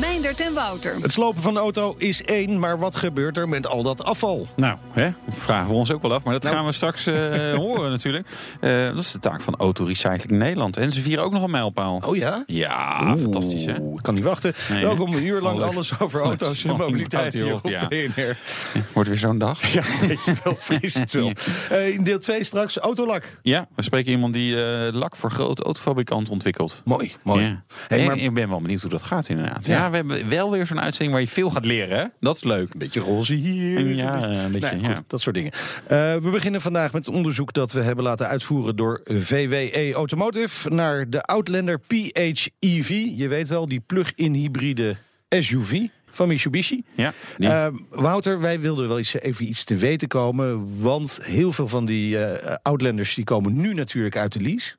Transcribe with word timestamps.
Meindert 0.00 0.40
en 0.40 0.54
Wouter. 0.54 0.96
Het 1.02 1.12
slopen 1.12 1.42
van 1.42 1.54
de 1.54 1.60
auto 1.60 1.94
is 1.98 2.22
één, 2.22 2.58
maar 2.58 2.78
wat 2.78 2.96
gebeurt 2.96 3.36
er 3.36 3.48
met 3.48 3.66
al 3.66 3.82
dat 3.82 4.04
afval? 4.04 4.46
Nou, 4.56 4.76
hè, 4.92 5.08
vragen 5.30 5.68
we 5.68 5.74
ons 5.74 5.90
ook 5.92 6.02
wel 6.02 6.12
af. 6.12 6.24
Maar 6.24 6.32
dat 6.40 6.46
gaan 6.46 6.66
we 6.66 6.72
straks 6.72 7.06
eh, 7.06 7.54
horen 7.64 7.90
natuurlijk. 7.90 8.28
Eh, 8.60 8.84
dat 8.86 8.98
is 8.98 9.12
de 9.12 9.18
taak 9.18 9.40
van 9.42 9.54
Autorecycling 9.56 10.30
Nederland. 10.40 10.76
En 10.76 10.92
ze 10.92 11.00
vieren 11.00 11.24
ook 11.24 11.32
nog 11.32 11.42
een 11.42 11.50
mijlpaal. 11.50 12.02
Oh 12.06 12.16
ja? 12.16 12.42
Ja, 12.46 13.16
fantastisch 13.18 13.64
hè? 13.64 13.74
Kan 14.02 14.14
niet 14.14 14.24
wachten. 14.24 14.52
Nee, 14.70 14.82
Welkom 14.82 15.14
een 15.14 15.26
uur 15.26 15.40
lang 15.40 15.58
Leuk. 15.58 15.68
alles 15.70 16.00
over 16.00 16.20
auto's 16.20 16.64
en 16.64 16.76
mobiliteit 16.76 17.32
hier 17.32 17.52
op 17.54 17.66
Ja. 17.68 17.88
BNR. 17.88 18.36
Wordt 18.92 19.08
weer 19.08 19.18
zo'n 19.18 19.38
dag. 19.38 19.72
Ja, 19.72 19.82
weet 20.00 20.24
je 20.24 20.32
wel, 20.44 20.56
vrees 20.58 20.94
het 20.94 21.12
wel. 21.12 21.30
Eh, 21.70 21.88
in 21.94 22.04
deel 22.04 22.18
2 22.18 22.44
straks 22.44 22.76
autolak. 22.76 23.38
Ja, 23.42 23.66
we 23.74 23.82
spreken 23.82 24.12
iemand 24.12 24.34
die 24.34 24.64
eh, 24.64 24.92
lak 24.92 25.16
voor 25.16 25.30
grote 25.30 25.62
autofabrikanten 25.62 26.32
ontwikkelt. 26.32 26.82
Mooi, 26.84 27.12
mooi. 27.22 27.42
Ja. 27.44 27.62
Hey, 27.88 27.98
Hey, 27.98 28.06
maar- 28.06 28.16
Ik 28.16 28.34
ben 28.34 28.48
wel 28.48 28.60
benieuwd 28.60 28.80
hoe 28.80 28.90
dat 28.90 29.02
gaat 29.02 29.28
inderdaad. 29.28 29.66
Ja. 29.66 29.81
Ja, 29.82 29.90
we 29.90 29.96
hebben 29.96 30.28
wel 30.28 30.50
weer 30.50 30.66
zo'n 30.66 30.80
uitzending 30.80 31.12
waar 31.12 31.20
je 31.20 31.28
veel 31.28 31.50
gaat 31.50 31.64
leren. 31.64 31.98
Hè? 31.98 32.04
Dat 32.20 32.36
is 32.36 32.44
leuk. 32.44 32.72
Een 32.72 32.78
beetje 32.78 33.00
roze 33.00 33.34
hier. 33.34 33.94
Ja, 33.94 34.22
een 34.28 34.52
beetje, 34.52 34.70
Nee, 34.70 34.78
goed, 34.84 34.88
ja. 34.88 35.02
dat 35.06 35.20
soort 35.20 35.34
dingen. 35.36 35.50
Eh, 35.86 36.14
we 36.14 36.28
beginnen 36.30 36.60
vandaag 36.60 36.92
met 36.92 37.08
onderzoek 37.08 37.52
dat 37.52 37.72
we 37.72 37.80
hebben 37.80 38.04
laten 38.04 38.26
uitvoeren 38.28 38.76
door 38.76 39.00
VWE 39.04 39.92
Automotive 39.94 40.70
naar 40.70 41.10
de 41.10 41.22
Outlander 41.22 41.78
PHEV. 41.78 42.88
Je 43.16 43.28
weet 43.28 43.48
wel, 43.48 43.68
die 43.68 43.80
plug-in 43.80 44.32
hybride 44.34 44.96
SUV 45.28 45.80
van 46.10 46.28
Mitsubishi. 46.28 46.84
Ja, 46.94 47.12
Eh, 47.38 47.66
Wouter, 47.90 48.40
wij 48.40 48.60
wilden 48.60 48.88
wel 48.88 48.98
eens 48.98 49.14
even 49.14 49.48
iets 49.48 49.64
te 49.64 49.76
weten 49.76 50.08
komen. 50.08 50.80
Want 50.80 51.18
heel 51.22 51.52
veel 51.52 51.68
van 51.68 51.84
die 51.84 52.24
eh, 52.24 52.56
Outlanders 52.62 53.14
die 53.14 53.24
komen 53.24 53.56
nu 53.56 53.74
natuurlijk 53.74 54.16
uit 54.16 54.32
de 54.32 54.40
lease. 54.40 54.74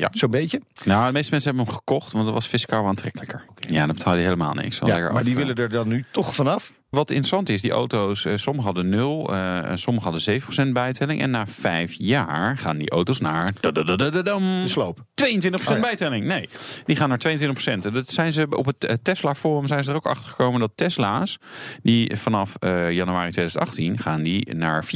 ja. 0.00 0.08
Zo'n 0.12 0.30
beetje. 0.30 0.60
Nou, 0.84 1.06
de 1.06 1.12
meeste 1.12 1.30
mensen 1.30 1.50
hebben 1.50 1.66
hem 1.68 1.76
gekocht, 1.78 2.12
want 2.12 2.24
dat 2.24 2.34
was 2.34 2.46
fiscaal 2.46 2.86
aantrekkelijker. 2.86 3.44
Ja, 3.68 3.86
dan 3.86 3.94
betaal 3.94 4.16
je 4.16 4.22
helemaal 4.22 4.54
niks. 4.54 4.78
Wel 4.78 4.88
Ja, 4.88 4.94
lekker 4.94 5.12
maar 5.12 5.20
af, 5.22 5.26
die 5.28 5.36
eh. 5.36 5.46
willen 5.46 5.56
er 5.64 5.68
dan 5.70 5.88
nu 5.88 6.04
toch 6.10 6.34
vanaf. 6.34 6.72
Wat 6.90 7.08
interessant 7.10 7.48
is, 7.48 7.60
die 7.60 7.70
auto's, 7.70 8.24
eh, 8.24 8.32
sommige 8.36 8.66
hadden 8.66 8.88
0, 8.88 9.32
eh, 9.32 9.70
en 9.70 9.78
sommige 9.78 10.04
hadden 10.08 10.22
7% 10.22 10.72
bijtelling. 10.72 11.20
En 11.20 11.30
na 11.30 11.46
vijf 11.46 11.94
jaar 11.98 12.58
gaan 12.58 12.78
die 12.78 12.90
auto's 12.90 13.20
naar 13.20 13.52
De 13.60 14.64
sloop. 14.66 14.98
22% 15.14 15.68
Oh 15.68 15.74
ja. 15.74 15.80
bijtelling. 15.80 16.24
Nee, 16.24 16.48
die 16.84 16.96
gaan 16.96 17.08
naar 17.08 17.18
22%. 17.18 17.84
En 17.86 17.92
Dat 17.92 18.08
zijn 18.08 18.32
ze 18.32 18.46
op 18.50 18.66
het 18.66 18.84
eh, 18.84 18.94
Tesla 19.02 19.34
Forum 19.34 19.66
zijn 19.66 19.84
ze 19.84 19.90
er 19.90 19.96
ook 19.96 20.06
achter 20.06 20.28
gekomen 20.28 20.60
dat 20.60 20.70
Tesla's 20.74 21.38
die 21.82 22.16
vanaf 22.16 22.54
eh, 22.58 22.90
januari 22.90 23.30
2018 23.30 23.98
gaan 23.98 24.22
die 24.22 24.54
naar 24.54 24.84
4% 24.84 24.88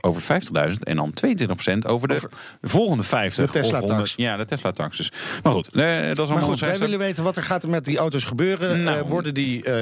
over 0.00 0.22
50.000 0.22 0.78
en 0.82 0.96
dan 0.96 1.12
22% 1.12 1.86
over 1.86 2.08
de 2.08 2.14
Over- 2.14 2.30
volgende 2.62 3.02
50. 3.02 3.46
De 3.46 3.52
Tesla 3.52 3.78
of 3.78 3.84
100 3.84 3.98
tax. 3.98 4.14
Ja, 4.16 4.36
de 4.36 4.44
Tesla 4.44 4.72
tax. 4.72 4.96
Dus. 4.96 5.12
Maar 5.42 5.52
goed, 5.52 5.68
eh, 5.68 5.72
dat 5.72 5.84
is 5.86 6.18
allemaal 6.18 6.36
Maar 6.36 6.44
goed, 6.46 6.60
wij 6.60 6.78
willen 6.78 6.98
weten 6.98 7.24
wat 7.24 7.36
er 7.36 7.42
gaat 7.42 7.62
er 7.62 7.68
met 7.68 7.84
die 7.84 7.98
auto's 7.98 8.24
gebeuren. 8.24 8.82
Nou, 8.82 8.98
Eh, 8.98 9.08
worden 9.08 9.34
die 9.34 9.64
eh, 9.64 9.72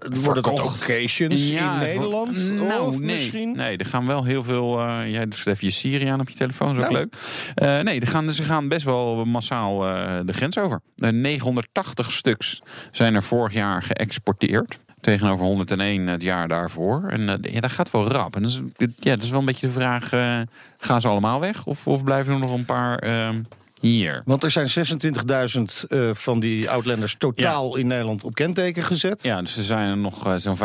worden 0.00 0.22
dat 0.22 0.24
verkocht. 0.44 0.84
Ja, 1.18 1.72
in 1.72 1.78
Nederland? 1.78 2.52
Nou, 2.52 2.86
of 2.86 2.98
nee. 2.98 3.12
misschien? 3.12 3.52
Nee, 3.56 3.76
er 3.76 3.86
gaan 3.86 4.06
wel 4.06 4.24
heel 4.24 4.42
veel. 4.42 4.80
eh 4.80 5.10
jij 5.10 5.24
doet 5.24 5.46
even 5.46 5.66
je 5.66 5.70
Siri 5.70 6.06
aan 6.06 6.20
op 6.20 6.28
je 6.28 6.34
telefoon, 6.34 6.70
is 6.70 6.82
ook 6.84 6.90
Nou. 6.90 6.94
leuk. 6.94 7.14
Eh, 7.54 7.80
nee, 7.80 8.00
er 8.00 8.06
gaan, 8.06 8.32
ze 8.32 8.44
gaan 8.44 8.68
best 8.68 8.84
wel 8.84 9.24
massaal 9.24 9.86
eh, 9.88 10.18
de 10.24 10.32
grens 10.32 10.58
over. 10.58 10.80
Eh, 10.96 11.10
980 11.10 12.12
stuks 12.12 12.62
zijn 12.92 13.14
er 13.14 13.22
vorig 13.22 13.52
jaar 13.52 13.82
geëxporteerd. 13.82 14.78
Tegenover 15.00 15.44
101 15.46 16.06
het 16.06 16.22
jaar 16.22 16.48
daarvoor. 16.48 17.04
En 17.08 17.38
ja, 17.42 17.60
dat 17.60 17.70
gaat 17.72 17.90
wel 17.90 18.08
rap. 18.08 18.36
En 18.36 18.42
dat 18.42 18.50
is, 18.50 18.60
ja, 19.00 19.14
dat 19.14 19.24
is 19.24 19.30
wel 19.30 19.40
een 19.40 19.44
beetje 19.46 19.66
de 19.66 19.72
vraag: 19.72 20.08
gaan 20.78 21.00
ze 21.00 21.08
allemaal 21.08 21.40
weg? 21.40 21.66
Of, 21.66 21.86
of 21.86 22.04
blijven 22.04 22.32
er 22.34 22.38
nog 22.40 22.52
een 22.52 22.64
paar 22.64 22.98
eh, 22.98 23.28
hier? 23.86 24.22
Want 24.24 24.42
er 24.42 24.50
zijn 24.50 24.68
26.000 24.68 25.62
eh, 25.88 26.10
van 26.12 26.40
die 26.40 26.70
Outlanders 26.70 27.14
totaal 27.18 27.76
in 27.76 27.86
Nederland 27.86 28.24
op 28.24 28.34
kenteken 28.34 28.82
gezet. 28.82 29.22
Ja, 29.22 29.42
dus 29.42 29.56
er 29.56 29.62
zijn 29.62 29.90
er 29.90 29.96
nog 29.96 30.26
eh, 30.26 30.34
zo'n 30.36 30.56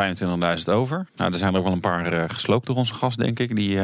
25.000 0.60 0.66
over. 0.66 1.08
Nou, 1.16 1.32
er 1.32 1.38
zijn 1.38 1.54
er 1.54 1.60
ook 1.60 1.66
wel 1.66 1.74
een 1.74 1.80
paar 1.80 2.14
eh, 2.14 2.24
gesloopt 2.28 2.68
door 2.68 2.76
onze 2.76 2.94
gast, 2.94 3.18
denk 3.18 3.40
ik. 3.40 3.56
Die 3.56 3.80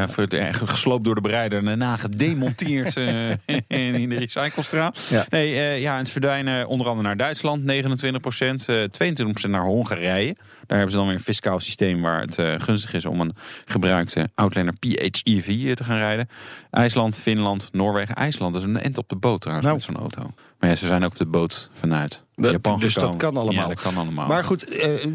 gesloopt 0.65 1.03
door 1.03 1.15
de 1.15 1.21
bereider 1.21 1.59
en 1.59 1.65
daarna 1.65 1.97
gedemonteerd 1.97 2.95
in 3.67 4.09
de 4.09 4.17
recyclestraat. 4.17 5.05
Ja. 5.09 5.25
Nee, 5.29 5.79
ja, 5.79 5.97
en 5.97 6.05
ze 6.05 6.11
verdwijnen 6.11 6.67
onder 6.67 6.87
andere 6.87 7.07
naar 7.07 7.17
Duitsland, 7.17 7.63
29 7.63 8.21
procent. 8.21 8.65
22% 8.65 9.49
naar 9.49 9.63
Hongarije. 9.63 10.35
Daar 10.67 10.77
hebben 10.77 10.91
ze 10.91 10.97
dan 10.97 11.07
weer 11.07 11.15
een 11.15 11.21
fiscaal 11.23 11.59
systeem 11.59 12.01
waar 12.01 12.21
het 12.21 12.37
eh, 12.37 12.53
gunstig 12.57 12.93
is 12.93 13.05
om 13.05 13.19
een 13.21 13.35
gebruikte 13.65 14.29
Outlander 14.35 14.73
PHEV 14.73 15.73
te 15.75 15.83
gaan 15.83 15.97
rijden. 15.97 16.27
IJsland, 16.71 17.15
Finland, 17.15 17.69
Noorwegen. 17.71 18.15
IJsland 18.15 18.53
dat 18.53 18.61
is 18.63 18.67
een 18.67 18.81
end 18.81 18.97
op 18.97 19.09
de 19.09 19.15
boot 19.15 19.41
trouwens 19.41 19.67
Nou. 19.67 19.77
met 19.79 19.85
zo'n 19.85 19.97
auto. 19.97 20.33
Maar 20.59 20.69
ja, 20.69 20.75
ze 20.75 20.87
zijn 20.87 21.03
ook 21.03 21.11
op 21.11 21.17
de 21.17 21.25
boot 21.25 21.69
vanuit 21.73 22.23
Dat- 22.35 22.51
Japan 22.51 22.79
dus 22.79 22.93
dat 22.93 23.17
kan 23.17 23.37
allemaal. 23.37 23.53
Ja, 23.63 23.67
dat 23.67 23.81
kan 23.81 23.97
allemaal. 23.97 24.27
Maar 24.27 24.43
goed, 24.43 24.69
eh, 24.69 25.05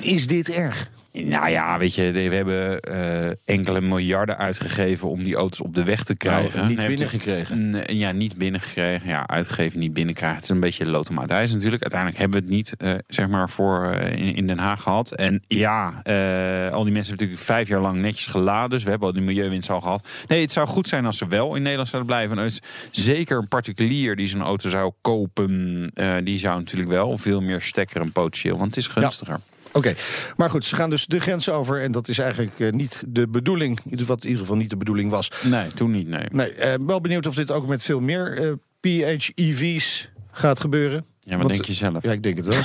is 0.00 0.26
dit 0.26 0.48
erg? 0.50 0.88
Nou 1.22 1.48
ja, 1.48 1.78
weet 1.78 1.94
je, 1.94 2.12
we 2.12 2.20
hebben 2.34 2.80
eh, 2.80 3.30
enkele 3.44 3.80
miljarden 3.80 4.38
uitgegeven 4.38 5.08
om 5.08 5.22
die 5.22 5.34
auto's 5.34 5.60
op 5.60 5.74
de 5.74 5.84
weg 5.84 6.04
te 6.04 6.14
krijgen. 6.16 6.58
Nou, 6.58 6.68
niet 6.68 6.86
binnengekregen. 6.86 7.70
Nee, 7.70 7.96
Ja, 7.98 8.12
niet 8.12 8.36
binnengekregen. 8.36 9.08
Ja, 9.08 9.26
uitgegeven, 9.26 9.78
niet 9.78 9.92
binnenkrijgen. 9.94 10.36
Het 10.36 10.44
is 10.44 10.50
een 10.54 10.60
beetje 10.60 10.86
lotomaat 10.86 11.30
ijs 11.30 11.52
natuurlijk. 11.52 11.82
Uiteindelijk 11.82 12.20
hebben 12.20 12.40
we 12.40 12.46
het 12.46 12.54
niet, 12.54 12.74
eh, 12.76 12.92
zeg 13.06 13.28
maar, 13.28 13.50
voor 13.50 13.90
eh, 13.90 14.12
in, 14.26 14.34
in 14.34 14.46
Den 14.46 14.58
Haag 14.58 14.82
gehad. 14.82 15.12
En 15.14 15.42
ja, 15.48 16.00
eh, 16.02 16.72
al 16.72 16.82
die 16.84 16.92
mensen 16.92 16.92
hebben 16.92 17.10
natuurlijk 17.10 17.40
vijf 17.40 17.68
jaar 17.68 17.80
lang 17.80 18.00
netjes 18.00 18.26
geladen. 18.26 18.70
Dus 18.70 18.82
we 18.82 18.90
hebben 18.90 19.08
al 19.08 19.14
die 19.14 19.22
milieuwinst 19.22 19.70
al 19.70 19.80
gehad. 19.80 20.08
Nee, 20.28 20.40
het 20.40 20.52
zou 20.52 20.66
goed 20.66 20.88
zijn 20.88 21.06
als 21.06 21.18
ze 21.18 21.26
wel 21.26 21.54
in 21.54 21.62
Nederland 21.62 21.88
zouden 21.88 22.10
blijven. 22.12 22.38
En 22.38 22.44
er 22.44 22.58
zeker 22.90 23.38
een 23.38 23.48
particulier 23.48 24.16
die 24.16 24.26
zo'n 24.26 24.42
auto 24.42 24.68
zou 24.68 24.92
kopen. 25.00 25.90
eh, 25.94 26.14
die 26.24 26.38
zou 26.38 26.58
natuurlijk 26.58 26.90
wel 26.90 27.18
veel 27.18 27.40
meer 27.40 27.60
stekkeren 27.62 28.12
potentieel. 28.12 28.56
Want 28.58 28.74
het 28.74 28.76
is 28.76 28.86
gunstiger. 28.88 29.40
Oké, 29.76 29.94
maar 30.36 30.50
goed, 30.50 30.64
ze 30.64 30.74
gaan 30.76 30.90
dus 30.90 31.06
de 31.06 31.20
grens 31.20 31.48
over. 31.48 31.82
En 31.82 31.92
dat 31.92 32.08
is 32.08 32.18
eigenlijk 32.18 32.60
eh, 32.60 32.72
niet 32.72 33.02
de 33.06 33.28
bedoeling. 33.28 33.80
Wat 34.06 34.22
in 34.22 34.28
ieder 34.28 34.42
geval 34.42 34.56
niet 34.56 34.70
de 34.70 34.76
bedoeling 34.76 35.10
was. 35.10 35.30
Nee, 35.42 35.68
toen 35.74 35.90
niet, 35.90 36.08
nee. 36.08 36.26
Nee, 36.32 36.52
eh, 36.52 36.74
wel 36.86 37.00
benieuwd 37.00 37.26
of 37.26 37.34
dit 37.34 37.50
ook 37.50 37.66
met 37.66 37.82
veel 37.82 38.00
meer 38.00 38.38
eh, 38.38 38.52
PHEV's 38.80 40.08
gaat 40.32 40.60
gebeuren. 40.60 41.04
Ja, 41.20 41.30
maar 41.30 41.38
Want- 41.38 41.52
denk 41.52 41.64
je 41.64 41.72
zelf? 41.72 42.02
Ja, 42.02 42.12
ik 42.12 42.22
denk 42.22 42.36
het 42.36 42.46
wel. 42.46 42.60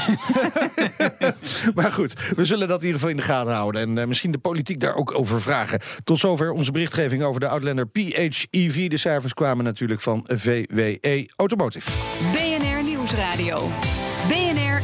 maar 1.75 1.91
goed, 1.91 2.13
we 2.35 2.45
zullen 2.45 2.67
dat 2.67 2.79
in 2.79 2.85
ieder 2.85 2.99
geval 2.99 3.15
in 3.15 3.21
de 3.21 3.27
gaten 3.27 3.53
houden. 3.53 3.81
En 3.81 3.97
eh, 3.97 4.07
misschien 4.07 4.31
de 4.31 4.37
politiek 4.37 4.79
daar 4.79 4.95
ook 4.95 5.17
over 5.17 5.41
vragen. 5.41 5.79
Tot 6.03 6.19
zover 6.19 6.51
onze 6.51 6.71
berichtgeving 6.71 7.23
over 7.23 7.39
de 7.39 7.47
Outlander 7.47 7.87
PHEV. 7.87 8.87
De 8.87 8.97
cijfers 8.97 9.33
kwamen 9.33 9.63
natuurlijk 9.65 10.01
van 10.01 10.27
VWE 10.31 11.29
Automotive. 11.35 11.91
BNR 12.31 12.83
Nieuwsradio. 12.83 13.69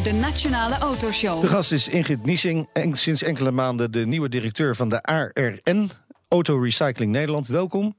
De 0.06 0.14
Nationale 0.14 0.78
Autoshow. 0.78 1.42
De 1.42 1.48
gast 1.48 1.72
is 1.72 1.88
Ingrid 1.88 2.26
Niesing. 2.26 2.68
En 2.74 2.96
sinds 2.96 3.22
enkele 3.24 3.52
maanden 3.52 3.92
de 3.92 4.06
nieuwe 4.06 4.30
directeur 4.30 4.76
van 4.76 4.90
de 4.90 5.02
ARN. 5.02 5.90
Auto 6.28 6.58
Recycling 6.60 7.12
Nederland. 7.12 7.48
Welkom. 7.48 7.96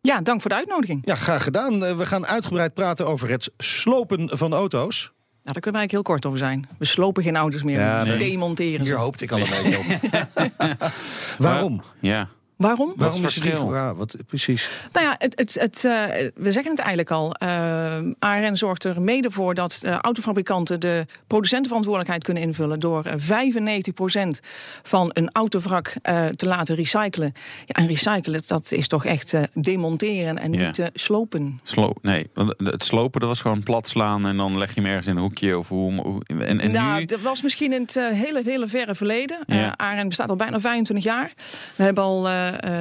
Ja, 0.00 0.20
dank 0.20 0.40
voor 0.40 0.50
de 0.50 0.56
uitnodiging. 0.56 1.02
Ja, 1.04 1.14
graag 1.14 1.42
gedaan. 1.42 1.84
Eh, 1.84 1.96
We 1.96 2.06
gaan 2.06 2.26
uitgebreid 2.26 2.74
praten 2.74 3.06
over 3.06 3.28
het 3.30 3.50
slopen 3.58 4.38
van 4.38 4.52
auto's. 4.52 5.02
Nou, 5.02 5.12
daar 5.42 5.62
kunnen 5.62 5.72
we 5.72 5.78
eigenlijk 5.78 5.90
heel 5.90 6.02
kort 6.02 6.26
over 6.26 6.38
zijn. 6.38 6.68
We 6.78 6.84
slopen 6.84 7.22
geen 7.22 7.36
auto's 7.36 7.62
meer, 7.62 7.78
Ja, 7.78 8.02
we 8.02 8.08
nee. 8.08 8.18
demonteren 8.30 8.86
ze. 8.86 8.92
Hier 8.92 9.00
hoopte 9.00 9.24
ik 9.24 9.30
al 9.32 9.38
een 9.40 9.48
beetje 9.50 9.78
op. 9.78 10.92
Waarom? 11.38 11.82
Ja. 12.00 12.28
Waarom? 12.66 12.92
Waarom 12.96 13.16
is 13.24 13.34
het 13.34 13.44
niet- 13.44 13.52
verschil? 13.52 13.74
Ja, 13.74 13.94
wat, 13.94 14.16
precies. 14.26 14.72
Nou 14.92 15.06
ja, 15.06 15.14
het, 15.18 15.38
het, 15.38 15.54
het, 15.60 15.84
eh, 15.84 15.92
we 16.34 16.52
zeggen 16.52 16.70
het 16.70 16.78
eigenlijk 16.80 17.10
al. 17.10 17.34
eh 17.34 17.82
ARN 18.18 18.56
zorgt 18.56 18.84
er 18.84 19.02
mede 19.02 19.30
voor 19.30 19.54
dat 19.54 19.80
eh, 19.82 19.96
autofabrikanten 20.00 20.80
de 20.80 21.06
producentenverantwoordelijkheid 21.26 22.24
kunnen 22.24 22.42
invullen. 22.42 22.78
door 22.78 23.04
eh, 23.04 23.14
95% 23.18 24.40
van 24.82 25.10
een 25.12 25.28
autovrak 25.32 25.94
eh, 26.02 26.26
te 26.26 26.46
laten 26.46 26.74
recyclen. 26.74 27.32
Ja, 27.66 27.74
en 27.74 27.86
recyclen, 27.86 28.42
dat 28.46 28.72
is 28.72 28.88
toch 28.88 29.04
echt 29.04 29.32
eh, 29.34 29.42
demonteren 29.54 30.38
en 30.38 30.52
Ja. 30.52 30.66
niet 30.66 30.90
slopen. 30.94 31.60
Slo 31.62 31.92
nee, 32.02 32.30
want 32.34 32.54
het 32.56 32.84
slopen 32.84 33.20
dat 33.20 33.28
was 33.28 33.40
gewoon 33.40 33.62
plat 33.62 33.88
slaan 33.88 34.26
en 34.26 34.36
dan 34.36 34.58
leg 34.58 34.74
je 34.74 34.80
hem 34.80 34.88
ergens 34.90 35.06
in 35.06 35.16
een 35.16 35.22
hoekje. 35.22 35.58
Of 35.58 35.68
hoe, 35.68 36.00
hoe- 36.00 36.22
en, 36.26 36.60
en 36.60 36.70
nou, 36.72 36.98
nu? 36.98 37.04
dat 37.04 37.20
was 37.20 37.42
misschien 37.42 37.72
in 37.72 37.82
het 37.82 37.94
hele, 37.94 38.42
hele 38.44 38.68
verre 38.68 38.94
verleden. 38.94 39.38
Ja. 39.46 39.76
Eh, 39.76 39.90
ARN 39.96 40.08
bestaat 40.08 40.28
al 40.30 40.36
bijna 40.36 40.60
25 40.60 41.04
jaar. 41.06 41.32
We 41.74 41.82
hebben 41.82 42.04
al 42.04 42.28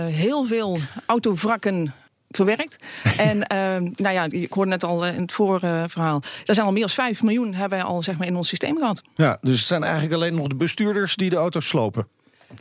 heel 0.09 0.43
veel 0.43 0.77
autovrakken 1.05 1.93
verwerkt. 2.35 2.75
en 3.17 3.47
ehm, 3.47 3.83
nou 3.95 4.13
ja, 4.13 4.25
ik 4.29 4.53
hoorde 4.53 4.69
net 4.69 4.83
al 4.83 5.05
eh, 5.05 5.15
in 5.15 5.21
het 5.21 5.31
vorige 5.31 5.85
verhaal. 5.87 6.21
Er 6.45 6.53
zijn 6.53 6.65
al 6.65 6.71
meer 6.71 6.81
dan 6.81 6.89
5 6.89 7.23
miljoen 7.23 7.53
hebben 7.53 7.77
wij 7.77 7.87
al 7.87 8.01
zeg 8.01 8.17
maar, 8.17 8.27
in 8.27 8.35
ons 8.35 8.47
systeem 8.47 8.77
gehad. 8.77 9.01
Ja, 9.15 9.37
dus 9.41 9.57
het 9.57 9.67
zijn 9.67 9.83
eigenlijk 9.83 10.13
alleen 10.13 10.35
nog 10.35 10.47
de 10.47 10.55
bestuurders 10.55 11.15
die 11.15 11.29
de 11.29 11.35
auto's 11.35 11.67
slopen. 11.67 12.07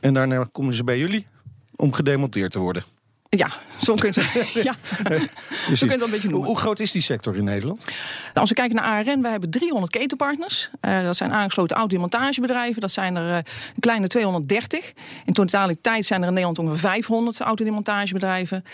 En 0.01 0.15
daarna 0.15 0.49
komen 0.53 0.75
ze 0.75 0.85
bij 0.85 0.99
jullie 0.99 1.27
om 1.77 1.93
gedemonteerd 1.93 2.53
te 2.53 2.59
worden. 2.59 2.85
Ja, 3.37 3.49
zo 3.83 3.95
kun 3.95 4.13
je 4.15 4.21
het, 4.21 4.53
ja. 4.69 4.75
zo 4.83 5.03
kun 5.05 5.19
je 5.67 5.87
het 5.87 5.97
wel 5.97 6.03
een 6.03 6.11
beetje 6.11 6.21
Hoe, 6.21 6.31
noemen. 6.31 6.49
hoe 6.49 6.59
groot 6.59 6.81
is 6.81 6.91
die 6.91 7.03
sector 7.03 7.37
in 7.37 7.45
Nederland? 7.45 7.85
Nou, 7.85 7.95
als 8.35 8.49
we 8.49 8.55
kijken 8.55 8.77
naar 8.77 8.85
ARN, 8.85 9.23
we 9.23 9.29
hebben 9.29 9.51
300 9.51 9.93
ketenpartners. 9.93 10.71
Eh, 10.81 11.03
dat 11.03 11.17
zijn 11.17 11.33
aangesloten 11.33 11.77
autodemontagebedrijven. 11.77 12.81
Dat 12.81 12.91
zijn 12.91 13.17
er 13.17 13.31
eh, 13.31 13.37
een 13.37 13.81
kleine 13.81 14.07
230. 14.07 14.93
In 15.25 15.33
totaliteit 15.33 16.07
zijn 16.07 16.21
er 16.21 16.27
in 16.27 16.33
Nederland 16.33 16.59
ongeveer 16.59 16.79
500 16.91 17.41
autodemontagebedrijven. 17.41 18.65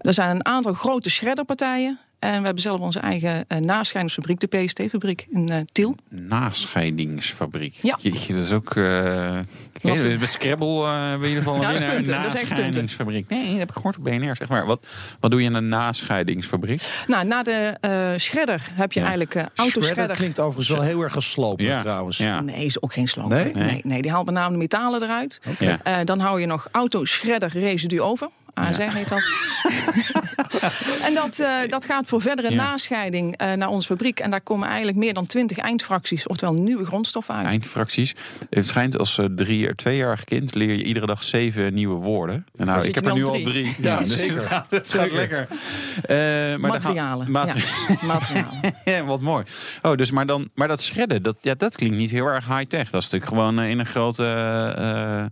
Er 0.00 0.14
zijn 0.14 0.30
een 0.30 0.46
aantal 0.46 0.72
grote 0.72 1.10
shredderpartijen. 1.10 1.98
En 2.26 2.38
we 2.38 2.44
hebben 2.44 2.62
zelf 2.62 2.80
onze 2.80 2.98
eigen 2.98 3.44
uh, 3.48 3.58
nascheidingsfabriek, 3.58 4.40
de 4.40 4.46
PST-fabriek 4.46 5.26
in 5.30 5.48
eh, 5.48 5.56
Tiel. 5.72 5.96
Nascheidingsfabriek. 6.08 7.74
Ja. 7.82 7.98
Jeetje, 8.00 8.34
dat 8.34 8.44
is 8.44 8.52
ook... 8.52 8.76
eh 8.76 9.38
okay, 9.82 10.18
bij 10.18 10.26
Scrabble 10.26 10.84
eh 10.86 11.12
in 11.12 11.28
ieder 11.28 11.42
geval 11.42 11.60
Ja, 11.60 11.90
punten. 11.92 12.12
nascheidingsfabriek. 12.14 13.28
Nee, 13.28 13.48
dat 13.50 13.58
heb 13.58 13.68
ik 13.68 13.74
gehoord 13.74 13.96
op 13.98 14.04
BNR. 14.04 14.36
Zeg 14.36 14.48
maar, 14.48 14.66
wat, 14.66 14.86
wat 15.20 15.30
doe 15.30 15.40
je 15.42 15.46
in 15.48 15.54
een 15.54 15.68
nascheidingsfabriek? 15.68 17.04
Nou, 17.06 17.24
na 17.26 17.42
de 17.42 17.76
eh 17.80 18.10
shredder 18.18 18.62
heb 18.72 18.92
je 18.92 19.00
Ja. 19.00 19.06
eigenlijk 19.06 19.34
uh, 19.34 19.42
Shredder 19.42 19.64
autoshredder. 19.64 20.16
klinkt 20.16 20.40
overigens 20.40 20.68
wel 20.68 20.80
heel 20.86 21.02
erg 21.02 21.12
geslopen 21.12 21.80
trouwens. 21.80 22.16
Ja. 22.16 22.40
Nee, 22.40 22.64
is 22.64 22.82
ook 22.82 22.92
geen 22.92 23.08
sloop. 23.08 23.28
Nee? 23.28 23.52
Nee? 23.54 23.80
nee, 23.84 24.02
die 24.02 24.10
haalt 24.10 24.24
met 24.26 24.34
name 24.34 24.50
de 24.50 24.56
metalen 24.58 25.02
eruit. 25.02 25.40
Ja. 25.58 25.78
Eh, 25.82 25.96
dan 26.04 26.18
hou 26.20 26.40
je 26.40 26.46
nog 26.46 26.68
autoshredder 26.70 27.50
residu 27.50 28.00
over. 28.00 28.28
ASR 28.56 28.82
heet 28.82 29.08
dat. 29.08 29.22
en 31.06 31.14
dat, 31.14 31.38
eh, 31.38 31.68
dat 31.68 31.84
gaat 31.84 32.06
voor 32.06 32.20
verdere 32.20 32.50
Ja. 32.50 32.56
nascheiding 32.70 33.36
eh, 33.36 33.52
naar 33.52 33.68
onze 33.68 33.86
fabriek. 33.88 34.20
En 34.20 34.30
daar 34.30 34.40
komen 34.40 34.66
eigenlijk 34.68 34.98
meer 34.98 35.14
dan 35.14 35.26
20 35.26 35.58
eindfracties, 35.58 36.26
oftewel 36.26 36.54
nieuwe 36.54 36.86
grondstoffen 36.86 37.34
uit. 37.34 37.46
Eindfracties. 37.46 38.14
Het 38.50 38.66
schijnt 38.66 38.98
als 38.98 39.18
eh, 39.18 39.24
drie, 39.36 39.74
tweejarig 39.74 40.24
kind 40.24 40.54
leer 40.54 40.70
je 40.76 40.82
iedere 40.84 41.06
dag 41.06 41.22
zeven 41.22 41.74
nieuwe 41.74 41.94
woorden. 42.00 42.46
En 42.54 42.66
nou, 42.66 42.86
ik 42.86 42.94
heb 42.94 43.06
er 43.06 43.12
nu 43.14 43.24
al 43.26 43.40
drie. 43.42 43.74
Ja, 43.78 43.98
dus 43.98 44.16
zeker. 44.16 44.34
Het 44.36 44.46
gaat, 44.46 44.70
het 44.80 44.90
gaat 44.92 45.10
lekker. 45.12 45.48
Eh, 46.02 46.16
maar 46.60 46.70
Materialen. 46.70 47.24
ga- 47.26 47.32
materi- 47.32 47.64
Ja, 47.88 47.96
materialen. 48.14 48.74
Ja, 48.84 49.04
wat 49.04 49.20
mooi. 49.20 49.44
Oh, 49.82 49.94
dus 49.94 50.10
maar, 50.10 50.26
dan, 50.26 50.48
maar 50.54 50.68
dat 50.68 50.82
shredden, 50.82 51.22
dat, 51.22 51.36
ja, 51.40 51.54
dat 51.54 51.76
klinkt 51.76 51.96
niet 51.96 52.10
heel 52.10 52.26
erg 52.26 52.46
high-tech. 52.46 52.90
Dat 52.90 53.02
is 53.02 53.10
natuurlijk 53.10 53.26
gewoon 53.30 53.60
in 53.60 53.78
een 53.78 53.86
grote 53.86 54.24
eh, 54.78 55.24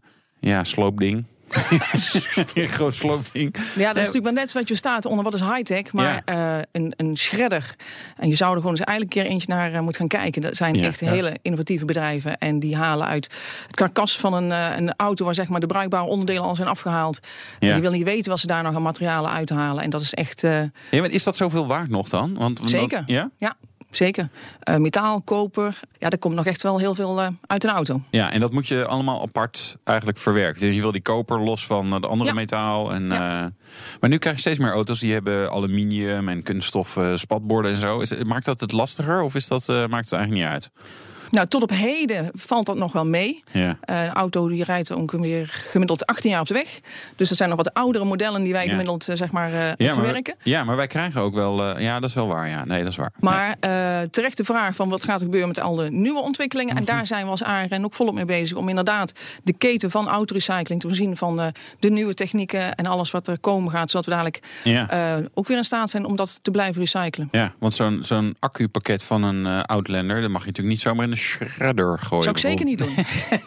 ja, 0.51 0.65
sloopding. 0.65 1.25
een 2.55 2.69
groot 2.69 2.95
sloopding. 2.95 3.55
Ja, 3.55 3.63
dat 3.87 3.97
is 3.97 4.07
natuurlijk 4.07 4.25
maar 4.25 4.33
net 4.33 4.53
wat 4.53 4.69
je 4.69 4.75
staat 4.75 5.07
onder 5.07 5.25
wat 5.25 5.35
is 5.35 5.41
high-tech. 5.41 5.93
Maar 5.93 6.23
eh, 6.25 6.57
een, 6.73 6.93
een 6.97 7.17
shredder. 7.17 7.75
En 8.17 8.29
je 8.29 8.35
zou 8.35 8.51
er 8.51 8.57
gewoon 8.61 8.73
eens 8.77 8.81
eigenlijk 8.85 9.17
een 9.17 9.23
keer 9.23 9.33
eentje 9.33 9.49
naar 9.55 9.73
eh, 9.73 9.81
moeten 9.81 10.01
gaan 10.01 10.21
kijken. 10.21 10.43
Dat 10.43 10.57
zijn 10.57 10.75
Ja. 10.75 10.87
echt 10.87 11.01
hele 11.01 11.37
innovatieve 11.43 11.85
bedrijven. 11.85 12.39
En 12.39 12.59
die 12.59 12.77
halen 12.77 13.07
uit 13.07 13.29
het 13.67 13.77
karkas 13.77 14.17
van 14.19 14.33
een, 14.35 14.53
eh, 14.53 14.77
een 14.77 14.95
auto 14.97 15.25
waar 15.25 15.35
zeg 15.35 15.49
maar 15.49 15.61
de 15.61 15.67
bruikbare 15.67 16.05
onderdelen 16.07 16.43
al 16.43 16.55
zijn 16.55 16.69
afgehaald. 16.69 17.19
En 17.59 17.75
je 17.75 17.81
wil 17.81 17.91
niet 17.91 18.05
weten 18.05 18.31
wat 18.31 18.41
ze 18.41 18.47
daar 18.47 18.63
nog 18.63 18.75
aan 18.75 18.83
materialen 18.83 19.31
uithalen. 19.31 19.83
En 19.83 19.91
dat 19.91 20.01
is 20.01 20.15
echt. 20.15 20.41
Ja, 20.41 20.71
maar 20.91 21.11
is 21.11 21.23
dat 21.25 21.37
zoveel 21.37 21.67
waard 21.67 21.89
nog 21.89 22.09
dan? 22.09 22.35
Want, 22.35 22.59
want- 22.59 22.71
Zeker. 22.71 23.03
ja? 23.07 23.31
Ja, 23.39 23.55
zeker. 23.97 24.29
Eh, 24.61 24.77
metaal, 24.77 25.23
koper. 25.23 25.81
Ja, 25.99 26.11
er 26.11 26.19
komt 26.19 26.35
nog 26.35 26.47
echt 26.47 26.63
wel 26.63 26.79
heel 26.79 26.95
veel 26.95 27.21
eh, 27.21 27.29
uit 27.47 27.65
een 27.65 27.71
auto. 27.71 28.01
Ja, 28.11 28.31
en 28.31 28.41
dat 28.41 28.53
moet 28.53 28.67
je 28.67 28.87
allemaal 28.87 29.23
apart 29.23 29.77
eigenlijk 29.85 30.19
verwerken. 30.19 30.61
Dus 30.61 30.75
je 30.75 30.81
wil 30.81 30.93
die 30.93 31.03
koper 31.03 31.41
los 31.41 31.67
van 31.67 31.95
eh, 31.95 32.01
de 32.01 32.07
andere 32.07 32.31
Ja. 32.31 32.35
metaal. 32.37 32.93
En, 32.93 33.05
Ja. 33.07 33.51
maar 34.01 34.11
nu 34.11 34.19
krijg 34.19 34.35
je 34.35 34.41
steeds 34.41 34.59
meer 34.59 34.73
auto's 34.73 35.01
die 35.01 35.13
hebben 35.13 35.51
aluminium 35.51 36.29
en 36.29 36.43
kunststof 36.43 36.99
spatborden 37.15 37.71
en 37.71 37.77
zo. 37.77 38.01
Is, 38.01 38.15
maakt 38.23 38.45
dat 38.45 38.61
het 38.61 38.73
lastiger 38.73 39.23
of 39.23 39.35
is 39.35 39.49
dat, 39.49 39.67
maakt 39.67 40.05
het 40.11 40.13
eigenlijk 40.13 40.31
niet 40.33 40.45
uit? 40.53 40.71
Nou, 41.31 41.47
tot 41.47 41.63
op 41.63 41.71
heden 41.71 42.31
valt 42.35 42.67
dat 42.67 42.77
nog 42.77 42.93
wel 42.93 43.07
mee. 43.07 43.43
Ja. 43.53 43.77
Eh, 43.81 44.03
een 44.03 44.13
auto 44.13 44.49
die 44.49 44.65
rijdt 44.65 44.91
ongeveer 44.91 45.49
gemiddeld 45.71 46.07
18 46.07 46.31
jaar 46.31 46.41
op 46.41 46.47
de 46.47 46.55
weg. 46.55 46.81
Dus 47.17 47.29
dat 47.29 47.37
zijn 47.37 47.49
nog 47.49 47.59
wat 47.59 47.75
oudere 47.75 48.05
modellen 48.05 48.43
die 48.43 48.53
wij 48.53 48.65
Ja. 48.65 48.71
gemiddeld 48.71 49.09
eh, 49.09 49.17
zeg 49.17 49.31
maar, 49.31 49.53
eh, 49.53 49.59
Ja, 49.77 49.95
maar, 49.95 49.95
verwerken. 50.05 50.35
ja, 50.43 50.65
maar 50.65 50.77
wij 50.77 50.87
krijgen 50.87 51.21
ook 51.21 51.35
wel... 51.35 51.79
ja, 51.81 52.01
dat 52.01 52.09
is 52.09 52.15
wel 52.15 52.27
waar. 52.27 52.49
Ja, 52.49 52.65
nee, 52.65 52.83
dat 52.83 52.93
is 52.93 52.97
waar. 52.97 53.13
Maar 53.19 53.57
terecht 54.11 54.37
de 54.37 54.45
vraag 54.45 54.75
van 54.77 54.89
wat 54.89 55.05
gaat 55.05 55.19
er 55.19 55.25
gebeuren 55.25 55.49
met 55.49 55.61
al 55.61 55.75
de 55.75 55.91
nieuwe 55.91 56.21
ontwikkelingen. 56.21 56.73
Mhm. 56.75 56.81
En 56.83 56.85
daar 56.95 57.07
zijn 57.07 57.25
we 57.25 57.31
als 57.31 57.43
ARN 57.43 57.85
ook 57.85 57.95
volop 57.95 58.15
mee 58.15 58.25
bezig. 58.25 58.57
Om 58.57 58.69
inderdaad 58.69 59.13
de 59.43 59.53
keten 59.53 59.91
van 59.91 60.09
autorecycling 60.09 60.81
te 60.81 60.87
voorzien 60.87 61.17
van 61.17 61.53
de 61.79 61.91
nieuwe 61.91 62.15
technieken. 62.15 62.75
En 62.75 62.87
alles 62.87 63.11
wat 63.11 63.29
er 63.29 63.39
komen 63.39 63.71
gaat. 63.71 63.91
Zodat 63.91 64.05
we 64.07 64.11
dadelijk 64.11 64.41
ook 65.35 65.47
weer 65.49 65.57
in 65.57 65.65
staat 65.65 65.91
zijn 65.91 66.05
om 66.05 66.17
dat 66.17 66.39
te 66.43 66.51
blijven 66.51 66.81
recyclen. 66.81 67.29
Ja, 67.31 67.53
want 67.59 67.75
zo'n 67.75 67.99
zo'n 68.03 68.37
accupakket 68.39 69.03
van 69.03 69.23
een 69.23 69.63
Outlander... 69.67 70.21
dat 70.21 70.31
mag 70.31 70.41
je 70.41 70.47
natuurlijk 70.47 70.75
niet 70.75 70.85
zomaar 70.85 71.05
in 71.05 71.11
de 71.11 71.17
shredder 71.25 71.99
gooien. 71.99 72.23
Zou 72.25 72.35
ik 72.35 72.41
zeker 72.41 72.65
niet 72.65 72.79
doen. 72.79 72.95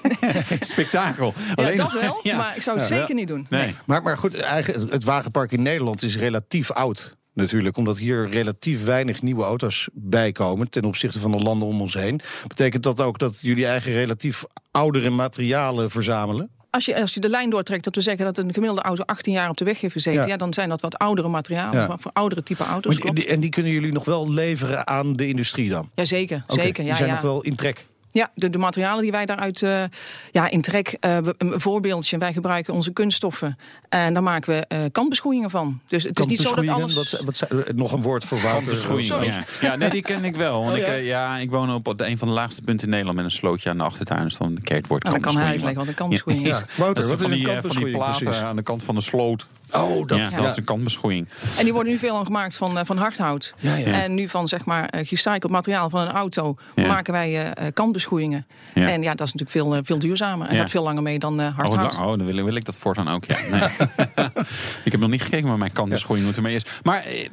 Spektakel. 0.60 1.34
Ja, 1.56 1.72
dat 1.76 1.94
wel. 1.94 2.20
Ja. 2.24 2.38
Maar 2.38 2.56
ik 2.56 2.62
zou 2.62 2.78
het 2.80 2.88
Ja. 2.88 2.98
zeker 2.98 3.16
niet 3.16 3.28
doen. 3.28 3.46
Nee. 3.50 3.76
Maar, 3.86 4.04
maar 4.04 4.18
goed, 4.18 4.36
eigen, 4.36 4.88
het 4.90 5.04
wagenpark 5.04 5.52
in 5.52 5.62
Nederland 5.62 6.04
is 6.04 6.18
relatief 6.18 6.72
oud. 6.72 7.16
Natuurlijk, 7.34 7.78
omdat 7.78 7.98
hier 7.98 8.30
relatief 8.30 8.84
weinig 8.86 9.22
nieuwe 9.22 9.44
auto's 9.44 9.88
bijkomen 9.94 10.70
ten 10.70 10.84
opzichte 10.84 11.20
van 11.20 11.32
de 11.32 11.38
landen 11.38 11.68
om 11.68 11.82
ons 11.82 11.94
heen. 11.94 12.22
Betekent 12.48 12.84
dat 12.84 13.02
ook 13.02 13.20
dat 13.20 13.38
jullie 13.42 13.66
eigen 13.66 13.92
relatief 13.94 14.44
oudere 14.72 15.10
materialen 15.10 15.90
verzamelen? 15.90 16.50
Als 16.70 16.86
je, 16.86 17.02
als 17.02 17.14
je 17.14 17.20
de 17.20 17.30
lijn 17.30 17.50
doortrekt 17.50 17.84
dat 17.84 17.96
we 17.96 18.02
zeggen 18.02 18.26
dat 18.26 18.38
een 18.38 18.54
gemiddelde 18.54 18.82
auto 18.84 19.04
18 19.06 19.34
jaar 19.34 19.50
op 19.50 19.58
de 19.58 19.66
weg 19.66 19.82
heeft 19.82 19.94
gezeten, 19.94 20.22
Ja. 20.22 20.28
ja. 20.28 20.38
dan 20.38 20.54
zijn 20.54 20.70
dat 20.70 20.82
wat 20.82 20.98
oudere 20.98 21.28
materialen 21.28 21.80
Ja. 21.80 21.98
voor, 21.98 22.12
oudere 22.14 22.44
type 22.44 22.64
auto's. 22.64 22.96
Die- 23.00 23.26
en 23.28 23.40
die 23.40 23.50
kunnen 23.50 23.72
jullie 23.72 23.92
nog 23.92 24.06
wel 24.06 24.32
leveren 24.32 24.88
aan 24.88 25.14
de 25.14 25.28
industrie 25.28 25.70
dan? 25.70 25.90
Jazeker, 25.96 26.44
zeker. 26.48 26.74
Die 26.74 26.86
Ja, 26.86 26.96
zijn 26.96 27.08
ja. 27.08 27.14
nog 27.14 27.24
wel 27.24 27.42
in 27.42 27.56
trek. 27.56 27.86
Ja, 28.12 28.32
de, 28.36 28.50
de 28.50 28.58
materialen 28.58 29.02
die 29.02 29.12
wij 29.12 29.26
daaruit 29.26 29.62
eh, 29.62 29.84
ja, 30.32 30.50
in 30.50 30.62
trek. 30.62 30.98
eh, 31.00 31.18
een 31.38 31.62
voorbeeldje, 31.62 32.18
wij 32.18 32.34
gebruiken 32.34 32.74
onze 32.74 32.92
kunststoffen. 32.92 33.58
En 33.90 34.14
daar 34.14 34.24
maken 34.24 34.54
we 34.54 34.66
eh 34.68 34.80
kantbeschoeien 34.92 35.50
van. 35.50 35.80
Dus 35.88 36.04
het 36.04 36.20
is 36.20 36.26
niet 36.26 36.42
zo 36.42 36.56
dat 36.56 36.70
alles... 36.70 36.94
Wat, 36.94 37.22
wat, 37.26 37.48
nog 37.76 37.92
een 37.92 38.02
woord 38.02 38.26
voor 38.26 38.42
water. 38.42 39.04
Ja. 39.26 39.44
ja, 39.62 39.76
nee, 39.76 39.90
die 39.90 40.02
ken 40.02 40.24
ik 40.24 40.36
wel. 40.36 40.64
Want 40.64 40.72
Oh, 40.72 40.78
ja? 40.78 40.88
Ik, 40.88 41.04
ja, 41.06 41.38
ik 41.38 41.52
woon 41.52 41.74
op 41.74 42.00
een 42.00 42.18
van 42.18 42.28
de 42.28 42.34
laagste 42.34 42.62
punten 42.62 42.84
in 42.84 42.90
Nederland 42.90 43.18
met 43.18 43.26
een 43.26 43.32
slootje 43.32 43.70
aan 43.70 43.78
de 43.78 43.84
achtertuin. 43.84 44.24
Dus 44.24 44.38
dan 44.38 44.58
je 44.62 44.74
het 44.74 44.88
woord 44.88 45.04
Nou, 45.04 45.22
dan 45.22 45.32
kan 45.32 45.42
hij 45.42 45.52
uitleggen 45.52 45.80
wat 45.80 45.88
een 45.88 45.94
kantbeschoeiing 45.94 46.46
is. 46.46 46.52
Ja, 46.52 46.66
Wouter, 46.76 46.94
Dat 46.94 47.04
is 47.04 47.10
wat 47.10 47.22
van 47.22 47.32
is 47.32 47.38
een 47.38 47.44
die, 47.44 47.46
van 47.46 47.54
die 47.54 47.62
kampbeschoeiing 47.62 47.98
platen 47.98 48.24
precies? 48.24 48.42
aan 48.42 48.56
de 48.56 48.62
kant 48.64 48.84
van 48.84 48.96
de 48.96 49.02
sloot. 49.02 49.48
Oh, 49.72 50.08
dat, 50.08 50.18
ja, 50.18 50.30
ja. 50.30 50.38
dat 50.38 50.52
is 50.52 50.58
een 50.58 50.64
kantbeschoeiing. 50.64 51.28
En 51.58 51.64
die 51.64 51.74
worden 51.74 51.92
nu 51.92 51.98
veel 52.00 52.26
gemaakt 52.26 52.56
van, 52.56 52.78
eh, 52.78 52.86
van 52.86 52.98
hardhout. 52.98 53.54
Ja, 53.60 53.76
ja. 53.76 53.86
En 54.04 54.14
nu 54.14 54.30
van 54.30 54.48
zeg 54.48 54.66
maar 54.66 54.86
eh, 54.90 55.06
gerecycled 55.08 55.52
materiaal 55.52 55.90
van 55.90 56.02
een 56.02 56.12
auto 56.14 56.56
Ja. 56.76 56.88
maken 56.88 57.14
wij 57.14 57.28
eh, 57.54 57.68
eh, 57.68 57.74
kantbeschoeiingen. 57.74 58.48
Ja. 58.74 58.90
En 58.90 59.02
ja, 59.04 59.14
dat 59.16 59.28
is 59.28 59.34
natuurlijk 59.34 59.52
veel, 59.52 59.76
eh, 59.76 59.80
veel 59.84 60.00
duurzamer. 60.00 60.48
En 60.48 60.56
Ja. 60.56 60.62
gaat 60.62 60.70
veel 60.70 60.84
langer 60.84 61.02
mee 61.02 61.20
dan 61.20 61.40
eh 61.40 61.48
Oh, 61.48 61.56
hardhout. 61.56 61.96
oh, 61.96 62.06
dan 62.08 62.26
wil, 62.26 62.44
wil 62.46 62.56
ik 62.56 62.66
dat 62.66 62.78
voortaan 62.78 63.08
ook. 63.08 63.26
Ja. 63.26 63.36
Nee. 63.52 63.62
ik 64.84 64.92
heb 64.92 65.00
nog 65.00 65.10
niet 65.10 65.22
gekeken 65.22 65.48
waar 65.48 65.58
mijn 65.58 65.72
kantbeschoeiing 65.72 66.28
moet 66.28 66.36
ermee 66.38 66.56
is. 66.56 66.66
Maar 66.84 67.04
eh, 67.04 67.28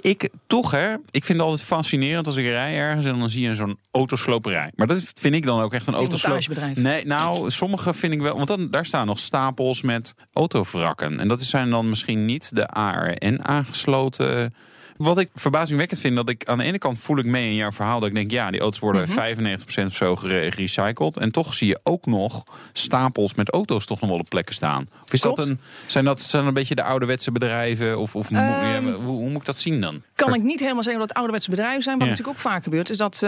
ik 0.00 0.28
toch, 0.46 0.70
hè, 0.70 0.92
ik 1.10 1.24
vind 1.24 1.38
het 1.38 1.40
altijd 1.48 1.62
fascinerend 1.62 2.26
als 2.26 2.36
ik 2.36 2.44
rij 2.46 2.76
ergens 2.76 3.04
en 3.04 3.18
dan 3.18 3.30
zie 3.30 3.42
je 3.48 3.54
zo'n 3.54 3.78
autosloperij. 3.90 4.70
Maar 4.74 4.86
dat 4.86 5.02
vind 5.14 5.34
ik 5.34 5.44
dan 5.44 5.60
ook 5.60 5.72
echt 5.74 5.86
een 5.86 5.94
autosloperij. 5.94 6.72
Nee, 6.74 7.06
nou, 7.06 7.50
sommige 7.50 7.94
vind 7.94 8.12
ik 8.12 8.20
wel. 8.20 8.34
Want 8.36 8.48
dan, 8.48 8.70
daar 8.70 8.86
staan 8.86 9.06
nog 9.06 9.18
stapels 9.18 9.82
met 9.82 10.14
autovrakken. 10.32 11.20
En 11.20 11.28
dat 11.28 11.42
zijn 11.42 11.70
dan 11.70 11.75
misschien 11.82 12.24
niet 12.24 12.54
de 12.54 12.66
ARN 12.68 13.48
aangesloten. 13.48 14.54
Wat 14.96 15.18
ik 15.18 15.28
verbazingwekkend 15.34 16.00
vind, 16.00 16.16
dat 16.16 16.28
ik 16.28 16.44
aan 16.44 16.58
de 16.58 16.64
ene 16.64 16.78
kant 16.78 16.98
voel 16.98 17.18
ik 17.18 17.24
mee 17.24 17.48
in 17.48 17.54
jouw 17.54 17.72
verhaal. 17.72 18.00
Dat 18.00 18.08
ik 18.08 18.14
denk, 18.14 18.30
ja, 18.30 18.50
die 18.50 18.60
auto's 18.60 18.80
worden 18.80 19.08
95% 19.08 19.86
of 19.86 19.94
zo 19.94 20.16
gere- 20.16 20.50
gerecycled. 20.52 21.16
En 21.16 21.30
toch 21.30 21.54
zie 21.54 21.68
je 21.68 21.80
ook 21.82 22.06
nog 22.06 22.42
stapels 22.72 23.34
met 23.34 23.50
auto's 23.50 23.84
toch 23.86 24.00
nog 24.00 24.10
wel 24.10 24.18
op 24.18 24.28
plekken 24.28 24.54
staan. 24.54 24.88
Of 25.04 25.12
is 25.12 25.20
dat 25.20 25.38
een, 25.38 25.60
zijn 25.86 26.04
dat 26.04 26.20
zijn 26.20 26.42
dat 26.42 26.50
een 26.50 26.58
beetje 26.58 26.74
de 26.74 26.82
ouderwetse 26.82 27.32
bedrijven? 27.32 27.98
Of, 27.98 28.14
of 28.16 28.30
ja, 28.30 28.80
hoe, 28.82 28.92
hoe 28.92 29.28
moet 29.30 29.40
ik 29.40 29.44
dat 29.46 29.58
zien 29.58 29.80
dan? 29.80 30.02
Kan 30.14 30.34
ik 30.34 30.42
niet 30.42 30.60
helemaal 30.60 30.82
zeggen 30.82 30.98
dat 31.00 31.08
het 31.08 31.16
ouderwetse 31.18 31.50
bedrijven 31.50 31.82
zijn. 31.82 31.98
Wat 31.98 32.04
Ja. 32.06 32.10
natuurlijk 32.12 32.38
ook 32.38 32.42
vaak 32.44 32.62
gebeurt, 32.62 32.90
is 32.90 32.96
dat 32.96 33.14
eh, 33.14 33.20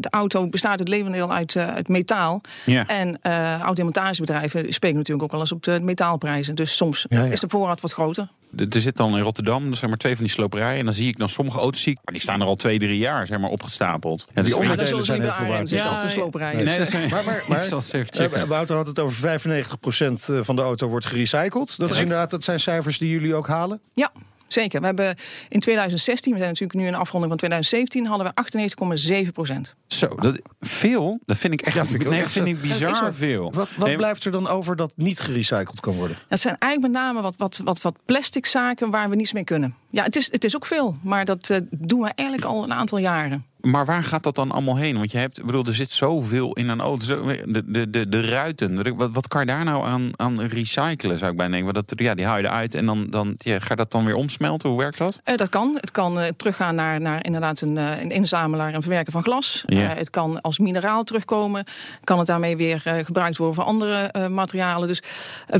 de 0.00 0.08
auto 0.10 0.48
bestaat 0.48 0.78
het 0.78 0.88
levendeel 0.88 1.32
uit, 1.32 1.56
uit 1.56 1.88
metaal. 1.88 2.40
Ja. 2.64 2.86
En 2.86 3.18
eh 3.22 3.60
automontagebedrijven 3.60 4.72
spelen 4.72 4.96
natuurlijk 4.96 5.22
ook 5.24 5.30
wel 5.30 5.40
eens 5.40 5.52
op 5.52 5.62
de 5.62 5.80
metaalprijzen. 5.82 6.54
Dus 6.54 6.76
soms 6.76 7.06
Ja, 7.08 7.24
ja. 7.24 7.32
is 7.32 7.40
de 7.40 7.48
voorraad 7.48 7.80
wat 7.80 7.92
groter. 7.92 8.28
Er 8.56 8.80
zit 8.80 8.96
dan 8.96 9.16
in 9.16 9.22
Rotterdam, 9.22 9.70
er 9.70 9.76
zijn 9.76 9.90
maar 9.90 9.98
twee 9.98 10.14
van 10.14 10.24
die 10.24 10.32
sloperijen. 10.32 10.78
En 10.78 10.84
dan 10.84 10.94
zie 10.94 11.08
ik 11.08 11.18
dan 11.18 11.28
sommige 11.28 11.58
auto's, 11.58 11.82
zie 11.82 11.92
ik, 11.92 11.98
maar 12.04 12.12
die 12.14 12.22
staan 12.22 12.40
er 12.40 12.46
al 12.46 12.56
twee, 12.56 12.78
drie 12.78 12.98
jaar 12.98 13.26
zeg 13.26 13.38
maar, 13.38 13.50
opgestapeld. 13.50 14.20
Ja, 14.34 14.42
dus- 14.42 14.44
Die 14.50 14.60
Maar 14.60 14.70
onderdelen 14.70 15.04
zijn 15.04 15.20
heel 15.20 15.28
bij 15.28 15.36
veel 15.36 15.46
ARN 15.46 15.54
waard. 15.54 15.68
zitten 15.68 15.90
Ja, 15.90 16.08
sloperij. 16.08 16.54
Nee, 16.54 16.78
dat 16.78 16.88
zijn, 16.88 17.10
Maar, 17.10 17.24
maar, 17.24 17.44
maar 17.48 17.58
ik 17.58 17.64
zal 17.64 17.78
het 17.78 17.92
even 17.92 18.12
eh, 18.12 18.18
checken. 18.20 18.48
Wouter 18.48 18.76
had 18.76 18.86
het 18.86 18.98
over 18.98 19.40
95% 19.40 20.38
van 20.40 20.56
de 20.56 20.62
auto 20.62 20.88
wordt 20.88 21.06
gerecycled. 21.06 21.74
Dat 21.78 21.90
is 21.90 21.98
inderdaad, 21.98 22.30
dat 22.30 22.44
zijn 22.44 22.60
cijfers 22.60 22.98
die 22.98 23.10
jullie 23.10 23.34
ook 23.34 23.48
halen. 23.48 23.80
Ja, 23.94 24.12
Zeker. 24.48 24.80
We 24.80 24.86
hebben 24.86 25.16
in 25.48 25.60
2016, 25.60 26.32
we 26.32 26.38
zijn 26.38 26.50
natuurlijk 26.50 26.78
nu 26.78 26.86
in 26.86 26.92
de 26.92 26.98
afronding 26.98 27.30
van 27.30 27.38
2017, 27.38 28.06
hadden 28.06 28.32
we 28.34 29.24
98,7 29.24 29.32
procent. 29.32 29.74
Zo, 29.86 30.06
dat, 30.06 30.40
veel? 30.60 31.18
Dat 31.26 31.36
vind 31.36 31.52
ik 31.52 31.60
echt 31.60 31.74
Ja, 31.74 31.86
vind 31.86 32.02
ik 32.02 32.08
nee, 32.08 32.20
echt 32.20 32.30
vind 32.30 32.48
ik 32.48 32.60
bizar 32.60 33.14
veel. 33.14 33.52
Wat, 33.52 33.68
wat 33.76 33.86
Nee, 33.86 33.96
blijft 33.96 34.24
er 34.24 34.32
dan 34.32 34.48
over 34.48 34.76
dat 34.76 34.92
niet 34.96 35.20
gerecycled 35.20 35.80
kan 35.80 35.94
worden? 35.94 36.16
Dat 36.28 36.40
zijn 36.40 36.56
eigenlijk 36.58 36.92
met 36.92 37.02
name 37.02 37.20
wat, 37.22 37.34
wat, 37.36 37.60
wat, 37.64 37.82
wat 37.82 37.96
plastic 38.04 38.46
zaken 38.46 38.90
waar 38.90 39.10
we 39.10 39.16
niets 39.16 39.32
mee 39.32 39.44
kunnen. 39.44 39.74
Ja, 39.90 40.02
het 40.02 40.16
is, 40.16 40.32
het 40.32 40.44
is 40.44 40.56
ook 40.56 40.66
veel, 40.66 40.96
maar 41.02 41.24
dat 41.24 41.50
eh, 41.50 41.58
doen 41.70 42.00
we 42.00 42.10
eigenlijk 42.14 42.48
al 42.48 42.62
een 42.62 42.72
aantal 42.72 42.98
jaren. 42.98 43.44
Maar 43.70 43.86
waar 43.86 44.04
gaat 44.04 44.22
dat 44.22 44.34
dan 44.34 44.50
allemaal 44.50 44.76
heen? 44.76 44.96
Want 44.96 45.12
je 45.12 45.18
hebt, 45.18 45.44
bedoel, 45.44 45.64
er 45.64 45.74
zit 45.74 45.90
zoveel 45.90 46.52
in 46.52 46.68
een 46.68 46.80
auto. 46.80 47.26
De, 47.26 47.62
de, 47.66 47.90
de, 47.90 48.08
de 48.08 48.20
ruiten. 48.20 48.96
Wat, 48.96 49.10
wat 49.12 49.28
kan 49.28 49.40
je 49.40 49.46
daar 49.46 49.64
nou 49.64 49.84
aan, 49.84 50.10
aan 50.16 50.40
recyclen, 50.40 51.18
zou 51.18 51.30
ik 51.30 51.36
bijna 51.36 51.52
denken? 51.52 51.74
Want 51.74 51.88
dat, 51.88 51.98
ja, 51.98 52.14
die 52.14 52.26
haal 52.26 52.38
je 52.38 52.44
eruit 52.44 52.74
en 52.74 52.86
dan, 52.86 53.06
dan 53.10 53.34
ja, 53.36 53.58
ga 53.58 53.66
je 53.68 53.76
dat 53.76 53.92
dan 53.92 54.04
weer 54.04 54.14
omsmelten? 54.14 54.68
Hoe 54.68 54.78
werkt 54.78 54.98
dat? 54.98 55.20
Eh, 55.24 55.36
dat 55.36 55.48
kan. 55.48 55.78
Het 55.80 55.90
kan 55.90 56.20
eh, 56.20 56.28
teruggaan 56.36 56.74
naar, 56.74 57.00
naar 57.00 57.24
inderdaad 57.24 57.60
een, 57.60 57.78
eh, 57.78 58.00
een 58.00 58.10
inzamelaar 58.10 58.72
en 58.72 58.82
verwerken 58.82 59.12
van 59.12 59.22
glas. 59.22 59.62
Eh, 59.66 59.88
het 59.88 60.10
kan 60.10 60.40
als 60.40 60.58
mineraal 60.58 61.04
terugkomen. 61.04 61.64
Kan 62.04 62.18
het 62.18 62.26
daarmee 62.26 62.56
weer 62.56 62.80
gebruikt 63.04 63.36
worden 63.36 63.56
voor 63.56 63.64
andere 63.64 64.28
materialen. 64.30 64.88
Dus 64.88 65.02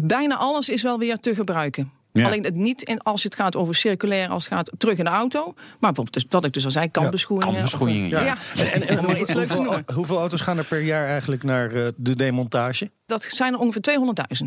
bijna 0.03 0.37
alles 0.37 0.69
is 0.69 0.83
wel 0.83 0.99
weer 0.99 1.19
te 1.19 1.35
gebruiken. 1.35 1.98
Ja. 2.19 2.27
Alleen 2.27 2.45
het 2.45 2.55
niet 2.55 2.83
in, 2.83 2.99
als 3.01 3.23
het 3.23 3.35
gaat 3.35 3.57
over 3.57 3.75
circulair, 3.75 4.29
als 4.29 4.45
het 4.45 4.53
gaat 4.55 4.71
terug 4.79 4.99
in 4.99 5.05
de 5.05 5.11
auto. 5.11 5.45
Maar 5.55 5.77
bijvoorbeeld, 5.81 6.13
dus, 6.13 6.27
wat 6.29 6.45
ik 6.45 6.53
dus 6.53 6.65
al 6.65 6.71
zei, 6.71 6.91
kantbeschoeien. 6.91 7.43
Kantbeschoeien, 7.45 8.09
Ja, 8.09 8.21
ja. 8.25 8.37
ja. 8.55 8.65
En, 8.65 8.99
om 9.07 9.11
iets 9.11 9.19
leuks 9.19 9.33
te 9.33 9.37
hoeveel, 9.39 9.63
noemen. 9.63 9.85
hoeveel 9.95 10.19
auto's 10.19 10.41
gaan 10.41 10.59
er 10.59 10.65
per 10.65 10.81
jaar 10.81 11.07
eigenlijk 11.07 11.43
naar 11.43 11.71
eh, 11.73 11.87
de 11.97 12.17
demontage? 12.17 12.91
Dat 13.07 13.23
zijn 13.31 13.53
er 13.53 13.59
ongeveer 13.59 13.99
200.000. 14.41 14.45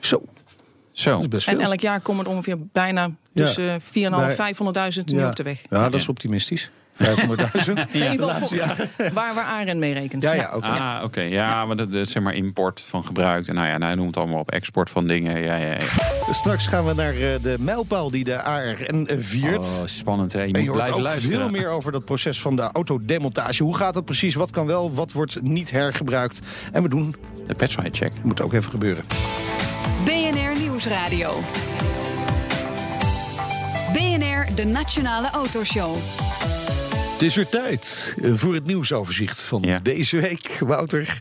Zo, 0.00 0.22
dat 0.24 0.54
Zo. 0.92 1.20
is 1.20 1.28
best 1.28 1.48
En 1.48 1.60
elk 1.60 1.80
jaar 1.80 2.00
komen 2.00 2.24
er 2.24 2.30
ongeveer 2.30 2.56
bijna 2.72 3.10
Ja. 3.32 3.44
tussen 3.44 3.80
4.500 3.80 4.36
Bij- 4.36 4.36
500.000 4.36 5.04
nu 5.04 5.18
Ja. 5.18 5.28
op 5.28 5.36
de 5.36 5.42
weg. 5.42 5.60
Ja, 5.70 5.88
dat 5.88 6.00
is 6.00 6.08
optimistisch. 6.08 6.70
500.000. 6.94 7.02
In 7.02 7.86
ieder 7.92 8.10
geval 8.10 8.26
laatste 8.26 8.56
voor- 8.56 9.10
waar 9.12 9.34
we 9.34 9.40
AREN 9.40 9.78
mee 9.78 9.92
rekent. 9.92 10.22
Ja, 10.22 10.32
ja, 10.32 10.50
oké. 10.54 10.66
Ah, 10.66 11.00
oké. 11.04 11.20
Ja, 11.20 11.64
maar 11.64 11.76
dat, 11.76 11.92
is 11.92 12.10
zeg 12.10 12.22
maar 12.22 12.34
import 12.34 12.80
van 12.80 13.06
gebruikt. 13.06 13.48
En 13.48 13.54
nou 13.54 13.66
ja, 13.68 13.78
nou, 13.78 13.94
noemt 13.96 14.06
het 14.06 14.16
allemaal 14.16 14.40
op 14.40 14.50
export 14.50 14.90
van 14.90 15.06
dingen. 15.06 15.42
Ja, 15.42 15.54
ja, 15.56 15.66
ja. 15.66 15.76
Straks 16.30 16.66
gaan 16.66 16.84
we 16.86 16.94
naar 16.94 17.12
eh, 17.14 17.18
de 17.42 17.56
mijlpaal 17.58 18.10
die 18.10 18.24
de 18.24 18.42
ARN 18.42 19.08
viert. 19.20 19.64
Oh, 19.64 19.80
spannend 19.84 20.32
hè. 20.32 20.38
Je 20.40 20.44
En 20.44 20.50
moet 20.52 20.60
je 20.60 20.66
hoort 20.66 20.76
blijven 20.78 20.96
ook 20.98 21.06
luisteren. 21.06 21.38
veel 21.38 21.50
meer 21.50 21.68
over 21.68 21.92
dat 21.92 22.04
proces 22.04 22.40
van 22.40 22.56
de 22.56 22.62
autodemontage. 22.72 23.62
Hoe 23.62 23.76
gaat 23.76 23.94
dat 23.94 24.04
precies? 24.04 24.34
Wat 24.34 24.50
kan 24.50 24.66
wel? 24.66 24.94
Wat 24.94 25.12
wordt 25.12 25.42
niet 25.42 25.70
hergebruikt? 25.70 26.40
En 26.72 26.82
we 26.82 26.88
doen, 26.88 27.16
De 27.46 27.54
Petrolhead 27.54 27.96
check. 27.96 28.12
moet 28.22 28.40
ook 28.42 28.52
even 28.52 28.70
gebeuren. 28.70 29.04
BNR 30.04 30.58
Nieuwsradio. 30.60 31.40
BNR, 33.92 34.46
de 34.54 34.64
Nationale 34.64 35.30
Autoshow. 35.30 35.96
Het 37.14 37.22
is 37.22 37.34
weer 37.34 37.48
tijd 37.48 38.14
eh, 38.22 38.32
voor 38.34 38.54
het 38.54 38.66
nieuwsoverzicht 38.66 39.42
van 39.42 39.62
Ja. 39.62 39.78
deze 39.82 40.20
week. 40.20 40.58
Wouter, 40.58 41.20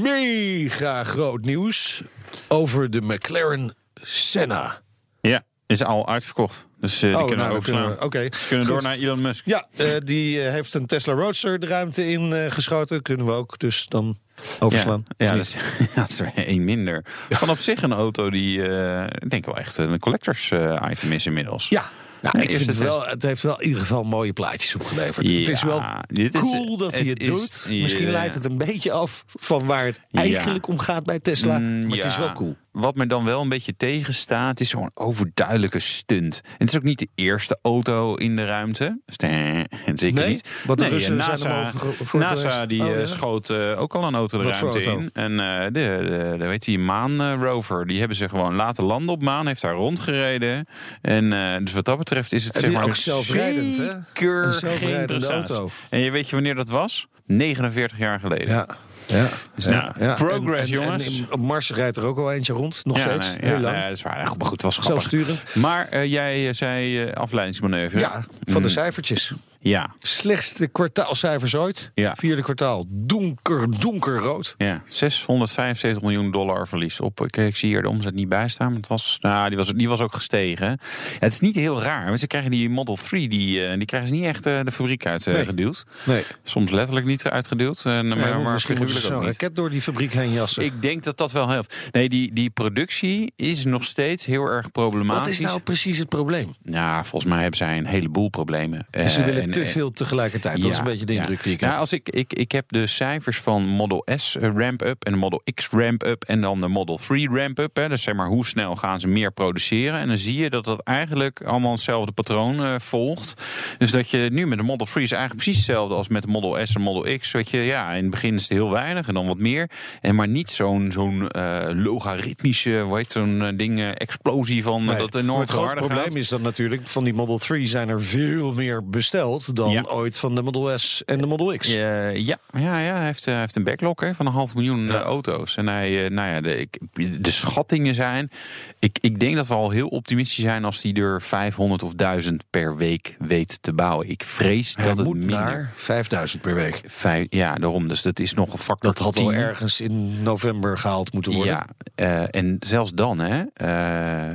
mega 0.00 1.04
groot 1.04 1.44
nieuws 1.44 2.02
over 2.48 2.90
de 2.90 3.00
McLaren 3.00 3.74
Senna. 3.94 4.80
Ja, 5.20 5.42
is 5.66 5.84
al 5.84 6.08
uitverkocht. 6.08 6.66
Dus 6.80 7.02
eh, 7.02 7.16
die 7.16 7.26
kunnen 7.26 7.48
we 7.48 7.54
overslaan. 7.54 7.98
kunnen 8.08 8.30
we- 8.30 8.36
kunnen 8.48 8.66
door 8.66 8.82
naar 8.82 8.94
Elon 8.96 9.20
Musk. 9.20 9.44
Ja, 9.46 9.66
eh, 9.76 9.88
die 10.04 10.38
heeft 10.38 10.74
een 10.74 10.86
Tesla 10.86 11.12
Roadster 11.12 11.58
de 11.58 11.66
ruimte 11.66 12.10
in 12.10 12.50
geschoten. 12.50 13.02
Kunnen 13.02 13.26
we 13.26 13.32
ook 13.32 13.58
dus 13.58 13.86
dan 13.88 14.18
overslaan. 14.60 15.04
Ja, 15.16 15.26
ja 15.26 15.32
dat, 15.36 15.40
is, 15.46 15.52
ja, 15.78 15.86
dat 15.94 16.08
is 16.08 16.20
er 16.20 16.32
één 16.34 16.64
minder. 16.64 17.04
Van 17.30 17.50
op 17.50 17.58
zich 17.58 17.82
een 17.82 17.92
auto 17.92 18.30
die, 18.30 18.68
eh, 18.68 19.04
ik 19.04 19.30
denk 19.30 19.44
wel 19.46 19.56
echt 19.56 19.76
een 19.78 19.98
collectors 19.98 20.50
item 20.90 21.12
is 21.12 21.26
inmiddels. 21.26 21.68
Ja, 21.68 21.90
nou, 22.22 22.40
ik 22.40 22.50
vind 22.50 22.66
het 22.66 22.78
wel, 22.78 23.06
het 23.06 23.22
heeft 23.22 23.42
wel 23.42 23.60
in 23.60 23.64
ieder 23.66 23.80
geval 23.80 24.02
mooie 24.04 24.32
plaatjes 24.32 24.74
opgeleverd. 24.74 25.28
Ja, 25.28 25.38
het 25.38 25.48
is 25.48 25.62
wel 25.62 25.82
dit 26.06 26.34
is- 26.34 26.40
cool 26.40 26.76
dat 26.76 26.90
hij 26.92 27.00
het 27.04 27.20
is- 27.22 27.28
doet. 27.28 27.66
Misschien 27.68 28.10
leidt 28.10 28.34
het 28.34 28.44
een 28.44 28.58
beetje 28.58 28.92
af 28.92 29.24
van 29.26 29.66
waar 29.66 29.84
het 29.84 30.00
eigenlijk 30.10 30.66
om 30.68 30.78
gaat 30.78 31.04
bij 31.04 31.18
Tesla. 31.20 31.58
Mm, 31.58 31.86
maar 31.88 31.96
het 31.96 32.06
is 32.06 32.16
wel 32.16 32.32
cool. 32.32 32.56
Wat 32.72 32.94
me 32.94 33.06
dan 33.06 33.24
wel 33.24 33.40
een 33.40 33.48
beetje 33.48 33.76
tegenstaat, 33.76 34.60
is 34.60 34.68
zo'n 34.68 34.90
overduidelijke 34.94 35.78
stunt. 35.78 36.40
En 36.44 36.50
het 36.58 36.68
is 36.68 36.76
ook 36.76 36.82
niet 36.82 36.98
de 36.98 37.08
eerste 37.14 37.58
auto 37.62 38.14
in 38.14 38.36
de 38.36 38.44
ruimte. 38.44 39.00
Ste- 39.06 39.64
Zeker 39.94 40.20
Nee? 40.20 40.28
niet. 40.28 40.48
Want 40.66 40.78
de 40.78 40.84
nee, 40.84 40.92
Russen 40.92 41.16
NASA, 41.16 41.36
zijn 41.36 41.72
voor- 42.02 42.20
NASA 42.20 42.66
die 42.66 42.82
Oh, 42.82 42.88
eh, 42.90 42.98
ja. 42.98 43.06
schoot 43.06 43.50
eh, 43.50 43.80
ook 43.80 43.94
al 43.94 44.04
een 44.04 44.14
auto 44.14 44.38
de 44.38 44.44
Wat 44.44 44.52
ruimte 44.60 44.80
in. 44.80 45.10
En 45.12 45.40
eh, 45.40 45.64
de, 45.64 45.70
de, 45.72 46.34
de, 46.38 46.46
weet 46.46 46.64
je, 46.64 46.70
die 46.70 46.80
maan 46.80 47.20
eh, 47.20 47.34
rover, 47.40 47.86
die 47.86 47.98
hebben 47.98 48.16
ze 48.16 48.28
gewoon 48.28 48.54
laten 48.54 48.84
landen 48.84 49.14
op 49.14 49.22
maan. 49.22 49.46
Heeft 49.46 49.62
daar 49.62 49.74
rondgereden. 49.74 50.66
En 51.02 51.32
eh, 51.32 51.58
dus 51.58 51.72
wat 51.72 51.84
dat 51.84 51.98
betreft 51.98 52.32
is 52.32 52.44
het 52.44 52.54
En 52.54 52.60
zeg 52.60 52.72
maar 52.72 52.84
ook 52.84 52.96
zelfrijdend, 52.96 53.76
hè? 53.76 53.90
Een 54.26 54.52
zelfrijdende 54.52 55.26
auto. 55.26 55.70
En 55.90 55.98
je 56.00 56.10
weet 56.10 56.28
je 56.28 56.34
wanneer 56.34 56.54
dat 56.54 56.68
was? 56.68 57.06
49 57.36 57.98
jaar 57.98 58.20
geleden. 58.20 58.48
Ja. 58.48 58.66
Ja, 59.06 59.28
Dus 59.54 59.64
nou, 59.66 60.14
progress, 60.14 60.70
En- 60.70 60.76
en- 60.78 60.82
jongens. 60.84 61.22
En, 61.30 61.40
Mars 61.40 61.70
rijdt 61.70 61.96
er 61.96 62.04
ook 62.04 62.18
al 62.18 62.32
eentje 62.32 62.52
rond, 62.52 62.80
nog 62.84 62.96
Ja, 62.98 63.02
steeds. 63.08 63.26
nee, 63.28 63.36
heel 63.40 63.54
ja, 63.54 63.60
lang. 63.60 63.76
nee, 63.76 63.88
dat 63.88 63.96
is 63.96 64.02
waar. 64.02 64.16
Maar 64.16 64.46
goed, 64.46 64.50
het 64.50 64.62
was 64.62 64.78
grappig. 64.78 65.02
Zelfsturend. 65.10 65.44
Maar 65.54 65.88
eh, 65.88 66.04
jij 66.04 66.48
eh, 66.48 66.54
zei 66.54 67.02
eh, 67.02 67.12
afleidingsmanoeuvre. 67.12 67.98
Ja, 67.98 68.10
van 68.44 68.52
de 68.54 68.58
Mm, 68.60 68.68
cijfertjes. 68.68 69.32
Ja, 69.64 69.94
Slechtste 69.98 70.66
kwartaalcijfers 70.66 71.54
ooit. 71.54 71.90
Ja. 71.94 72.14
Vierde 72.16 72.42
kwartaal, 72.42 72.84
donker, 72.88 73.80
donkerrood. 73.80 74.54
ja. 74.58 74.82
675 74.86 76.02
miljoen 76.02 76.30
dollar 76.30 76.68
verlies 76.68 77.00
op. 77.00 77.20
Ik, 77.20 77.36
ik 77.36 77.56
zie 77.56 77.68
hier 77.68 77.82
de 77.82 77.88
omzet 77.88 78.14
niet 78.14 78.28
bij 78.28 78.48
staan. 78.48 78.66
Maar 78.68 78.76
het 78.76 78.86
was, 78.88 79.18
nou, 79.20 79.48
die, 79.48 79.56
was, 79.58 79.68
die 79.72 79.88
was 79.88 80.00
ook 80.00 80.14
gestegen. 80.14 80.66
Ja, 80.66 80.76
het 81.18 81.32
is 81.32 81.40
niet 81.40 81.54
heel 81.54 81.82
raar. 81.82 82.06
Want 82.06 82.20
ze 82.20 82.26
krijgen 82.26 82.50
die 82.50 82.68
Model 82.70 82.94
3, 82.96 83.28
die, 83.28 83.66
eh, 83.66 83.76
die 83.76 83.84
krijgen 83.86 84.08
ze 84.08 84.14
niet 84.14 84.24
echt 84.24 84.46
eh, 84.46 84.60
de 84.64 84.70
fabriek 84.72 85.06
uitgeduwd. 85.06 85.84
Nee, 86.04 86.22
Soms 86.42 86.70
letterlijk 86.70 87.06
niet 87.06 87.24
uitgeduwd. 87.24 87.84
Maar, 87.84 88.04
maar, 88.04 88.40
maar 88.40 88.52
misschien 88.52 88.76
moeten 88.78 89.00
ze 89.00 89.08
raket 89.20 89.54
door 89.54 89.70
die 89.70 89.80
fabriek 89.82 90.12
heen 90.12 90.30
jassen. 90.32 90.64
Ik 90.64 90.82
denk 90.82 91.04
dat 91.04 91.16
dat 91.18 91.32
wel 91.32 91.48
helpt. 91.48 91.74
Nee, 91.90 92.08
die, 92.08 92.32
die 92.32 92.50
productie 92.50 93.32
is 93.36 93.64
nog 93.64 93.84
steeds 93.84 94.24
heel 94.24 94.44
erg 94.46 94.70
problematisch. 94.70 95.20
Wat 95.24 95.28
is 95.28 95.40
nou 95.40 95.60
precies 95.60 95.98
het 95.98 96.08
probleem? 96.08 96.54
Ja, 96.62 97.04
volgens 97.04 97.30
mij 97.32 97.40
hebben 97.40 97.56
zij 97.58 97.78
een 97.78 97.86
heleboel 97.86 98.28
problemen. 98.28 98.86
ze 98.92 98.98
Eh, 99.00 99.24
willen 99.24 99.42
en- 99.42 99.51
te 99.52 99.66
veel 99.66 99.92
tegelijkertijd. 99.92 100.62
dat 100.62 100.70
is 100.70 100.78
een 100.78 100.84
beetje 100.84 101.04
de 101.04 101.14
indruk 101.14 101.42
die 101.42 101.52
ik 101.52 101.60
heb. 101.60 101.68
Nou, 101.68 101.80
als 101.80 101.92
ik, 101.92 102.08
ik, 102.08 102.32
ik 102.32 102.52
heb 102.52 102.64
de 102.68 102.86
cijfers 102.86 103.38
van 103.38 103.62
Model 103.66 104.06
S 104.16 104.36
eh, 104.36 104.50
ramp-up 104.54 105.04
en 105.04 105.12
de 105.12 105.18
Model 105.18 105.42
X 105.54 105.68
ramp-up 105.68 106.24
en 106.24 106.40
dan 106.40 106.58
de 106.58 106.68
Model 106.68 106.96
3 106.96 107.28
ramp-up. 107.28 107.74
Dus 107.88 108.02
zeg 108.02 108.14
maar, 108.14 108.26
hoe 108.26 108.46
snel 108.46 108.76
gaan 108.76 109.00
ze 109.00 109.08
meer 109.08 109.32
produceren? 109.32 109.98
En 109.98 110.08
dan 110.08 110.18
zie 110.18 110.36
je 110.36 110.50
dat 110.50 110.64
dat 110.64 110.80
eigenlijk 110.80 111.42
allemaal 111.42 111.72
hetzelfde 111.72 112.12
patroon 112.12 112.64
eh, 112.64 112.74
volgt. 112.78 113.34
Dus 113.78 113.90
dat 113.90 114.10
je 114.10 114.28
nu 114.32 114.46
met 114.46 114.58
de 114.58 114.64
Model 114.64 114.86
3 114.86 115.04
is 115.04 115.12
eigenlijk 115.12 115.42
precies 115.42 115.66
hetzelfde 115.66 115.94
als 115.94 116.08
met 116.08 116.22
de 116.22 116.28
Model 116.28 116.66
S 116.66 116.74
en 116.74 116.80
Model 116.80 117.18
X. 117.18 117.30
Weet 117.30 117.50
je, 117.50 117.58
ja, 117.58 117.90
in 117.92 118.00
het 118.00 118.10
begin 118.10 118.34
is 118.34 118.42
het 118.42 118.52
heel 118.52 118.70
weinig 118.70 119.08
en 119.08 119.14
dan 119.14 119.26
wat 119.26 119.38
meer. 119.38 119.70
En 120.00 120.14
maar 120.14 120.28
niet 120.28 120.50
zo'n 120.50 120.92
zo'n 120.92 121.28
eh, 121.28 121.68
logaritmische, 121.74 122.86
heet 122.90 123.12
zo'n 123.12 123.54
ding, 123.56 123.92
explosie 123.94 124.62
van 124.62 124.84
Nee, 124.84 124.96
dat 124.96 125.12
maar 125.12 125.22
enorm 125.22 125.40
het 125.40 125.50
grote 125.50 125.66
harder 125.66 125.84
probleem 125.84 126.04
gaat. 126.04 126.14
is 126.14 126.28
dan 126.28 126.42
natuurlijk... 126.42 126.88
van 126.88 127.04
die 127.04 127.14
Model 127.14 127.38
3 127.38 127.66
zijn 127.66 127.88
er 127.88 128.02
veel 128.02 128.52
meer 128.52 128.88
besteld... 128.88 129.41
dan 129.46 129.70
Ja. 129.70 129.82
ooit 129.88 130.16
van 130.16 130.34
de 130.34 130.42
Model 130.42 130.78
S 130.78 131.02
en 131.04 131.18
de 131.18 131.26
Model 131.26 131.56
X. 131.56 131.66
Ja, 131.68 132.08
ja, 132.08 132.36
ja, 132.52 132.72
hij 132.72 133.04
heeft, 133.04 133.26
eh, 133.26 133.32
hij 133.32 133.40
heeft 133.40 133.56
een 133.56 133.64
backlog 133.64 134.00
hè, 134.00 134.14
van 134.14 134.26
een 134.26 134.32
half 134.32 134.54
miljoen 134.54 134.86
Ja. 134.86 134.94
eh, 134.94 135.00
auto's. 135.00 135.56
En 135.56 135.66
hij, 135.68 136.04
eh, 136.04 136.10
nou 136.10 136.28
ja, 136.30 136.40
de, 136.40 136.56
ik, 136.58 136.78
de 137.24 137.30
schattingen 137.30 137.94
zijn. 137.94 138.30
Ik, 138.78 138.98
ik 139.00 139.20
denk 139.20 139.36
dat 139.36 139.46
we 139.46 139.54
al 139.54 139.70
heel 139.70 139.88
optimistisch 139.88 140.44
zijn 140.44 140.64
als 140.64 140.82
hij 140.82 140.92
er 140.92 141.22
500 141.22 141.82
of 141.82 141.94
1000 141.94 142.44
per 142.50 142.76
week 142.76 143.16
weet 143.18 143.58
te 143.62 143.72
bouwen. 143.72 144.08
Ik 144.10 144.24
vrees 144.24 144.74
Hij 144.76 144.86
dat 144.86 144.98
het 144.98 145.06
minder. 145.08 145.28
naar 145.30 145.72
5000 145.74 146.42
per 146.42 146.54
week. 146.54 146.80
Vijf, 146.86 147.26
ja, 147.30 147.54
daarom. 147.54 147.88
Dus 147.88 148.02
dat 148.02 148.18
is 148.18 148.34
nog 148.34 148.52
een 148.52 148.58
factor. 148.58 148.94
Dat 148.94 148.98
had 149.04 149.16
al 149.16 149.22
10. 149.28 149.32
ergens 149.34 149.80
in 149.80 150.22
november 150.22 150.78
gehaald 150.78 151.12
moeten 151.12 151.32
worden. 151.32 151.64
Ja, 151.96 152.26
en 152.26 152.56
zelfs 152.60 152.92
dan, 152.92 153.18
hè, 153.18 153.42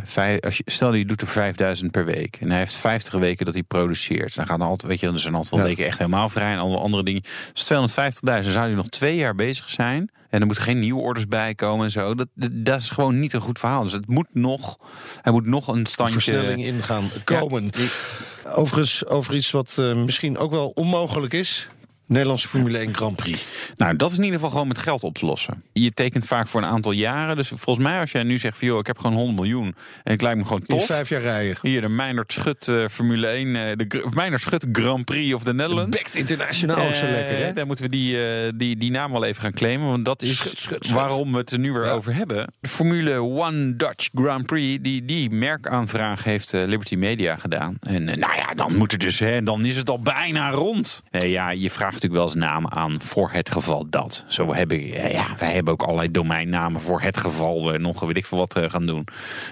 vijf, 0.06 0.42
als 0.42 0.58
je, 0.58 0.64
stel 0.66 0.94
je 0.94 1.06
doet 1.06 1.22
er 1.22 1.28
5000 1.28 1.92
per 1.92 2.06
week 2.06 2.38
en 2.40 2.50
hij 2.50 2.60
heeft 2.60 2.74
50 2.74 3.14
weken 3.14 3.46
dat 3.46 3.54
hij 3.54 3.64
produceert, 3.64 4.36
dan 4.36 4.46
gaan 4.46 4.62
er 4.62 4.68
altijd, 4.68 4.92
weet 5.00 5.10
je, 5.10 5.16
er 5.16 5.22
zijn 5.22 5.36
altijd 5.36 5.56
wel 5.56 5.66
weken 5.66 5.86
echt 5.86 5.98
helemaal 5.98 6.30
vrij 6.30 6.52
en 6.52 6.60
alle 6.60 6.78
andere 6.78 7.04
dingen. 7.04 7.24
Dus 7.54 7.72
250.000 7.74 8.20
dan 8.22 8.44
zou 8.44 8.66
hij 8.66 8.76
nog 8.76 8.88
twee 8.88 9.16
jaar 9.16 9.36
bezig 9.36 9.70
zijn 9.70 10.12
en 10.30 10.40
er 10.40 10.46
moeten 10.46 10.64
geen 10.64 10.80
nieuwe 10.80 11.02
orders 11.02 11.28
bij 11.28 11.56
komen 11.56 11.86
en 11.86 11.92
zo. 11.92 12.16
Dat, 12.16 12.28
dat, 12.34 12.50
dat 12.54 12.82
is 12.82 12.90
gewoon 12.90 13.20
niet 13.20 13.34
een 13.34 13.42
goed 13.42 13.60
verhaal. 13.60 13.84
Dus 13.84 13.92
het 13.92 14.08
moet 14.08 14.28
nog, 14.32 14.78
hij 15.22 15.32
moet 15.32 15.46
nog 15.46 15.68
een 15.68 15.86
standje. 15.86 16.14
Versnelling 16.14 16.64
in 16.64 16.84
gaan 16.84 17.10
komen. 17.24 17.72
Ja, 18.44 18.52
Overigens, 18.54 19.06
over 19.06 19.36
iets 19.36 19.52
wat 19.52 19.78
eh, 19.80 19.96
misschien 19.96 20.38
ook 20.38 20.52
wel 20.52 20.72
onmogelijk 20.76 21.34
is. 21.34 21.68
Nederlandse 22.08 22.48
Formule 22.48 22.78
1 22.78 22.96
Grand 22.96 23.16
Prix. 23.16 23.46
Nou, 23.78 23.96
dat 23.96 24.12
is 24.12 24.18
in 24.18 24.24
ieder 24.24 24.36
geval 24.40 24.52
gewoon 24.54 24.68
met 24.68 24.78
geld 24.78 25.04
op 25.04 25.18
te 25.18 25.26
lossen. 25.26 25.64
Je 25.74 25.92
tekent 25.94 26.26
vaak 26.26 26.48
voor 26.48 26.62
een 26.62 26.68
aantal 26.68 26.92
jaren. 26.92 27.36
Dus 27.36 27.48
volgens 27.48 27.86
mij 27.86 28.00
als 28.00 28.12
jij 28.12 28.24
nu 28.24 28.38
zegt 28.38 28.58
van... 28.58 28.68
joh, 28.68 28.80
ik 28.80 28.88
heb 28.88 28.98
gewoon 29.00 29.16
100 29.16 29.36
miljoen 29.40 29.66
en 30.04 30.12
het 30.12 30.22
lijkt 30.22 30.38
me 30.38 30.44
gewoon 30.44 30.62
In 30.66 30.78
tof. 30.78 30.86
vijf 30.86 31.10
jaar 31.10 31.22
rijden. 31.22 31.58
Hier 31.62 31.82
de 31.82 31.90
Meijnerd 31.90 32.32
Schut 32.34 32.68
eh, 32.68 32.86
Formule 32.92 33.28
1, 33.28 33.56
eh, 33.56 33.62
de 33.76 34.06
Meijnerd 34.14 34.42
Schut 34.42 34.66
Grand 34.72 35.06
Prix 35.06 35.34
of 35.34 35.44
the 35.44 35.54
Netherlands. 35.54 35.98
Bekt 35.98 36.16
internationaal 36.16 36.88
ook 36.88 36.96
zo 36.96 37.06
Eh, 37.06 37.12
lekker, 37.12 37.38
hè? 37.38 37.54
Dan 37.54 37.68
moeten 37.68 37.86
we 37.86 37.92
die, 37.92 38.18
die, 38.56 38.78
die 38.78 38.92
naam 38.92 39.12
wel 39.12 39.24
even 39.24 39.42
gaan 39.42 39.52
claimen. 39.54 39.88
Want 39.88 40.06
dat 40.06 40.22
is 40.22 40.36
Schut, 40.36 40.60
schut, 40.60 40.86
schut. 40.86 40.96
waarom 40.98 41.32
we 41.32 41.38
het 41.38 41.52
er 41.52 41.60
nu 41.60 41.72
weer 41.72 41.86
Ja. 41.86 41.92
over 41.92 42.16
hebben. 42.16 42.54
De 42.60 42.68
Formule 42.70 43.14
One 43.22 43.76
Dutch 43.76 44.10
Grand 44.14 44.46
Prix, 44.46 44.84
die, 44.84 45.06
die 45.06 45.30
merkaanvraag 45.30 46.24
heeft 46.24 46.52
Liberty 46.54 46.96
Media 46.96 47.36
gedaan. 47.36 47.78
En 47.80 48.04
nou 48.04 48.36
ja, 48.36 48.54
dan 48.56 48.76
moet 48.76 48.92
het 48.92 49.02
dus, 49.02 49.20
hè, 49.20 49.44
dan 49.44 49.66
is 49.66 49.76
het 49.76 49.90
al 49.90 50.00
bijna 50.00 50.52
rond. 50.52 51.04
Ja, 51.12 51.50
je 51.52 51.70
vraagt 51.70 51.97
natuurlijk 52.02 52.22
wel 52.34 52.42
eens 52.42 52.52
namen 52.52 52.72
aan 52.72 53.02
voor 53.02 53.32
het 53.32 53.52
geval 53.52 53.90
dat. 53.90 54.24
Zo 54.28 54.54
hebben, 54.54 54.78
eh, 54.78 55.12
ja, 55.14 55.26
wij 55.40 55.54
hebben 55.54 55.74
ook 55.74 55.82
allerlei 55.84 56.12
domeinnamen 56.12 56.82
voor 56.82 57.02
het 57.02 57.18
geval 57.18 57.72
we 57.72 57.78
nog 57.78 58.00
weet 58.00 58.18
ik 58.18 58.26
veel 58.26 58.38
wat 58.38 58.56
eh, 58.56 58.70
gaan 58.70 58.86
doen. 58.86 59.08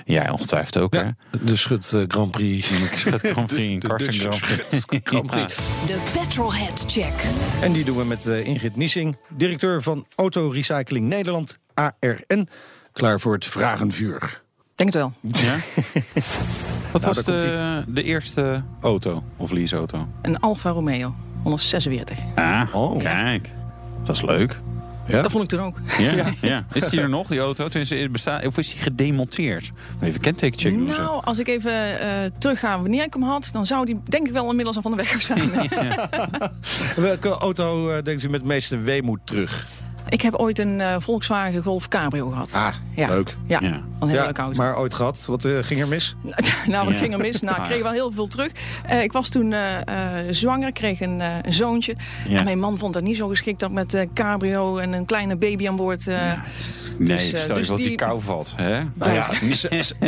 Jij 0.06 0.30
ongetwijfeld 0.30 0.78
ook, 0.78 0.94
hè? 0.94 1.04
De 1.44 1.56
Schut 1.56 1.94
eh, 1.94 2.02
Grand 2.08 2.32
Prix. 2.32 2.72
Schut 2.94 3.22
Grand 3.32 3.48
Prix 3.48 3.82
De 3.82 3.88
Karsten 3.88 4.14
Grand 4.14 4.40
Prix. 4.42 4.64
Schut 4.70 5.08
Grand 5.08 5.28
Prix. 5.28 5.56
De 5.86 6.00
Petrolhead 6.14 6.84
Check. 6.88 7.14
En 7.62 7.74
die 7.74 7.84
doen 7.84 7.98
we 7.98 8.06
met 8.06 8.28
eh, 8.28 8.46
Ingrid 8.48 8.76
Niesing, 8.76 9.18
directeur 9.30 9.82
van 9.82 10.06
Autorecycling 10.16 11.08
Nederland, 11.08 11.58
ARN. 11.74 12.48
Klaar 12.92 13.20
voor 13.20 13.34
het 13.34 13.46
vragenvuur. 13.46 14.44
Denk 14.76 14.94
het 14.94 15.02
wel. 15.02 15.14
Ja? 15.22 15.56
Wat 16.92 17.02
Nou, 17.02 17.14
was 17.16 17.24
de, 17.24 17.84
de 17.88 18.04
eerste 18.04 18.64
auto 18.82 19.24
of 19.38 19.52
leaseauto? 19.52 20.08
Een 20.22 20.40
Alfa 20.40 20.70
Romeo, 20.70 21.16
146. 21.46 22.20
Ah, 22.36 22.62
Oh. 22.74 23.00
kijk. 23.00 23.52
Dat 24.04 24.16
is 24.16 24.22
leuk. 24.22 24.60
Ja? 25.08 25.22
Dat 25.22 25.32
vond 25.32 25.44
ik 25.44 25.50
toen 25.50 25.60
ook. 25.68 25.78
Ja, 25.98 26.12
ja. 26.42 26.66
Is 26.74 26.90
die 26.90 27.00
er 27.02 27.10
nog, 27.10 27.28
die 27.28 27.40
auto? 27.40 27.68
Tenminste, 27.68 28.10
bestaat, 28.12 28.46
of 28.46 28.58
is 28.58 28.70
die 28.70 28.80
gedemonteerd? 28.82 29.72
Even 30.02 30.22
kenteken 30.22 30.60
checken. 30.60 30.78
doen. 30.78 30.88
Nou, 30.88 31.24
als 31.24 31.40
ik 31.40 31.48
even 31.48 32.00
eh 32.00 32.08
terugga 32.38 32.82
wanneer 32.82 33.04
ik 33.04 33.14
hem 33.14 33.24
had, 33.24 33.50
dan 33.52 33.66
zou 33.66 33.86
die 33.86 34.00
denk 34.08 34.28
ik 34.28 34.34
wel 34.34 34.50
inmiddels 34.50 34.76
al 34.76 34.82
van 34.82 34.92
de 34.92 34.98
weg 34.98 35.14
af 35.14 35.22
zijn. 35.22 35.52
Welke 36.96 37.30
auto 37.30 37.90
eh, 37.90 38.04
denkt 38.04 38.24
u 38.24 38.30
met 38.30 38.40
het 38.40 38.50
meeste 38.50 38.78
weemoed 38.78 39.20
terug? 39.24 39.66
Ik 40.10 40.22
heb 40.22 40.36
ooit 40.36 40.60
een 40.60 40.82
eh, 40.82 40.96
Volkswagen 41.00 41.64
Golf 41.64 41.88
Cabrio 41.88 42.30
gehad. 42.30 42.54
Ah, 42.54 42.68
ja. 42.96 43.08
leuk. 43.08 43.38
Ja, 43.48 43.60
Ja. 43.62 43.68
een 43.68 43.84
hele 44.08 44.14
Ja, 44.14 44.24
leuke 44.24 44.42
auto. 44.42 44.62
maar 44.64 44.78
ooit 44.78 44.94
gehad. 44.94 45.26
Wat 45.26 45.46
eh, 45.46 45.52
ging 45.62 45.82
er 45.82 45.88
mis? 45.88 46.16
nou, 46.68 46.86
wat 46.86 46.94
Ja. 46.94 47.00
ging 47.00 47.14
er 47.14 47.20
mis? 47.20 47.42
Nou, 47.42 47.58
ik 47.58 47.64
kreeg 47.64 47.82
wel 47.82 47.92
heel 47.92 48.12
veel 48.12 48.28
terug. 48.28 48.52
Eh, 48.86 49.04
ik 49.04 49.12
was 49.12 49.30
toen 49.30 49.56
zwanger, 50.30 50.72
kreeg 50.72 51.00
een, 51.02 51.22
eh, 51.22 51.28
een 51.42 51.54
zoontje. 51.54 51.96
Ja. 52.28 52.38
En 52.38 52.44
mijn 52.44 52.60
man 52.60 52.78
vond 52.78 52.94
dat 52.94 53.04
niet 53.04 53.18
zo 53.18 53.28
geschikt 53.28 53.60
dat 53.60 53.72
met 53.72 53.94
eh, 53.94 54.08
cabrio 54.14 54.78
en 54.78 54.94
een 54.94 55.06
kleine 55.06 55.36
baby 55.36 55.68
aan 55.68 55.76
boord. 55.76 56.08
eh, 56.08 56.32
Nee, 56.98 57.08
Dus, 57.08 57.28
stel 57.28 57.40
je 57.56 57.60
dus 57.60 57.68
dat 57.68 57.78
die 57.78 57.88
die- 57.88 57.96
kou 57.96 58.22
valt. 58.22 58.54
Hè? 58.56 58.80
Nou 58.94 59.14
ja, 59.14 59.28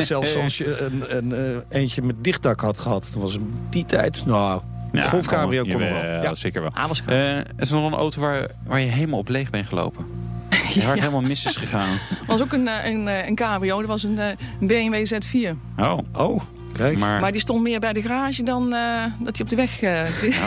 zelfs 0.01 0.35
als 0.35 0.57
je 0.57 0.77
een, 0.79 1.17
een 1.17 1.33
eh, 1.69 1.79
eentje 1.81 2.01
met 2.01 2.15
dichtdak 2.23 2.59
had 2.61 2.79
gehad, 2.79 3.09
dan 3.13 3.21
was 3.21 3.37
die 3.69 3.85
tijd. 3.85 4.25
Nou, 4.25 4.61
Ja, 4.97 5.09
Golf 5.09 5.25
Cabrio 5.27 5.61
kon- 5.63 5.71
kon 5.71 5.81
er 5.81 5.87
jawel, 5.87 6.11
wel. 6.11 6.23
Ja. 6.23 6.35
Zeker 6.35 6.61
wel. 6.61 6.71
Ah, 6.73 6.87
was 6.87 6.99
goed. 6.99 7.11
Eh, 7.11 7.37
is 7.57 7.69
er 7.71 7.75
nog 7.75 7.91
een 7.91 7.97
auto 7.97 8.21
waar, 8.21 8.47
waar 8.63 8.79
je 8.79 8.85
helemaal 8.85 9.19
op 9.19 9.27
leeg 9.29 9.49
bent 9.49 9.67
gelopen? 9.67 10.05
Waar 10.77 10.89
het 10.91 10.99
helemaal 10.99 11.21
mis 11.21 11.45
is 11.45 11.55
gegaan? 11.55 11.97
was 12.27 12.41
ook 12.41 12.51
een, 12.53 12.67
eh, 12.67 12.91
een, 12.91 13.07
eh, 13.07 13.27
een 13.27 13.35
cabrio. 13.35 13.77
Dat 13.79 13.87
was 13.87 14.03
een 14.03 14.19
eh, 14.19 14.25
BMW 14.59 15.05
Z4. 15.05 15.55
Oh, 15.77 15.97
Oh, 16.13 16.41
kijk. 16.77 16.97
maar... 16.97 17.19
Maar 17.21 17.31
die 17.31 17.41
stond 17.41 17.61
meer 17.61 17.79
bij 17.79 17.93
de 17.93 18.01
garage 18.01 18.43
dan 18.43 18.73
eh, 18.73 19.03
dat 19.19 19.37
hij 19.37 19.41
op 19.45 19.49
de 19.49 19.55
weg... 19.55 19.81
eh, 19.81 20.01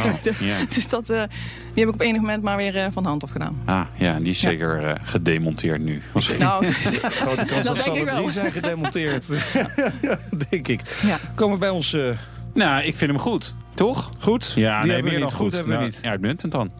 Oh, 0.04 0.14
ja. 0.48 0.56
Dus 0.68 0.88
dat, 0.88 1.10
eh, 1.10 1.22
die 1.74 1.84
heb 1.84 1.88
ik 1.88 1.92
op 1.94 2.00
enig 2.00 2.20
moment 2.20 2.42
maar 2.42 2.56
weer 2.56 2.76
eh, 2.76 2.86
van 2.92 3.02
de 3.02 3.08
hand 3.08 3.22
afgedaan. 3.22 3.62
Ah, 3.64 3.80
ja, 3.94 4.18
die 4.18 4.28
is 4.30 4.38
zeker 4.40 4.84
eh, 4.84 4.94
gedemonteerd 5.02 5.80
nu. 5.80 6.02
Nou, 6.38 6.64
Grote 7.02 7.44
kans 7.44 7.66
Dat 7.66 7.76
dat 7.76 7.84
denk 7.84 7.96
ik 7.96 8.02
alle 8.02 8.04
wel. 8.04 8.16
drie 8.16 8.30
zijn 8.30 8.52
gedemonteerd. 8.52 9.26
denk 10.50 10.68
ik. 10.68 10.80
ja. 11.02 11.18
Komen 11.34 11.54
we 11.54 11.60
bij 11.60 11.70
ons 11.70 11.92
eh, 11.92 12.02
Nou, 12.54 12.82
ik 12.84 12.94
vind 12.94 13.10
hem 13.10 13.20
goed. 13.20 13.54
Toch? 13.74 14.10
goed? 14.18 14.44
Ja, 14.44 14.52
Die 14.54 14.62
nee, 14.64 14.70
hebben 14.76 14.96
we 14.96 15.02
meer 15.02 15.12
niet. 15.12 15.20
dan 15.20 15.30
goed. 15.38 15.52
hebben 15.52 15.70
we 15.72 15.78
Nou, 15.78 15.86
niet. 15.90 15.98
Ja, 16.02 16.10
uitmuntend 16.10 16.52
dan. 16.52 16.70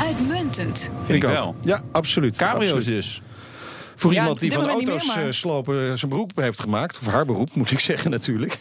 Uitmuntend. 0.00 0.90
Vind 1.04 1.22
ik 1.22 1.28
wel. 1.30 1.54
Ja, 1.62 1.80
absoluut. 1.92 2.36
Cabrio's 2.36 2.72
absoluut. 2.72 2.86
dus. 3.02 3.22
Voor 3.96 4.12
Ja, 4.12 4.20
iemand 4.20 4.40
die 4.40 4.48
dit 4.48 4.58
van 4.58 4.66
moment 4.66 4.80
niet 4.80 4.88
auto's 4.90 5.08
meer, 5.08 5.16
maar- 5.16 5.26
eh, 5.26 5.32
slopen 5.32 5.98
zijn 5.98 6.10
beroep 6.10 6.32
heeft 6.36 6.60
gemaakt. 6.60 6.98
Of 6.98 7.06
haar 7.06 7.24
beroep, 7.26 7.54
moet 7.56 7.70
ik 7.70 7.80
zeggen 7.80 8.10
natuurlijk. 8.10 8.58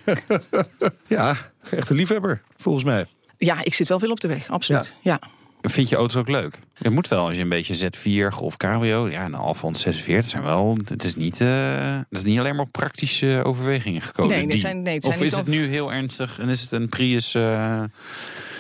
ja, 1.07 1.35
echt 1.71 1.89
een 1.89 1.95
liefhebber, 1.95 2.41
volgens 2.57 2.83
mij. 2.83 3.05
ja, 3.37 3.57
ik 3.63 3.73
zit 3.73 3.87
wel 3.87 3.99
veel 3.99 4.11
op 4.11 4.19
de 4.19 4.27
weg, 4.27 4.49
absoluut. 4.49 4.93
Ja. 5.01 5.19
Vind 5.61 5.89
je 5.89 5.95
auto's 5.95 6.15
ook 6.15 6.27
leuk? 6.27 6.59
Het 6.73 6.93
moet 6.93 7.07
wel 7.07 7.25
als 7.27 7.35
je 7.35 7.41
een 7.41 7.49
beetje 7.49 7.89
Z4 8.33 8.37
of 8.39 8.57
Cabrio. 8.57 9.09
Ja, 9.09 9.25
een 9.25 9.33
Alfa 9.33 9.61
146 9.61 10.29
zijn 10.29 10.43
wel. 10.43 10.77
Het 10.87 11.03
is 11.03 11.15
niet, 11.15 11.41
eh, 11.41 11.95
dat 12.09 12.19
is 12.19 12.23
niet 12.25 12.39
alleen 12.39 12.55
maar 12.55 12.65
op 12.65 12.71
praktische 12.71 13.41
overwegingen 13.43 14.01
gekozen. 14.01 14.31
Nee, 14.31 14.41
dit 14.41 14.51
die. 14.51 14.59
zijn- 14.59 14.81
nee, 14.81 14.93
het 14.95 15.05
of 15.05 15.21
is 15.21 15.35
het 15.35 15.47
nu 15.47 15.67
heel 15.67 15.93
ernstig 15.93 16.39
en 16.39 16.49
is 16.49 16.61
het 16.61 16.71
een 16.71 16.89
Prius 16.89 17.33
eh 17.33 17.83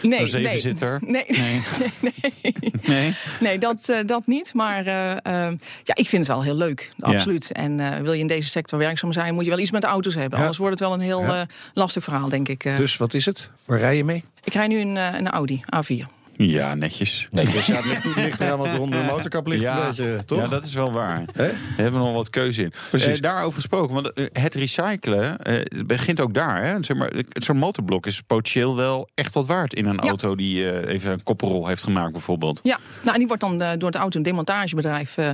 Nee, 0.01 0.25
zevenzitter? 0.25 0.99
Nee, 1.05 1.25
nee, 1.27 1.61
Nee. 2.01 2.13
nee, 2.41 2.73
Nee. 2.85 3.13
nee 3.39 3.57
dat, 3.59 3.89
eh, 3.89 3.97
dat 4.05 4.27
niet. 4.27 4.53
Maar 4.53 4.83
ja, 4.85 5.93
ik 5.93 6.07
vind 6.07 6.25
het 6.25 6.27
wel 6.27 6.43
heel 6.43 6.55
leuk, 6.55 6.91
absoluut. 6.99 7.51
En 7.51 7.79
eh, 7.79 8.01
wil 8.01 8.13
je 8.13 8.19
in 8.19 8.27
deze 8.27 8.49
sector 8.49 8.79
werkzaam 8.79 9.13
zijn, 9.13 9.33
moet 9.33 9.43
je 9.43 9.49
wel 9.49 9.59
iets 9.59 9.71
met 9.71 9.83
auto's 9.83 10.13
hebben. 10.15 10.31
Ja. 10.31 10.39
Anders 10.39 10.57
wordt 10.57 10.79
het 10.79 10.87
wel 10.89 10.93
een 10.97 11.03
heel 11.03 11.21
Ja. 11.21 11.45
lastig 11.73 12.03
verhaal, 12.03 12.29
denk 12.29 12.47
ik. 12.47 12.77
Dus 12.77 12.97
wat 12.97 13.13
is 13.13 13.25
het? 13.25 13.49
Waar 13.65 13.79
rij 13.79 13.97
je 13.97 14.03
mee? 14.03 14.23
Ik 14.43 14.53
rij 14.53 14.67
nu 14.67 14.79
een, 14.79 14.95
een 14.95 15.29
Audi 15.29 15.61
A4. 15.75 16.18
Ja, 16.47 16.75
netjes. 16.75 17.27
Nee, 17.31 17.45
dus 17.45 17.65
ja, 17.65 17.75
het 17.75 17.85
ligt, 18.15 18.39
het 18.39 18.41
er 18.41 18.79
onder 18.79 18.99
de 18.99 19.05
motorkap 19.11 19.47
ligt 19.47 19.61
ja, 19.61 19.81
een 19.81 19.87
beetje, 19.87 20.25
toch? 20.25 20.39
ja, 20.39 20.47
dat 20.47 20.65
is 20.65 20.73
wel 20.73 20.91
waar. 20.91 21.23
Hè? 21.33 21.47
We 21.47 21.81
hebben 21.81 21.99
nog 22.01 22.13
wat 22.13 22.29
keuze 22.29 22.61
in. 22.63 22.73
Precies. 22.89 23.15
Eh, 23.15 23.21
daarover 23.21 23.53
gesproken, 23.53 23.93
want 23.93 24.13
eh, 24.13 24.25
het 24.33 24.55
recyclen 24.55 25.37
eh, 25.37 25.85
begint 25.85 26.19
ook 26.19 26.33
daar. 26.33 26.63
Hè? 26.63 26.83
Zeg 26.83 26.97
maar, 26.97 27.11
Zo'n 27.27 27.57
motorblok 27.57 28.05
is 28.05 28.21
potentieel 28.21 28.75
wel 28.75 29.09
echt 29.15 29.33
wat 29.33 29.45
waard 29.45 29.73
in 29.73 29.85
een 29.85 29.99
Ja. 30.01 30.07
auto 30.09 30.35
die 30.35 30.69
eh, 30.71 30.93
even 30.93 31.11
een 31.11 31.23
kopperol 31.23 31.67
heeft 31.67 31.83
gemaakt, 31.83 32.11
bijvoorbeeld. 32.11 32.59
Ja, 32.63 32.77
nou, 33.01 33.11
en 33.13 33.17
die 33.17 33.27
wordt 33.27 33.41
dan 33.41 33.61
eh, 33.61 33.69
door 33.77 33.89
het 33.89 33.97
auto- 33.97 34.17
en 34.17 34.23
demontagebedrijf 34.23 35.17
eh 35.17 35.25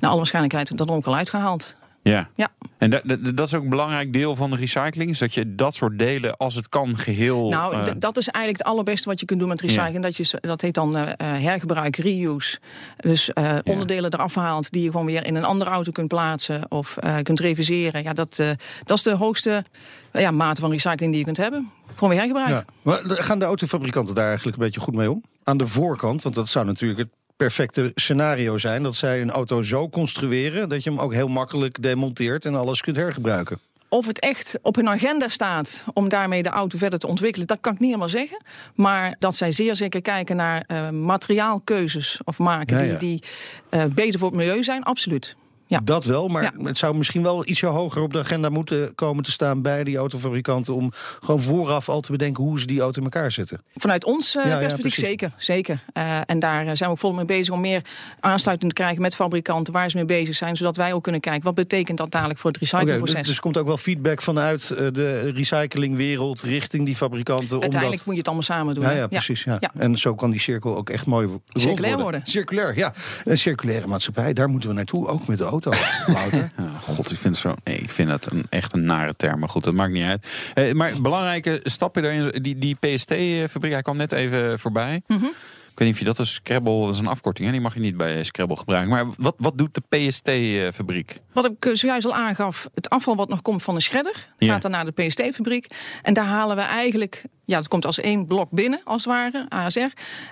naar 0.00 0.10
alle 0.10 0.16
waarschijnlijkheid 0.16 0.76
dan 0.78 0.90
ook 0.90 1.06
al 1.06 1.16
uitgehaald. 1.16 1.76
Ja. 2.04 2.28
Ja. 2.34 2.48
En 2.78 2.90
da- 2.90 3.00
da- 3.04 3.16
dat 3.34 3.46
is 3.46 3.54
ook 3.54 3.62
een 3.62 3.68
belangrijk 3.68 4.12
deel 4.12 4.36
van 4.36 4.50
de 4.50 4.56
recycling, 4.56 5.10
is 5.10 5.18
dat 5.18 5.34
je 5.34 5.54
dat 5.54 5.74
soort 5.74 5.98
delen, 5.98 6.36
als 6.36 6.54
het 6.54 6.68
kan, 6.68 6.98
geheel. 6.98 7.48
Nou, 7.48 7.74
eh, 7.74 7.92
dat 7.98 8.16
is 8.16 8.28
eigenlijk 8.28 8.64
het 8.64 8.74
allerbeste 8.74 9.08
wat 9.08 9.20
je 9.20 9.26
kunt 9.26 9.38
doen 9.40 9.48
met 9.48 9.60
recycling. 9.60 10.02
Dat, 10.02 10.16
je, 10.16 10.38
dat 10.40 10.60
heet 10.60 10.74
dan 10.74 10.96
eh, 10.96 11.02
eh, 11.02 11.42
hergebruik, 11.42 11.96
reuse. 11.96 12.58
Dus 12.96 13.32
eh, 13.32 13.56
onderdelen 13.64 14.12
eraf 14.14 14.34
haalt 14.34 14.70
die 14.70 14.82
je 14.82 14.90
gewoon 14.90 15.06
weer 15.06 15.26
in 15.26 15.34
een 15.34 15.44
andere 15.44 15.70
auto 15.70 15.92
kunt 15.92 16.08
plaatsen 16.08 16.70
of 16.70 16.96
eh, 16.96 17.16
kunt 17.22 17.40
reviseren. 17.40 18.02
Ja, 18.02 18.12
dat, 18.12 18.38
eh, 18.38 18.50
dat 18.84 18.96
is 18.96 19.02
de 19.02 19.14
hoogste 19.14 19.64
ja, 20.12 20.30
mate 20.30 20.60
van 20.60 20.70
recycling 20.70 21.10
die 21.10 21.18
je 21.18 21.24
kunt 21.24 21.36
hebben. 21.36 21.70
Gewoon 21.94 22.08
weer 22.10 22.18
hergebruik. 22.18 22.48
Ja. 22.50 22.64
Maar 22.82 23.00
gaan 23.04 23.38
de 23.38 23.44
autofabrikanten 23.44 24.14
daar 24.14 24.26
eigenlijk 24.26 24.56
een 24.56 24.62
beetje 24.64 24.80
goed 24.80 24.94
mee 24.94 25.10
om? 25.10 25.22
Aan 25.44 25.56
de 25.56 25.66
voorkant, 25.66 26.22
want 26.22 26.34
dat 26.34 26.48
zou 26.48 26.66
natuurlijk 26.66 27.00
het 27.00 27.08
perfecte 27.36 27.92
scenario 27.94 28.58
zijn... 28.58 28.82
dat 28.82 28.94
zij 28.94 29.20
een 29.20 29.30
auto 29.30 29.62
zo 29.62 29.88
construeren 29.88 30.68
dat 30.68 30.84
je 30.84 30.90
hem 30.90 30.98
ook 30.98 31.12
heel 31.12 31.28
makkelijk 31.28 31.82
demonteert... 31.82 32.44
en 32.44 32.54
alles 32.54 32.80
kunt 32.80 32.96
hergebruiken. 32.96 33.58
Of 33.88 34.06
het 34.06 34.20
echt 34.20 34.58
op 34.62 34.76
hun 34.76 34.88
agenda 34.88 35.28
staat 35.28 35.84
om 35.92 36.08
daarmee 36.08 36.42
de 36.42 36.48
auto 36.48 36.78
verder 36.78 36.98
te 36.98 37.06
ontwikkelen, 37.06 37.46
dat 37.46 37.58
kan 37.60 37.72
ik 37.72 37.78
niet 37.78 37.88
helemaal 37.88 38.08
zeggen. 38.08 38.42
Maar 38.74 39.16
dat 39.18 39.34
zij 39.34 39.52
zeer 39.52 39.76
zeker 39.76 40.02
kijken 40.02 40.36
naar 40.36 40.64
eh, 40.66 40.90
materiaalkeuzes 40.90 42.20
of 42.24 42.38
maken 42.38 42.76
Ja, 42.76 42.82
die, 42.82 42.92
ja. 42.92 42.98
die 42.98 43.22
eh, 43.68 43.84
beter 43.84 44.18
voor 44.18 44.28
het 44.28 44.38
milieu 44.38 44.62
zijn, 44.62 44.82
absoluut. 44.82 45.36
Ja. 45.66 45.80
Dat 45.84 46.04
wel, 46.04 46.28
maar 46.28 46.42
Ja. 46.42 46.52
het 46.64 46.78
zou 46.78 46.96
misschien 46.96 47.22
wel 47.22 47.48
ietsje 47.48 47.66
hoger 47.66 48.02
op 48.02 48.12
de 48.12 48.18
agenda 48.18 48.48
moeten 48.48 48.94
komen 48.94 49.24
te 49.24 49.30
staan... 49.30 49.62
bij 49.62 49.84
die 49.84 49.96
autofabrikanten 49.96 50.74
om 50.74 50.92
gewoon 51.20 51.40
vooraf 51.42 51.88
al 51.88 52.00
te 52.00 52.12
bedenken... 52.12 52.44
hoe 52.44 52.60
ze 52.60 52.66
die 52.66 52.80
auto 52.80 52.98
in 52.98 53.04
elkaar 53.04 53.32
zetten. 53.32 53.62
Vanuit 53.76 54.04
ons 54.04 54.32
Ja, 54.32 54.46
ja, 54.46 54.58
perspectief 54.58 54.94
zeker. 54.94 55.32
zeker. 55.36 55.84
Eh, 55.92 56.18
en 56.26 56.38
daar 56.38 56.60
eh, 56.60 56.70
zijn 56.74 56.78
we 56.78 56.94
ook 56.94 56.98
volop 56.98 57.16
mee 57.16 57.24
bezig 57.24 57.54
om 57.54 57.60
meer 57.60 57.82
aansluiting 58.20 58.70
te 58.70 58.76
krijgen 58.82 59.02
met 59.02 59.14
fabrikanten 59.14 59.72
waar 59.72 59.90
ze 59.90 59.96
mee 59.96 60.04
bezig 60.04 60.36
zijn, 60.36 60.56
zodat 60.56 60.76
wij 60.76 60.92
ook 60.92 61.02
kunnen 61.02 61.20
kijken 61.20 61.42
wat 61.44 61.54
betekent 61.54 61.98
dat 61.98 62.10
dadelijk 62.10 62.38
voor 62.38 62.50
het 62.50 62.60
recyclingproces. 62.60 63.26
dus 63.26 63.34
er 63.36 63.40
komt 63.42 63.56
ook 63.58 63.66
wel 63.66 63.76
feedback 63.76 64.22
vanuit 64.22 64.68
de 64.68 65.30
recyclingwereld 65.34 66.42
richting 66.42 66.84
die 66.84 66.96
fabrikanten. 66.96 67.50
Uiteindelijk 67.50 67.90
omdat... 67.90 68.04
moet 68.06 68.14
je 68.14 68.18
het 68.18 68.26
allemaal 68.26 68.44
samen 68.46 68.74
doen. 68.74 68.84
Ja, 68.84 68.90
ja, 68.90 69.06
precies. 69.06 69.44
Ja. 69.44 69.58
En 69.74 69.96
zo 69.98 70.14
kan 70.14 70.30
die 70.30 70.40
cirkel 70.40 70.76
ook 70.76 70.90
echt 70.90 71.06
mooi 71.06 71.28
Circulair 71.48 71.98
worden. 71.98 72.20
Circulair, 72.24 72.76
ja. 72.76 72.92
Een 73.24 73.38
circulaire 73.38 73.86
maatschappij, 73.86 74.32
daar 74.32 74.48
moeten 74.48 74.68
we 74.68 74.74
naartoe, 74.74 75.08
ook 75.08 75.26
met 75.26 75.38
de 75.38 75.44
auto. 75.54 75.70
Wouter. 76.12 76.50
God, 76.86 77.10
ik 77.10 77.18
vind 77.18 77.34
het 77.34 77.42
zo. 77.42 77.54
Nee, 77.64 77.76
ik 77.76 77.90
vind 77.90 78.08
dat 78.08 78.32
een, 78.32 78.44
echt 78.50 78.72
een 78.72 78.84
nare 78.84 79.16
term. 79.16 79.38
Maar 79.38 79.48
goed, 79.48 79.64
dat 79.64 79.74
maakt 79.74 79.92
niet 79.92 80.04
uit. 80.04 80.26
Eh, 80.54 80.72
maar 80.72 80.92
belangrijke 81.02 81.60
stapje 81.62 82.02
daarin. 82.02 82.42
Die, 82.42 82.58
die 82.58 82.74
PST-fabriek, 82.74 83.72
hij 83.72 83.82
kwam 83.82 83.96
net 83.96 84.12
even 84.12 84.58
voorbij. 84.58 85.02
Mhm. 85.06 85.24
Ik 85.24 85.80
weet 85.80 85.88
niet 85.88 85.98
of 85.98 86.04
je 86.06 86.14
dat 86.14 86.26
is 86.26 86.32
Scrabble, 86.34 86.80
dat 86.84 86.94
is 86.94 86.98
een 87.00 87.06
afkorting. 87.06 87.46
Hè? 87.46 87.52
Die 87.52 87.62
mag 87.62 87.74
je 87.74 87.80
niet 87.80 87.96
bij 87.96 88.24
Scrabble 88.24 88.56
gebruiken. 88.56 88.90
Maar 88.90 89.06
wat, 89.16 89.34
wat 89.38 89.58
doet 89.58 89.74
de 89.74 89.82
PST-fabriek? 89.88 91.20
Wat 91.32 91.44
ik 91.44 91.66
eh, 91.66 91.74
zojuist 91.74 92.06
al 92.06 92.14
aangaf, 92.14 92.68
het 92.74 92.90
afval 92.90 93.16
wat 93.16 93.28
nog 93.28 93.42
komt 93.42 93.62
van 93.62 93.74
de 93.74 93.80
shredder, 93.80 94.28
Ja. 94.38 94.52
gaat 94.52 94.62
dan 94.62 94.70
naar 94.70 94.84
de 94.84 94.90
PST-fabriek. 95.06 95.66
En 96.02 96.14
daar 96.14 96.24
halen 96.24 96.56
we 96.56 96.62
eigenlijk 96.62 97.22
ja, 97.44 97.56
dat 97.56 97.68
komt 97.68 97.86
als 97.86 98.00
één 98.00 98.26
blok 98.26 98.50
binnen, 98.50 98.80
als 98.84 99.04
het 99.04 99.12
ware, 99.12 99.46
ASR. 99.48 99.78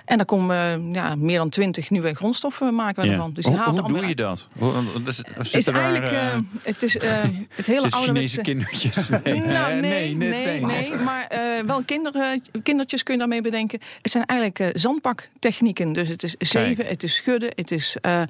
En 0.05 0.17
daar 0.17 0.25
komen 0.25 0.57
eh, 0.57 0.93
ja, 0.93 1.15
meer 1.15 1.37
dan 1.37 1.49
twintig 1.49 1.89
nieuwe 1.89 2.13
grondstoffen 2.13 2.75
maken 2.75 3.01
we 3.01 3.07
Ja. 3.07 3.13
ervan. 3.13 3.33
Dus 3.33 3.45
hoe 3.45 3.57
hoe 3.57 3.87
doe 3.87 4.07
je 4.07 4.15
dat? 4.15 4.47
Hoe- 4.57 4.71
of 5.37 5.53
Is 5.53 5.65
daar, 5.65 5.75
eigenlijk, 5.75 6.11
eh, 6.11 6.37
het 6.63 6.83
is 6.83 6.93
het 7.55 7.65
hele. 7.65 7.89
Chinese 7.91 8.41
kindertjes? 8.41 9.09
Nee, 9.23 9.39
Nou, 9.39 9.79
nee, 9.81 10.15
nee, 10.15 10.59
nee, 10.61 10.95
maar 10.95 11.27
eh, 11.27 11.39
wel 11.65 11.81
kinderen, 11.85 12.41
kindertjes 12.63 13.03
kun 13.03 13.13
je 13.13 13.19
daarmee 13.19 13.41
bedenken. 13.41 13.79
Het 14.01 14.11
zijn 14.11 14.25
eigenlijk 14.25 14.79
zandpaktechnieken. 14.79 15.93
Dus 15.93 16.09
het 16.09 16.23
is 16.23 16.35
zeven, 16.37 16.85
het 16.85 17.03
is 17.03 17.15
schudden, 17.15 17.51
het 17.55 17.71
is... 17.71 17.95
eh, 18.01 18.21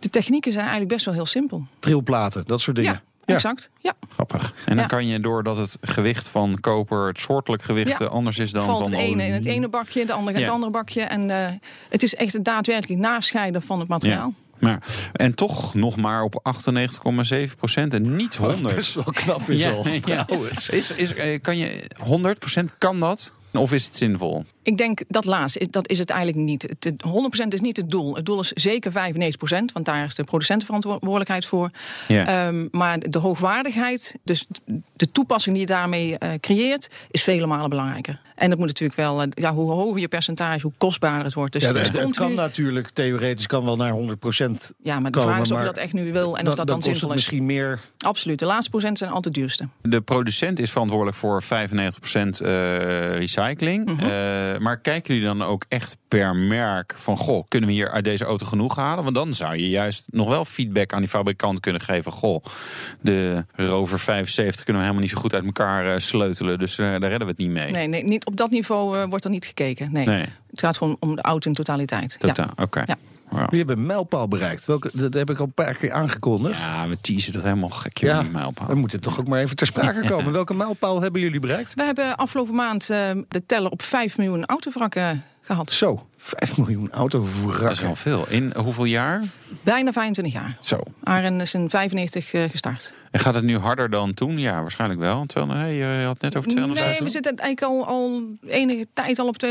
de 0.00 0.10
technieken 0.10 0.52
zijn 0.52 0.64
eigenlijk 0.64 0.92
best 0.92 1.04
wel 1.04 1.14
heel 1.14 1.26
simpel. 1.26 1.64
Trilplaten, 1.78 2.44
dat 2.46 2.60
soort 2.60 2.76
dingen. 2.76 2.92
Ja, 2.92 3.02
exact. 3.26 3.70
Ja. 3.78 3.92
Grappig. 4.12 4.54
En 4.56 4.64
dan 4.66 4.76
Ja. 4.76 4.86
kan 4.86 5.06
je 5.06 5.20
doordat 5.20 5.56
het 5.56 5.78
gewicht 5.80 6.28
van 6.28 6.58
koper, 6.60 7.06
het 7.06 7.18
soortelijk 7.18 7.62
gewicht 7.62 7.98
Ja. 7.98 8.04
eh, 8.06 8.10
anders 8.12 8.38
is 8.38 8.50
dan 8.50 8.64
Valt 8.64 8.82
van 8.82 8.90
het 8.92 9.00
ene 9.00 9.10
in 9.10 9.18
olie. 9.20 9.32
het 9.32 9.46
ene 9.46 9.68
bakje, 9.68 10.06
de 10.06 10.12
andere 10.12 10.32
in 10.32 10.38
Ja. 10.38 10.44
het 10.44 10.54
andere 10.54 10.72
bakje. 10.72 11.02
En 11.02 11.30
eh, 11.30 11.52
het 11.88 12.02
is 12.02 12.14
echt 12.14 12.32
het 12.32 12.44
daadwerkelijk 12.44 13.00
nascheiden 13.00 13.62
van 13.62 13.78
het 13.78 13.88
materiaal. 13.88 14.32
Maar, 14.58 14.82
en 15.12 15.34
toch 15.34 15.74
nog 15.74 15.96
maar 15.96 16.22
op 16.22 16.40
98,7 16.42 17.56
procent 17.56 17.94
en 17.94 18.16
niet 18.16 18.36
Wat 18.36 18.50
100. 18.52 18.74
best 18.74 18.94
wel 18.94 19.04
knap 19.04 19.48
is 19.50 19.64
al. 19.66 19.88
ja. 19.88 20.24
Trouwens. 20.24 20.68
Is, 20.68 20.90
is, 20.90 21.14
eh, 21.14 21.40
kan 21.40 21.56
je 21.56 21.90
100 22.02 22.38
procent 22.38 22.70
kan 22.78 23.00
dat? 23.00 23.34
Of 23.52 23.72
is 23.72 23.84
het 23.86 23.96
zinvol? 23.96 24.44
Ik 24.64 24.76
denk 24.78 25.00
dat 25.08 25.24
laatste, 25.24 25.58
is- 25.58 25.66
dat 25.70 25.88
is 25.88 25.98
het 25.98 26.10
eigenlijk 26.10 26.44
niet. 26.46 26.62
Het, 26.62 26.84
het 26.84 27.02
100% 27.02 27.54
is 27.54 27.60
niet 27.60 27.76
het 27.76 27.90
doel. 27.90 28.14
Het 28.16 28.26
doel 28.26 28.40
is 28.40 28.48
zeker 28.52 28.92
95%, 28.92 29.72
want 29.72 29.84
daar 29.84 30.04
is 30.04 30.14
de 30.14 30.24
producentenverantwoordelijkheid 30.24 31.46
voor. 31.46 31.70
Ja. 32.08 32.26
Ehm, 32.46 32.66
maar 32.70 32.98
de 32.98 33.18
hoogwaardigheid, 33.18 34.14
dus 34.24 34.46
de 34.96 35.10
toepassing 35.10 35.56
die 35.56 35.66
je 35.66 35.72
daarmee 35.72 36.18
eh, 36.18 36.30
creëert, 36.40 36.88
is 37.10 37.22
vele 37.22 37.46
malen 37.46 37.70
belangrijker. 37.70 38.20
En 38.34 38.48
dat 38.48 38.58
moet 38.58 38.66
natuurlijk 38.66 38.98
wel, 38.98 39.22
eh, 39.22 39.28
ja, 39.30 39.54
hoe 39.54 39.70
hoger 39.70 40.00
je 40.00 40.08
percentage, 40.08 40.60
hoe 40.62 40.72
kostbaarder 40.78 41.24
het 41.24 41.34
wordt. 41.34 41.52
Dus 41.52 41.62
Ja, 41.62 41.68
het 41.68 41.78
het, 41.82 41.92
het 41.98 42.14
kan 42.16 42.34
natuurlijk 42.34 42.90
theoretisch 42.90 43.46
kan 43.46 43.64
wel 43.64 43.76
naar 43.76 43.92
100% 43.92 44.72
ja, 44.82 45.00
maar 45.00 45.10
de 45.10 45.18
komen, 45.18 45.32
vraag 45.34 45.44
is 45.44 45.50
of 45.52 45.58
je 45.58 45.64
dat 45.64 45.76
echt 45.76 45.92
nu 45.92 46.12
wil 46.12 46.38
en 46.38 46.48
of 46.48 46.54
dat 46.54 46.56
dan, 46.56 46.66
dan 46.66 46.82
zinvol 46.82 47.08
is. 47.08 47.14
misschien 47.14 47.46
meer. 47.46 47.80
Absoluut, 47.98 48.38
de 48.38 48.44
laatste 48.44 48.70
procent 48.70 48.98
zijn 48.98 49.10
altijd 49.10 49.24
het 49.34 49.34
duurste. 49.44 49.68
De 49.82 50.00
producent 50.00 50.58
is 50.58 50.70
verantwoordelijk 50.70 51.16
voor 51.16 51.42
95% 51.42 52.40
eh 52.40 53.16
recycling. 53.18 53.84
Mhm. 53.84 54.04
Eh, 54.54 54.60
maar 54.60 54.80
kijken 54.80 55.14
jullie 55.14 55.28
dan 55.28 55.42
ook 55.42 55.64
echt 55.68 55.96
per 56.08 56.36
merk 56.36 56.94
van... 56.96 57.16
goh, 57.16 57.44
kunnen 57.48 57.68
we 57.68 57.74
hier 57.74 57.90
uit 57.90 58.04
deze 58.04 58.24
auto 58.24 58.46
genoeg 58.46 58.76
halen? 58.76 59.04
Want 59.04 59.16
dan 59.16 59.34
zou 59.34 59.56
je 59.56 59.68
juist 59.68 60.04
nog 60.10 60.28
wel 60.28 60.44
feedback 60.44 60.92
aan 60.92 60.98
die 61.00 61.08
fabrikant 61.08 61.60
kunnen 61.60 61.80
geven. 61.80 62.12
Goh, 62.12 62.44
de 63.00 63.44
Rover 63.52 63.98
75 63.98 64.64
kunnen 64.64 64.82
we 64.82 64.88
helemaal 64.88 65.08
niet 65.08 65.16
zo 65.16 65.22
goed 65.22 65.34
uit 65.34 65.44
elkaar 65.44 65.94
eh, 65.94 65.98
sleutelen. 65.98 66.58
Dus 66.58 66.78
eh, 66.78 66.86
daar 66.86 67.00
redden 67.00 67.18
we 67.18 67.26
het 67.26 67.38
niet 67.38 67.50
mee. 67.50 67.70
Nee, 67.70 67.86
nee 67.86 68.04
niet, 68.04 68.26
op 68.26 68.36
dat 68.36 68.50
niveau 68.50 69.06
wordt 69.06 69.24
er 69.24 69.30
niet 69.30 69.44
gekeken. 69.44 69.92
Nee. 69.92 70.06
Nee, 70.06 70.26
Het 70.50 70.60
gaat 70.60 70.76
gewoon 70.76 70.96
om 71.00 71.16
de 71.16 71.22
auto 71.22 71.48
in 71.48 71.54
totaliteit. 71.54 72.16
Ja. 72.18 72.32
totaal. 72.32 72.50
Oké. 72.56 72.82
Ja. 72.86 72.96
Wauw. 73.34 73.46
We 73.48 73.56
hebben 73.56 73.76
een 73.78 73.86
mijlpaal 73.86 74.28
bereikt. 74.28 74.66
Welke, 74.66 74.90
dat 74.92 75.14
heb 75.14 75.30
ik 75.30 75.38
al 75.38 75.44
een 75.44 75.52
paar 75.52 75.74
keer 75.74 75.92
aangekondigd. 75.92 76.58
Ja, 76.58 76.88
we 76.88 77.00
teasen 77.00 77.32
dat 77.32 77.42
helemaal 77.42 77.68
gek, 77.68 77.98
joh, 77.98 78.10
Ja, 78.10 78.20
die 78.20 78.30
mijlpaal. 78.30 78.66
We 78.68 78.74
moeten 78.74 79.00
toch 79.00 79.18
ook 79.20 79.28
maar 79.28 79.40
even 79.40 79.56
ter 79.56 79.66
sprake 79.66 80.08
komen. 80.12 80.32
Welke 80.32 80.54
mijlpaal 80.54 81.00
hebben 81.02 81.20
jullie 81.20 81.40
bereikt? 81.40 81.74
We 81.74 81.82
hebben 81.84 82.16
afgelopen 82.16 82.54
maand 82.54 82.90
eh, 82.90 83.10
de 83.28 83.46
teller 83.46 83.70
op 83.70 83.82
5 83.82 84.18
miljoen 84.18 84.44
autovrakken 84.46 85.24
gehad. 85.40 85.70
Zo, 85.70 86.06
5 86.16 86.56
miljoen 86.56 86.90
Dat 86.92 87.14
is 87.14 87.20
wel 87.20 87.22
autovrakken. 87.22 87.96
veel. 87.96 88.24
In 88.28 88.52
hoeveel 88.56 88.84
jaar? 88.84 89.22
Bijna 89.62 89.92
25 89.92 90.34
jaar. 90.34 90.56
Zo. 90.60 90.80
Aren 91.02 91.40
is 91.40 91.54
in 91.54 91.70
95 91.70 92.32
eh, 92.32 92.50
gestart. 92.50 92.92
En 93.10 93.20
gaat 93.20 93.34
het 93.34 93.44
nu 93.44 93.58
harder 93.58 93.90
dan 93.90 94.14
toen? 94.14 94.38
Ja, 94.38 94.60
waarschijnlijk 94.60 95.00
wel. 95.00 95.26
200, 95.26 95.66
nee, 95.66 95.76
je 95.76 96.04
had 96.04 96.20
net 96.20 96.36
over 96.36 96.50
200.000. 96.50 96.56
Nee, 96.56 96.98
we 97.00 97.08
zitten 97.08 97.36
eigenlijk 97.36 97.62
al, 97.80 97.86
al 97.86 98.22
enige 98.46 98.86
tijd 98.94 99.18
al 99.18 99.26
op 99.26 99.36
200.000 99.44 99.48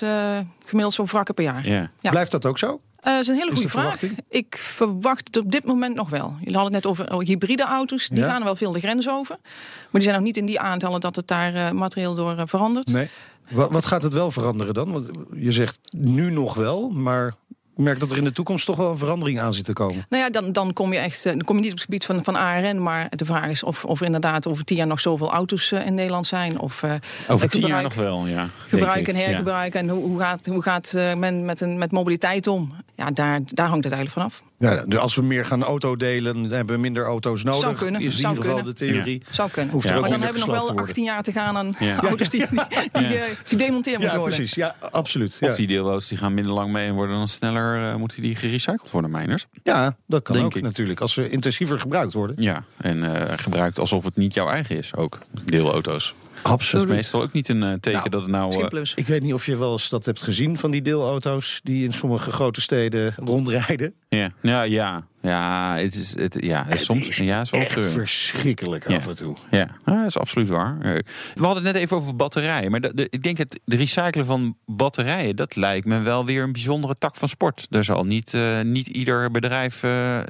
eh, 0.00 0.38
gemiddeld 0.66 0.94
zo'n 0.94 1.06
wrakken 1.06 1.34
per 1.34 1.44
jaar. 1.44 1.66
Ja. 1.68 1.90
Ja. 2.00 2.10
Blijft 2.10 2.30
dat 2.30 2.46
ook 2.46 2.58
zo? 2.58 2.80
Eh, 3.04 3.12
dat 3.12 3.20
is 3.22 3.28
een 3.28 3.34
hele 3.34 3.46
goede 3.50 3.62
de 3.62 3.68
vraag. 3.68 4.02
Ik 4.28 4.56
verwacht 4.56 5.26
het 5.26 5.36
op 5.36 5.50
dit 5.52 5.64
moment 5.64 5.94
nog 5.94 6.10
wel. 6.10 6.34
Jullie 6.38 6.54
hadden 6.56 6.74
het 6.74 6.84
net 6.84 6.86
over 6.86 7.12
oh, 7.14 7.20
hybride 7.26 7.62
auto's. 7.62 8.08
Die 8.08 8.18
Ja. 8.18 8.28
gaan 8.28 8.38
er 8.38 8.44
wel 8.44 8.56
veel 8.56 8.72
de 8.72 8.78
grens 8.78 9.08
over. 9.08 9.36
Maar 9.40 9.90
die 9.92 10.02
zijn 10.02 10.14
nog 10.14 10.24
niet 10.24 10.36
in 10.36 10.46
die 10.46 10.60
aantallen 10.60 11.00
dat 11.00 11.16
het 11.16 11.26
daar 11.28 11.54
eh, 11.54 11.70
materieel 11.70 12.14
door 12.14 12.36
eh, 12.36 12.42
verandert. 12.46 12.92
Nee. 12.92 13.08
Wat, 13.50 13.70
wat 13.70 13.84
gaat 13.86 14.02
het 14.02 14.12
wel 14.12 14.30
veranderen 14.30 14.74
dan? 14.74 14.92
Want 14.92 15.08
je 15.34 15.52
zegt 15.52 15.78
nu 15.90 16.30
nog 16.30 16.54
wel, 16.54 16.90
maar 16.90 17.34
ik 17.76 17.84
merk 17.84 18.00
dat 18.00 18.10
er 18.10 18.16
in 18.16 18.24
de 18.24 18.32
toekomst 18.32 18.66
toch 18.66 18.76
wel 18.76 18.90
een 18.90 18.98
verandering 18.98 19.40
aan 19.40 19.54
zit 19.54 19.64
te 19.64 19.72
komen. 19.72 20.04
Nou 20.08 20.22
ja, 20.22 20.30
dan, 20.30 20.52
dan 20.52 20.72
kom 20.72 20.92
je 20.92 20.98
echt. 20.98 21.24
eh, 21.26 21.32
Dan 21.32 21.44
kom 21.44 21.56
je 21.56 21.60
niet 21.62 21.70
op 21.70 21.76
het 21.76 21.84
gebied 21.84 22.04
van, 22.04 22.24
van 22.24 22.34
ARN. 22.36 22.82
Maar 22.82 23.06
de 23.16 23.24
vraag 23.24 23.48
is 23.48 23.62
of, 23.62 23.84
of 23.84 24.00
er 24.00 24.06
inderdaad 24.06 24.46
over 24.48 24.64
tien 24.64 24.76
jaar 24.76 24.86
nog 24.86 25.00
zoveel 25.00 25.32
auto's 25.32 25.72
eh, 25.72 25.86
in 25.86 25.94
Nederland 25.94 26.26
zijn. 26.26 26.58
Of 26.58 26.82
eh, 26.82 26.92
Over 27.28 27.48
tien 27.48 27.66
jaar 27.66 27.82
nog 27.82 27.94
wel, 27.94 28.26
ja. 28.26 28.48
Gebruik 28.68 29.08
en 29.08 29.16
ik. 29.16 29.24
hergebruik. 29.24 29.74
En 29.74 29.88
hoe, 29.88 30.02
hoe 30.04 30.20
gaat, 30.20 30.46
hoe 30.46 30.62
gaat 30.62 30.92
men 31.16 31.44
met, 31.44 31.60
een, 31.60 31.78
met 31.78 31.90
mobiliteit 31.92 32.46
om? 32.46 32.74
Ja, 32.94 33.10
daar, 33.10 33.40
daar 33.44 33.68
hangt 33.68 33.84
het 33.84 33.92
eigenlijk 33.92 34.10
vanaf. 34.12 34.42
Ja, 34.64 34.84
dus 34.86 34.98
als 34.98 35.14
we 35.14 35.22
meer 35.22 35.46
gaan 35.46 35.62
autodelen, 35.64 36.42
dan 36.42 36.50
hebben 36.52 36.74
we 36.74 36.80
minder 36.80 37.04
auto's 37.04 37.42
nodig. 37.44 37.60
Zou 37.60 37.74
kunnen, 37.74 38.00
Is 38.00 38.14
in 38.14 38.20
zou 38.20 38.28
ieder 38.34 38.44
geval 38.44 38.62
kunnen. 38.62 38.74
de 38.78 38.86
theorie. 38.86 39.22
Zou 39.30 39.50
kunnen. 39.50 39.72
Hoeft 39.72 39.84
er 39.84 39.90
Ja, 39.90 39.96
ook 39.96 40.02
maar 40.02 40.10
dan 40.10 40.20
hebben 40.22 40.40
we 40.40 40.46
nog 40.46 40.56
wel 40.56 40.74
te 40.74 40.80
18 40.82 41.04
jaar 41.04 41.22
te 41.22 41.32
gaan 41.32 41.56
aan 41.56 41.72
Ja. 41.78 42.00
auto's 42.08 42.28
die, 42.28 42.46
die, 42.50 42.60
die, 42.92 43.02
Ja. 43.02 43.08
eh, 43.14 43.22
gedemonteerd 43.44 43.98
moeten 43.98 44.14
Ja, 44.16 44.18
worden. 44.22 44.36
precies. 44.38 44.54
Ja, 44.54 44.74
absoluut. 44.90 45.38
Of 45.40 45.48
Ja. 45.48 45.54
die 45.54 45.66
deelauto's 45.66 46.08
die 46.08 46.18
gaan 46.18 46.34
minder 46.34 46.52
lang 46.52 46.72
mee 46.72 46.88
en 46.88 46.94
worden 46.94 47.16
dan 47.16 47.28
sneller, 47.28 47.90
eh, 47.90 47.96
moeten 47.96 48.22
die 48.22 48.36
gerecycled 48.36 48.90
worden, 48.90 49.10
mijners? 49.10 49.46
ja, 49.62 49.96
dat 50.06 50.22
kan 50.22 50.34
Denk 50.34 50.46
ook 50.46 50.54
ik. 50.56 50.62
natuurlijk. 50.62 51.00
Als 51.00 51.12
ze 51.12 51.28
intensiever 51.28 51.80
gebruikt 51.80 52.12
worden. 52.12 52.42
Ja, 52.42 52.64
en 52.76 53.14
eh, 53.28 53.32
gebruikt 53.38 53.78
alsof 53.78 54.04
het 54.04 54.16
niet 54.16 54.34
jouw 54.34 54.48
eigen 54.48 54.76
is, 54.78 54.94
ook. 54.94 55.18
Deelauto's. 55.44 56.14
Dat 56.44 56.60
is 56.60 56.72
Absoluut. 56.72 56.88
meestal 56.88 57.22
ook 57.22 57.32
niet 57.32 57.48
een 57.48 57.62
eh, 57.62 57.72
teken 57.72 57.92
Nou, 57.92 58.08
dat 58.10 58.20
het 58.22 58.30
nou... 58.30 58.66
Eh. 58.78 58.82
Ik 58.94 59.06
weet 59.06 59.22
niet 59.22 59.32
of 59.34 59.46
je 59.46 59.56
wel 59.56 59.72
eens 59.72 59.88
dat 59.88 60.04
hebt 60.04 60.22
gezien 60.22 60.58
van 60.58 60.70
die 60.70 60.82
deelauto's 60.82 61.60
die 61.62 61.84
in 61.84 61.92
sommige 61.92 62.32
grote 62.32 62.60
steden 62.60 63.14
rondrijden. 63.16 63.94
ja, 64.08 64.30
ja, 64.42 64.62
ja, 64.62 65.06
ja, 65.22 65.74
het 65.76 65.94
is, 65.94 66.16
het, 66.18 66.36
ja, 66.40 66.64
het 66.66 66.74
is 66.74 66.84
soms 66.84 67.08
is 67.08 67.16
ja, 67.16 67.36
het 67.36 67.44
is 67.44 67.50
wel 67.50 67.60
Echt 67.60 67.70
treurig. 67.70 67.92
verschrikkelijk 67.92 68.88
Ja. 68.88 68.96
af 68.96 69.06
en 69.06 69.16
toe. 69.16 69.36
Ja, 69.50 69.58
ja, 69.86 69.94
dat 69.96 70.06
is 70.06 70.18
absoluut 70.18 70.48
waar. 70.48 70.76
Eh, 70.80 70.92
We 71.34 71.44
hadden 71.44 71.64
het 71.64 71.72
net 71.72 71.82
even 71.82 71.96
over 71.96 72.16
batterijen. 72.16 72.70
Maar 72.70 72.80
de, 72.80 72.94
de- 72.94 73.06
ik 73.10 73.22
denk 73.22 73.38
het 73.38 73.60
de 73.64 73.76
recyclen 73.76 74.24
van 74.24 74.56
batterijen, 74.66 75.36
dat 75.36 75.56
lijkt 75.56 75.86
me 75.86 75.98
wel 76.00 76.24
weer 76.24 76.42
een 76.42 76.52
bijzondere 76.52 76.94
tak 76.98 77.16
van 77.16 77.28
sport. 77.28 77.66
Daar 77.70 77.84
zal 77.84 78.04
niet, 78.04 78.34
eh, 78.34 78.60
niet 78.60 78.86
ieder 78.86 79.30
bedrijf 79.30 79.82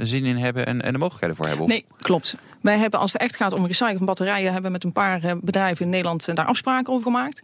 zin 0.03 0.25
in 0.25 0.37
hebben 0.37 0.67
en, 0.67 0.83
en 0.83 0.93
de 0.93 0.99
mogelijkheden 0.99 1.37
voor 1.37 1.47
hebben. 1.47 1.65
Of- 1.65 1.71
Nee, 1.71 1.85
klopt. 1.97 2.35
Wij 2.65 2.79
hebben, 2.79 3.01
als 3.01 3.13
het 3.13 3.23
echt 3.23 3.37
gaat 3.37 3.53
om 3.53 3.67
recyclen 3.67 3.97
van 3.97 4.07
batterijen, 4.07 4.45
hebben 4.45 4.63
we 4.63 4.71
met 4.71 4.85
een 4.85 4.93
paar 4.93 5.25
eh, 5.25 5.33
bedrijven 5.41 5.85
in 5.85 5.91
Nederland 5.91 6.29
eh, 6.29 6.35
daar 6.35 6.45
afspraken 6.47 6.93
over 6.93 7.05
gemaakt. 7.05 7.43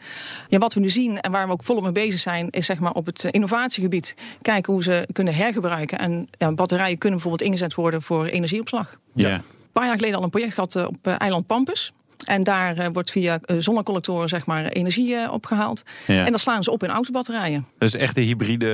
Ja, 0.48 0.59
wat 0.59 0.74
we 0.74 0.80
nu 0.80 0.88
zien 0.88 1.20
en 1.20 1.30
waar 1.30 1.46
we 1.46 1.52
ook 1.52 1.62
volop 1.62 1.83
mee 1.83 1.92
bezig 1.92 2.20
zijn, 2.20 2.50
is 2.50 2.66
zeg 2.66 2.78
maar 2.78 2.92
op 2.92 3.06
het 3.06 3.24
eh, 3.24 3.30
innovatiegebied 3.33 4.14
kijken 4.42 4.72
hoe 4.72 4.83
ze 4.83 5.09
kunnen 5.12 5.35
hergebruiken. 5.35 5.98
En 5.98 6.28
ja, 6.38 6.52
batterijen 6.52 6.98
kunnen 6.98 7.18
bijvoorbeeld 7.18 7.50
ingezet 7.50 7.74
worden 7.74 8.02
voor 8.02 8.24
energieopslag. 8.24 8.96
Ja. 9.14 9.35
Een 9.35 9.42
paar 9.72 9.87
jaar 9.87 9.96
geleden 9.96 10.16
al 10.16 10.24
een 10.24 10.30
project 10.30 10.54
gehad 10.54 10.74
eh, 10.74 10.87
op 10.87 11.06
eiland 11.06 11.46
Pampus. 11.46 11.92
En 12.24 12.42
daar 12.42 12.76
eh, 12.76 12.87
wordt 12.92 13.11
via 13.11 13.38
eh, 13.44 13.56
zonnecollectoren 13.59 14.28
zeg 14.28 14.46
maar, 14.46 14.64
energie 14.64 15.14
eh, 15.16 15.33
opgehaald. 15.33 15.83
Ja. 16.06 16.24
En 16.24 16.30
dat 16.30 16.40
slaan 16.40 16.62
ze 16.62 16.70
op 16.70 16.83
in 16.83 16.90
autobatterijen. 16.90 17.66
Dus 17.78 17.94
echt 17.94 18.14
de 18.14 18.20
hybride 18.20 18.66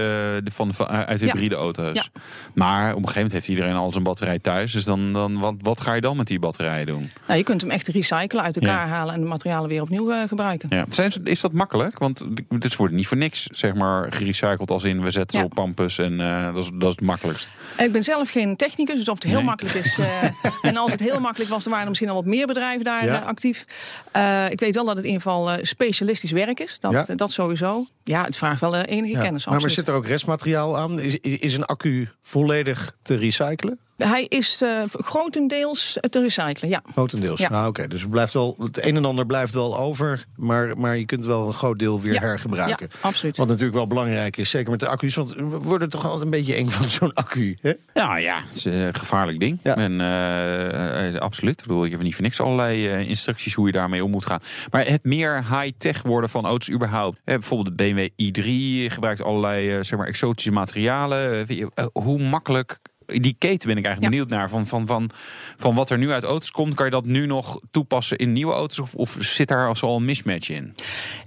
de 0.45 0.51
van, 0.51 0.75
van, 0.75 0.87
uit 0.89 1.21
Ja. 1.21 1.27
hybride 1.27 1.55
auto's. 1.55 1.97
Ja. 1.97 2.21
Maar 2.55 2.83
op 2.83 2.89
een 2.89 2.95
gegeven 2.97 3.15
moment 3.15 3.33
heeft 3.33 3.49
iedereen 3.49 3.75
al 3.75 3.93
zijn 3.93 4.05
batterij 4.05 4.39
thuis. 4.39 4.73
Dus 4.73 4.85
dan, 4.85 5.13
dan 5.13 5.39
wat, 5.39 5.55
wat 5.59 5.81
ga 5.81 5.95
je 5.95 6.01
dan 6.01 6.17
met 6.17 6.27
die 6.27 6.39
batterijen 6.39 6.87
doen? 6.87 7.11
Nou, 7.27 7.39
je 7.39 7.45
kunt 7.45 7.61
hem 7.61 7.71
echt 7.71 7.89
recyclen, 7.89 8.43
uit 8.43 8.57
elkaar 8.57 8.89
halen 8.89 9.15
en 9.15 9.21
de 9.21 9.27
materialen 9.27 9.69
weer 9.69 9.83
opnieuw 9.83 10.27
gebruiken. 10.27 10.69
Ja. 10.73 10.85
Zijn 10.89 11.13
is 11.25 11.41
dat 11.41 11.53
makkelijk? 11.53 11.99
Want 11.99 12.25
dit 12.49 12.77
wordt 12.77 12.95
niet 12.95 13.07
voor 13.07 13.17
niks 13.17 13.47
zeg 13.47 13.75
maar, 13.75 14.13
gerecycled 14.13 14.71
als 14.71 14.85
in 14.85 15.03
we 15.03 15.11
zetten 15.11 15.39
ze 15.39 15.45
op 15.45 15.55
pampus 15.55 15.99
en 15.99 16.17
dat, 16.53 16.65
is, 16.65 16.71
dat 16.75 16.83
is 16.89 16.95
het 16.97 17.01
makkelijkst. 17.01 17.51
Ik 17.79 17.93
ben 17.93 18.03
zelf 18.03 18.31
geen 18.31 18.57
technicus, 18.57 18.99
dus 18.99 19.09
of 19.09 19.15
het 19.15 19.25
heel 19.25 19.35
Nee. 19.37 19.45
makkelijk 19.45 19.75
is. 19.75 19.99
en 20.63 20.77
als 20.77 20.93
het 20.93 21.01
heel 21.01 21.21
makkelijk 21.21 21.51
was, 21.51 21.63
dan 21.63 21.69
waren 21.73 21.83
er 21.83 21.89
misschien 21.89 22.09
al 22.11 22.15
wat 22.17 22.25
meer 22.25 22.47
bedrijven 22.47 22.85
daar 22.85 23.05
Ja. 23.05 23.23
Actief. 23.37 23.64
Eh, 24.12 24.51
ik 24.51 24.61
weet 24.61 24.75
wel 24.75 24.85
dat 24.85 24.96
het 24.96 25.05
in 25.05 25.11
ieder 25.11 25.22
geval 25.27 25.51
eh, 25.51 25.59
specialistisch 25.64 26.31
werk 26.31 26.61
is. 26.61 26.81
Dat, 26.81 26.92
Ja. 26.92 27.14
dat 27.14 27.31
sowieso. 27.33 27.87
Ja, 28.05 28.22
het 28.25 28.37
vraagt 28.37 28.61
wel 28.61 28.77
eh, 28.77 28.96
enige 28.96 29.12
Ja. 29.14 29.20
kennis. 29.22 29.46
Maar, 29.46 29.61
maar 29.61 29.70
zit 29.70 29.88
er 29.88 29.94
ook 29.94 30.07
restmateriaal 30.07 30.77
aan? 30.79 31.01
Is, 31.01 31.16
is 31.20 31.55
een 31.55 31.64
accu 31.64 32.09
volledig 32.22 32.96
te 33.03 33.14
recyclen? 33.14 33.79
Hij 33.97 34.25
is 34.25 34.63
eh, 34.63 34.83
grotendeels 34.91 35.99
te 36.11 36.21
recyclen, 36.21 36.71
ja. 36.71 36.83
Grotendeels. 36.93 37.41
Ja. 37.41 37.49
Ah, 37.49 37.67
Oké, 37.67 37.89
dus 37.89 38.03
er 38.03 38.09
blijft 38.09 38.33
wel, 38.33 38.57
het 38.59 38.85
een 38.85 38.97
en 38.97 39.05
ander 39.05 39.27
blijft 39.27 39.53
wel 39.55 39.79
over, 39.79 40.25
maar, 40.37 40.79
maar 40.79 40.97
je 40.97 41.05
kunt 41.05 41.25
wel 41.27 41.47
een 41.47 41.53
groot 41.53 41.79
deel 41.79 42.01
weer 42.01 42.13
Ja. 42.13 42.21
hergebruiken. 42.21 42.89
Ja, 42.93 42.99
absoluut. 43.01 43.37
Wat 43.37 43.47
natuurlijk 43.49 43.77
wel 43.77 43.87
belangrijk 43.87 44.37
is, 44.37 44.51
zeker 44.51 44.71
met 44.71 44.81
de 44.81 44.89
accu's. 44.89 45.15
Want 45.15 45.35
we 45.35 45.43
worden 45.45 45.89
toch 45.89 46.05
altijd 46.05 46.23
een 46.23 46.31
beetje 46.31 46.55
eng 46.55 46.69
van 46.69 46.89
zo'n 46.91 47.15
accu. 47.15 47.57
Hè? 47.61 47.73
Ja, 47.95 48.17
ja, 48.17 48.41
het 48.47 48.55
is 48.55 48.65
een 48.65 48.95
gevaarlijk 48.95 49.41
ding. 49.41 49.59
Ja. 49.63 49.77
En 49.77 50.01
eh, 50.01 51.15
eh, 51.15 51.21
absoluut. 51.21 51.61
Ik 51.61 51.67
bedoel, 51.67 51.85
ik 51.85 51.91
heb 51.91 52.01
niet 52.03 52.15
voor 52.15 52.23
niks 52.25 52.41
allerlei 52.41 52.89
eh, 52.89 53.09
instructies 53.09 53.55
hoe 53.55 53.67
je 53.67 53.73
daarmee 53.73 54.05
om 54.05 54.11
moet 54.11 54.27
gaan. 54.27 54.41
Maar 54.71 54.87
het 54.87 55.05
meer 55.05 55.45
high-tech 55.61 56.03
worden 56.03 56.31
van 56.31 56.45
auto's 56.47 56.71
überhaupt. 56.71 57.21
Eh, 57.25 57.35
bijvoorbeeld 57.35 57.79
de 57.79 57.85
BMW 57.85 58.09
i3 58.23 58.93
gebruikt 58.93 59.23
allerlei 59.23 59.71
eh, 59.71 59.83
zeg 59.83 59.99
maar, 59.99 60.07
exotische 60.09 60.51
materialen. 60.51 61.47
Eh, 61.49 61.57
je, 61.59 61.71
eh, 61.75 61.87
hoe 61.93 62.23
makkelijk 62.23 62.79
die 63.07 63.37
keten 63.38 63.69
ben 63.69 63.77
ik 63.79 63.85
eigenlijk 63.85 64.03
Ja. 64.03 64.09
benieuwd 64.09 64.29
naar. 64.29 64.49
Van, 64.49 64.66
van, 64.66 64.87
van, 64.87 65.11
van 65.57 65.75
wat 65.75 65.90
er 65.90 65.99
nu 65.99 66.12
uit 66.12 66.25
auto's 66.25 66.51
komt, 66.51 66.75
kan 66.75 66.85
je 66.85 66.90
dat 66.90 67.05
nu 67.05 67.27
nog 67.27 67.61
toepassen 67.71 68.19
in 68.19 68.33
nieuwe 68.33 68.53
auto's? 68.53 68.79
Of, 68.79 68.95
of 68.95 69.16
zit 69.21 69.49
daar 69.49 69.69
als 69.69 69.83
al 69.83 69.97
een 69.97 70.05
mismatch 70.05 70.49
in? 70.49 70.75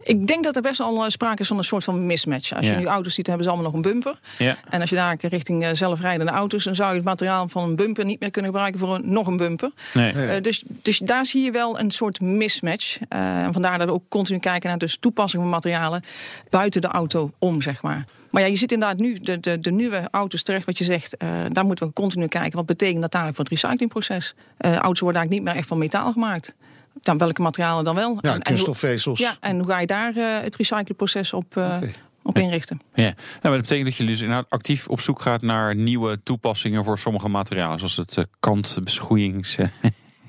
Ik 0.04 0.28
denk 0.28 0.44
dat 0.44 0.56
er 0.56 0.62
best 0.62 0.80
al 0.80 1.04
eh, 1.04 1.10
sprake 1.10 1.42
is 1.42 1.48
van 1.48 1.58
een 1.58 1.64
soort 1.64 1.84
van 1.84 2.06
mismatch. 2.06 2.54
Als 2.54 2.66
Ja. 2.66 2.72
je 2.72 2.78
nu 2.80 2.86
auto's 2.86 3.14
ziet, 3.14 3.28
hebben 3.28 3.46
ze 3.46 3.52
allemaal 3.52 3.72
nog 3.72 3.76
een 3.84 3.92
bumper. 3.92 4.20
Ja. 4.38 4.58
En 4.70 4.82
als 4.82 4.90
je 4.90 4.96
daar 4.96 5.18
richting 5.22 5.64
eh, 5.64 5.70
zelfrijdende 5.74 6.32
auto's... 6.32 6.64
dan 6.64 6.76
zou 6.76 6.90
je 6.90 6.96
het 6.96 7.06
materiaal 7.06 7.48
van 7.50 7.64
een 7.64 7.76
bumper 7.76 8.06
niet 8.06 8.20
meer 8.20 8.32
kunnen 8.32 8.52
gebruiken 8.52 8.80
voor 8.80 8.96
een, 8.96 9.12
nog 9.12 9.28
een 9.28 9.38
bumper. 9.38 9.72
Nee. 9.94 10.12
Eh, 10.12 10.42
dus, 10.42 10.64
dus 10.82 10.98
daar 10.98 11.26
zie 11.26 11.44
je 11.44 11.52
wel 11.52 11.80
een 11.80 11.92
soort 11.92 12.22
mismatch. 12.22 12.98
Eh, 13.10 13.44
en 13.44 13.54
vandaar 13.54 13.78
dat 13.78 13.88
we 13.88 13.94
ook 13.94 14.04
continu 14.10 14.40
kijken 14.40 14.70
naar 14.70 14.78
dus 14.78 14.98
toepassing 15.00 15.42
van 15.42 15.52
materialen 15.52 16.04
buiten 16.50 16.82
de 16.82 16.88
auto 16.88 17.32
om, 17.40 17.62
zeg 17.62 17.82
maar. 17.82 18.06
Maar 18.32 18.42
ja, 18.42 18.48
je 18.48 18.56
zit 18.56 18.72
inderdaad 18.72 19.00
nu 19.00 19.14
de, 19.14 19.40
de, 19.40 19.60
de 19.60 19.72
nieuwe 19.72 20.08
auto's 20.12 20.44
terecht, 20.44 20.66
wat 20.66 20.78
je 20.78 20.84
zegt. 20.84 21.18
eh, 21.18 21.30
daar 21.52 21.66
moeten 21.66 21.88
we 21.88 21.94
continu 21.94 22.28
kijken. 22.28 22.58
Wat 22.58 22.66
betekent 22.66 23.02
dat 23.02 23.14
eigenlijk 23.14 23.36
voor 23.36 23.56
het 23.58 23.64
recyclingproces? 23.64 24.34
Eh, 24.58 24.76
auto's 24.76 25.00
worden 25.00 25.20
eigenlijk 25.22 25.30
niet 25.30 25.44
meer 25.44 25.54
echt 25.56 25.68
van 25.68 25.78
metaal 25.78 26.12
gemaakt. 26.12 26.56
Dan 27.02 27.18
welke 27.18 27.42
materialen 27.42 27.84
dan 27.84 27.96
wel? 27.96 28.10
Ja, 28.10 28.18
En- 28.22 28.30
en 28.30 28.34
hoe- 28.36 28.44
kunststofvezels. 28.44 29.20
ja, 29.20 29.38
en 29.40 29.58
hoe 29.60 29.68
ga 29.68 29.80
je 29.80 29.88
daar 29.88 30.16
eh, 30.16 30.42
het 30.42 30.56
recyclingproces 30.56 31.34
op, 31.34 31.58
eh, 31.58 31.78
op 32.24 32.38
inrichten? 32.38 32.82
Ja. 32.94 33.04
ja, 33.04 33.14
maar 33.42 33.52
dat 33.52 33.62
betekent 33.62 33.86
dat 33.88 33.96
je 33.96 34.06
dus 34.06 34.22
inderdaad 34.22 34.50
actief 34.50 34.88
op 34.88 35.02
zoek 35.02 35.22
gaat 35.22 35.42
naar 35.42 35.76
nieuwe 35.76 36.24
toepassingen 36.24 36.84
voor 36.84 36.98
sommige 36.98 37.28
materialen. 37.30 37.78
Zoals 37.78 37.96
het 37.96 38.18
uh, 38.18 38.24
kantbeschoeiings... 38.40 39.56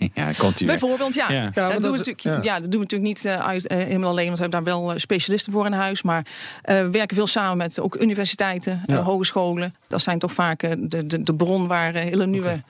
ja. 0.14 0.30
Bijvoorbeeld, 0.64 1.14
ja. 1.14 1.30
Ja. 1.30 1.50
Ja, 1.54 1.68
dat, 1.68 1.82
doen 1.82 1.90
we 1.90 1.96
natuurlijk, 1.96 2.20
ja. 2.20 2.40
ja. 2.42 2.60
dat 2.60 2.70
doen 2.70 2.80
we 2.80 2.86
natuurlijk 2.86 3.10
niet 3.10 3.24
eh, 3.24 3.46
uit, 3.46 3.66
eh, 3.66 3.78
helemaal 3.78 4.10
alleen, 4.10 4.26
want 4.26 4.38
we 4.38 4.42
hebben 4.42 4.64
daar 4.64 4.74
wel 4.74 4.92
eh, 4.92 4.98
specialisten 4.98 5.52
voor 5.52 5.66
in 5.66 5.72
huis. 5.72 6.02
Maar 6.02 6.26
we 6.62 6.88
werken 6.90 7.16
veel 7.16 7.26
samen 7.26 7.56
met 7.56 7.80
ook 7.80 8.00
universiteiten, 8.00 8.82
hogescholen. 9.04 9.74
Dat 9.88 10.02
zijn 10.02 10.18
toch 10.18 10.32
vaak 10.32 10.60
de, 10.60 11.06
de, 11.06 11.22
de 11.22 11.34
bron 11.34 11.66
waar 11.66 11.94
hele 11.94 12.26
nieuwe 12.26 12.62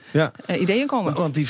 ideeën 0.59 0.87
komen. 0.87 1.13
want 1.13 1.33
die 1.33 1.47
95% 1.47 1.49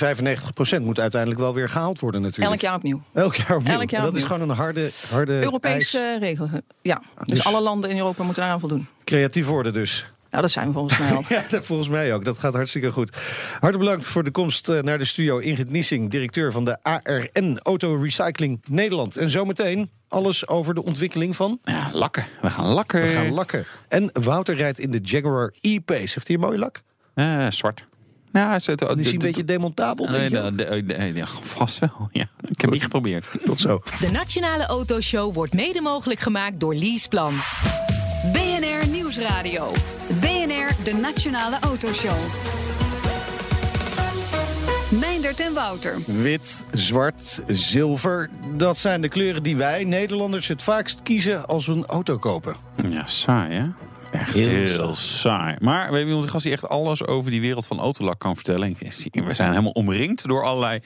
moet 0.81 0.99
uiteindelijk 0.99 1.41
wel 1.41 1.53
weer 1.53 1.69
gehaald 1.69 1.99
worden 1.99 2.21
natuurlijk. 2.21 2.51
Elk 2.51 2.61
jaar 2.61 2.75
opnieuw. 2.75 3.01
Elk 3.13 3.35
jaar 3.35 3.57
opnieuw. 3.57 3.73
Elk 3.73 3.89
jaar 3.89 4.01
dat 4.01 4.15
is 4.15 4.23
gewoon 4.23 4.49
een 4.49 4.55
harde, 4.55 4.91
harde 5.09 5.31
Europese 5.31 6.17
regel. 6.19 6.49
Ja, 6.81 7.01
dus, 7.25 7.27
dus- 7.27 7.45
alle 7.45 7.61
landen 7.61 7.89
in 7.89 7.97
Europa 7.97 8.23
moeten 8.23 8.41
daaraan 8.41 8.59
voldoen. 8.59 8.87
Creatief 9.03 9.45
worden 9.45 9.73
dus. 9.73 10.05
Ja, 10.31 10.41
dat 10.41 10.51
zijn 10.51 10.67
we 10.67 10.73
volgens 10.73 10.97
mij 10.97 11.11
al. 11.11 11.23
Ja, 11.29 11.43
dat 11.49 11.65
volgens 11.65 11.89
mij 11.89 12.13
ook. 12.13 12.25
Dat 12.25 12.37
gaat 12.37 12.53
hartstikke 12.53 12.91
goed. 12.91 13.15
Hartelijk 13.51 13.79
bedankt 13.79 14.05
voor 14.05 14.23
de 14.23 14.31
komst 14.31 14.69
eh, 14.69 14.81
naar 14.81 14.97
de 14.97 15.05
studio. 15.05 15.37
Ingrid 15.37 15.69
Niesing, 15.69 16.09
directeur 16.09 16.51
van 16.51 16.65
de 16.65 16.77
ARN 16.83 17.59
Auto 17.59 17.95
Recycling 17.95 18.61
Nederland. 18.69 19.17
En 19.17 19.29
zometeen 19.29 19.89
alles 20.07 20.47
over 20.47 20.73
de 20.73 20.83
ontwikkeling 20.83 21.35
van... 21.35 21.59
Ja, 21.63 21.89
lakken. 21.93 22.25
We 22.41 22.49
gaan 22.49 22.67
lakken. 22.67 23.01
We 23.01 23.07
gaan 23.07 23.31
lakken. 23.31 23.65
En 23.87 24.09
Wouter 24.13 24.55
rijdt 24.55 24.79
in 24.79 24.91
de 24.91 24.99
Jaguar 25.01 25.53
E-Pace. 25.61 25.99
Heeft 25.99 26.27
hij 26.27 26.35
een 26.35 26.41
mooie 26.41 26.57
lak? 26.57 26.81
Eh, 27.13 27.47
zwart. 27.49 27.83
Ja, 28.33 28.53
het, 28.53 28.65
het, 28.65 28.81
is 28.81 29.05
hij 29.05 29.13
een 29.13 29.19
beetje 29.19 29.45
demontabel? 29.45 30.09
Nee, 30.09 31.23
vast 31.25 31.79
wel. 31.79 32.09
Ja. 32.11 32.21
Ik 32.21 32.47
heb 32.47 32.61
het 32.61 32.69
niet 32.69 32.83
geprobeerd. 32.83 33.25
Tot 33.43 33.59
zo. 33.59 33.81
De 33.99 34.11
Nationale 34.11 34.65
Autoshow 34.65 35.33
wordt 35.33 35.53
mede 35.53 35.81
mogelijk 35.81 36.19
gemaakt 36.19 36.59
door 36.59 36.75
Leaseplan. 36.75 37.33
BNR 38.31 38.87
Nieuwsradio. 38.87 39.71
De 40.83 40.93
Nationale 40.93 41.57
Autoshow. 41.59 42.17
Meindert 44.89 45.39
en 45.39 45.53
Wouter. 45.53 45.97
Wit, 46.05 46.65
zwart, 46.71 47.41
zilver. 47.47 48.29
Dat 48.55 48.77
zijn 48.77 49.01
de 49.01 49.09
kleuren 49.09 49.43
die 49.43 49.55
wij 49.55 49.83
Nederlanders 49.83 50.47
het 50.47 50.63
vaakst 50.63 51.01
kiezen 51.03 51.47
als 51.47 51.65
we 51.65 51.73
een 51.73 51.85
auto 51.85 52.17
kopen. 52.17 52.55
Ja, 52.89 53.05
saai 53.05 53.53
hè? 53.53 53.65
Echt 54.11 54.33
heel, 54.33 54.95
saai. 54.95 55.55
Maar 55.59 55.89
we 55.89 55.95
hebben 55.97 56.07
iemand 56.13 56.29
gast 56.29 56.43
die 56.43 56.51
echt 56.53 56.67
alles 56.69 57.05
over 57.05 57.31
die 57.31 57.41
wereld 57.41 57.67
van 57.67 57.79
autolak 57.79 58.19
kan 58.19 58.35
vertellen. 58.35 58.75
We 59.11 59.33
zijn 59.33 59.49
helemaal 59.49 59.71
omringd 59.71 60.27
door 60.27 60.43
allerlei 60.43 60.79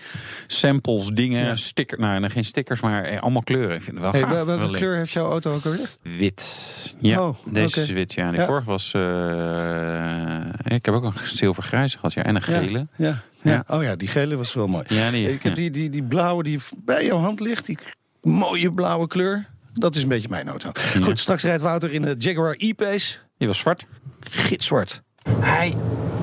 samples, 0.47 1.07
dingen, 1.07 1.45
Ja. 1.45 1.55
stickers. 1.55 2.01
Nou, 2.01 2.29
geen 2.29 2.45
stickers, 2.45 2.81
maar 2.81 3.03
eh, 3.03 3.19
allemaal 3.19 3.43
kleuren. 3.43 3.75
Ik 3.75 3.81
vind 3.81 3.95
het 3.95 4.03
wel 4.03 4.11
Hey, 4.11 4.21
gaaf. 4.21 4.31
wel- 4.31 4.45
welke 4.45 4.61
Wel 4.63 4.71
kleur 4.71 4.95
heeft 4.97 5.11
jouw 5.11 5.29
auto 5.29 5.53
ook 5.53 5.65
alweer? 5.65 5.89
Wit. 6.01 6.95
Ja, 6.99 7.27
Oh, 7.27 7.35
deze 7.45 7.81
is 7.81 7.89
wit. 7.89 8.13
Ja, 8.13 8.29
die 8.29 8.39
Ja. 8.39 8.45
vorige 8.45 8.65
was... 8.65 8.91
eh, 8.93 10.75
ik 10.75 10.85
heb 10.85 10.93
ook 10.95 11.03
een 11.03 11.13
zilvergrijze 11.23 11.95
gehad, 11.97 12.13
ja. 12.13 12.23
En 12.23 12.35
een 12.35 12.41
gele. 12.41 12.87
Ja, 12.95 13.21
ja. 13.41 13.63
Oh 13.67 13.83
ja, 13.83 13.95
die 13.95 14.07
gele 14.07 14.37
was 14.37 14.53
wel 14.53 14.67
mooi. 14.67 14.83
Ja, 14.87 15.11
die, 15.11 15.33
Ik 15.33 15.43
heb 15.43 15.55
die, 15.55 15.69
die, 15.71 15.89
die 15.89 16.03
blauwe 16.03 16.43
die 16.43 16.59
bij 16.85 17.05
jouw 17.05 17.17
hand 17.19 17.39
ligt. 17.39 17.65
Die 17.65 17.77
mooie 18.21 18.71
blauwe 18.73 19.07
kleur. 19.07 19.45
Dat 19.79 19.95
is 19.95 20.03
een 20.03 20.09
beetje 20.09 20.29
mijn 20.29 20.47
auto. 20.47 20.71
Goed, 21.01 21.19
straks 21.19 21.43
rijdt 21.43 21.61
Wouter 21.61 21.91
in 21.91 22.01
de 22.01 22.15
Jaguar 22.17 22.55
E-Pace. 22.57 23.17
die 23.37 23.47
was 23.47 23.57
zwart. 23.59 23.85
Gitzwart. 24.19 25.01
Hij 25.39 25.73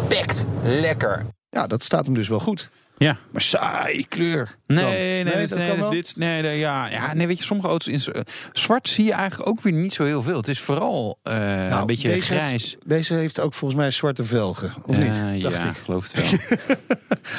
pekt 0.08 0.46
lekker. 0.62 1.26
Ja, 1.50 1.66
dat 1.66 1.82
staat 1.82 2.04
hem 2.04 2.14
dus 2.14 2.28
wel 2.28 2.40
goed. 2.40 2.70
Ja. 3.02 3.16
Maar 3.30 3.42
saai 3.42 4.06
kleur. 4.08 4.56
Nee, 4.66 4.82
Dan. 4.82 4.90
nee, 4.92 5.24
nee, 5.24 5.32
dat 5.32 5.34
dit, 5.34 5.48
kan 5.50 5.58
nee, 5.58 5.76
wel. 5.76 5.90
dit, 5.90 6.12
nee, 6.16 6.42
nee, 6.42 6.58
ja, 6.58 6.88
ja, 6.90 7.14
nee, 7.14 7.26
weet 7.26 7.38
je, 7.38 7.44
sommige 7.44 7.68
auto's 7.68 7.86
in 7.92 8.00
z- 8.00 8.08
zwart 8.52 8.88
zie 8.88 9.04
je 9.04 9.12
eigenlijk 9.12 9.50
ook 9.50 9.60
weer 9.60 9.72
niet 9.72 9.92
zo 9.92 10.04
heel 10.04 10.22
veel. 10.22 10.36
Het 10.36 10.48
is 10.48 10.60
vooral 10.60 11.18
eh, 11.22 11.34
Nou, 11.34 11.80
een 11.80 11.86
beetje 11.86 12.08
deze 12.08 12.24
grijs. 12.26 12.50
Heeft, 12.50 12.76
deze 12.88 13.14
heeft 13.14 13.40
ook 13.40 13.54
volgens 13.54 13.80
mij 13.80 13.90
zwarte 13.90 14.24
velgen. 14.24 14.72
Of 14.86 14.98
Eh, 14.98 15.04
niet? 15.30 15.42
Dacht 15.42 15.54
ja, 15.62 15.68
ik. 15.68 15.76
geloof 15.84 16.12
het 16.12 16.14
wel. 16.14 16.56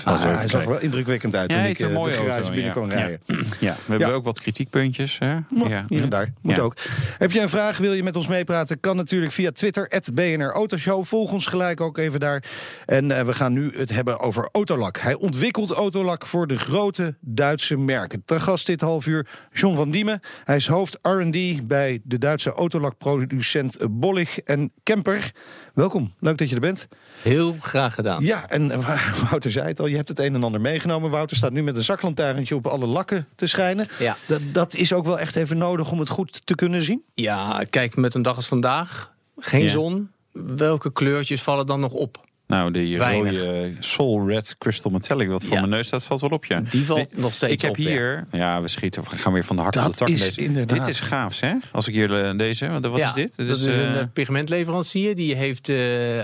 Ah, 0.03 0.17
zo 0.19 0.27
hij 0.27 0.33
zag 0.33 0.43
er 0.43 0.49
kijken. 0.49 0.69
wel 0.69 0.79
indrukwekkend 0.79 1.35
uit 1.35 1.49
Ja, 1.49 1.55
toen 1.55 1.63
hij 1.65 1.71
ik 1.73 1.79
een 1.79 1.85
eh, 1.85 1.91
de 1.91 1.97
mooie 1.99 2.11
garage 2.13 2.31
auto, 2.33 2.47
binnen 2.49 2.65
ja. 2.65 2.71
kon 2.73 2.89
rijden. 2.89 3.19
Ja, 3.59 3.73
we 3.85 3.89
hebben 3.89 4.07
Ja. 4.07 4.13
ook 4.13 4.23
wat 4.23 4.39
kritiekpuntjes. 4.41 5.19
Hè? 5.19 5.33
Ja. 5.67 5.85
Hier 5.87 6.01
en 6.01 6.09
daar. 6.09 6.33
Moet 6.41 6.55
Ja. 6.55 6.61
ook. 6.61 6.75
Heb 7.17 7.31
je 7.31 7.39
een 7.41 7.49
vraag, 7.49 7.77
wil 7.77 7.93
je 7.93 8.03
met 8.03 8.15
ons 8.15 8.27
meepraten? 8.27 8.79
Kan 8.79 8.95
natuurlijk 8.95 9.31
via 9.31 9.51
Twitter, 9.51 9.91
BNR 10.13 10.51
Autoshow. 10.51 11.03
Volg 11.05 11.31
ons 11.31 11.45
gelijk 11.45 11.81
ook 11.81 11.97
even 11.97 12.19
daar. 12.19 12.43
En 12.85 13.11
eh, 13.17 13.25
we 13.25 13.33
gaan 13.33 13.53
nu 13.53 13.71
het 13.75 13.89
hebben 13.89 14.19
over 14.19 14.49
Autolak. 14.51 14.97
Hij 14.97 15.13
ontwikkelt 15.15 15.51
Autolak 15.57 16.25
voor 16.25 16.47
de 16.47 16.57
grote 16.57 17.15
Duitse 17.19 17.77
merken. 17.77 18.23
Ter 18.25 18.39
gast 18.39 18.65
dit 18.65 18.81
half 18.81 19.05
uur 19.05 19.27
John 19.51 19.75
van 19.75 19.91
Diemen. 19.91 20.19
Hij 20.43 20.55
is 20.55 20.67
hoofd 20.67 20.97
R&D 21.01 21.67
bij 21.67 21.99
de 22.03 22.17
Duitse 22.17 22.51
Autolak-producent 22.53 23.77
Bollig 23.89 24.39
en 24.39 24.71
Kemper. 24.83 25.31
Welkom, 25.73 26.13
leuk 26.19 26.37
dat 26.37 26.49
je 26.49 26.55
er 26.55 26.61
bent. 26.61 26.87
Heel 27.21 27.55
graag 27.59 27.93
gedaan. 27.93 28.23
Ja, 28.23 28.49
en 28.49 28.71
eh, 28.71 29.21
Wouter 29.29 29.51
zei 29.51 29.67
het 29.67 29.79
al, 29.79 29.85
je 29.85 29.95
hebt 29.95 30.07
het 30.09 30.19
een 30.19 30.35
en 30.35 30.43
ander 30.43 30.61
meegenomen. 30.61 31.09
Wouter 31.09 31.37
staat 31.37 31.51
nu 31.53 31.63
met 31.63 31.75
een 31.75 31.83
zaklantaarntje 31.83 32.55
op 32.55 32.67
alle 32.67 32.85
lakken 32.85 33.27
te 33.35 33.47
schijnen. 33.47 33.87
Ja. 33.99 34.15
Dat, 34.27 34.41
dat 34.51 34.73
is 34.75 34.93
ook 34.93 35.05
wel 35.05 35.19
echt 35.19 35.35
even 35.35 35.57
nodig 35.57 35.91
om 35.91 35.99
het 35.99 36.09
goed 36.09 36.45
te 36.45 36.55
kunnen 36.55 36.81
zien. 36.81 37.03
Ja, 37.13 37.63
kijk, 37.69 37.95
met 37.95 38.13
een 38.15 38.21
dag 38.21 38.35
als 38.35 38.47
vandaag, 38.47 39.13
geen 39.37 39.63
Ja. 39.63 39.69
zon. 39.69 40.09
Welke 40.31 40.91
kleurtjes 40.93 41.41
vallen 41.41 41.65
dan 41.65 41.79
nog 41.79 41.91
op? 41.91 42.25
Nou, 42.53 42.71
die 42.71 42.97
Weinig. 42.97 43.43
rode 43.45 43.71
Soul 43.79 44.27
Red 44.27 44.55
Crystal 44.57 44.91
Metallic, 44.91 45.27
wat 45.29 45.43
voor 45.43 45.53
Ja. 45.53 45.59
mijn 45.59 45.69
neus 45.71 45.87
staat, 45.87 46.03
valt 46.03 46.21
wel 46.21 46.29
op, 46.29 46.45
ja. 46.45 46.61
Die 46.69 46.85
valt 46.85 46.97
Nee, 47.13 47.21
nog 47.23 47.33
steeds 47.33 47.53
Ik 47.53 47.61
heb 47.61 47.69
op, 47.69 47.75
hier, 47.75 48.25
ja, 48.31 48.61
we 48.61 48.67
schieten, 48.67 49.03
we 49.09 49.17
gaan 49.17 49.33
weer 49.33 49.43
van 49.45 49.55
de 49.55 49.61
hak 49.61 49.73
Dat 49.73 49.85
op 49.85 49.91
de 49.91 49.97
tak. 49.97 50.07
is 50.09 50.19
deze. 50.21 50.41
inderdaad. 50.41 50.77
Dit 50.79 50.87
is 50.87 50.99
gaaf, 50.99 51.39
hè? 51.39 51.53
Als 51.71 51.87
ik 51.87 51.93
hier 51.93 52.23
eh, 52.25 52.37
deze, 52.37 52.67
wat 52.67 52.85
wat 52.85 52.97
Ja, 52.99 53.07
is 53.07 53.13
dit? 53.13 53.35
Dat 53.35 53.47
Dit 53.47 53.55
is, 53.57 53.63
een 53.63 53.71
eh, 53.71 53.99
eh, 53.99 54.07
pigmentleverancier. 54.13 55.15
Die 55.15 55.35
heeft 55.35 55.69
eh, 55.69 55.77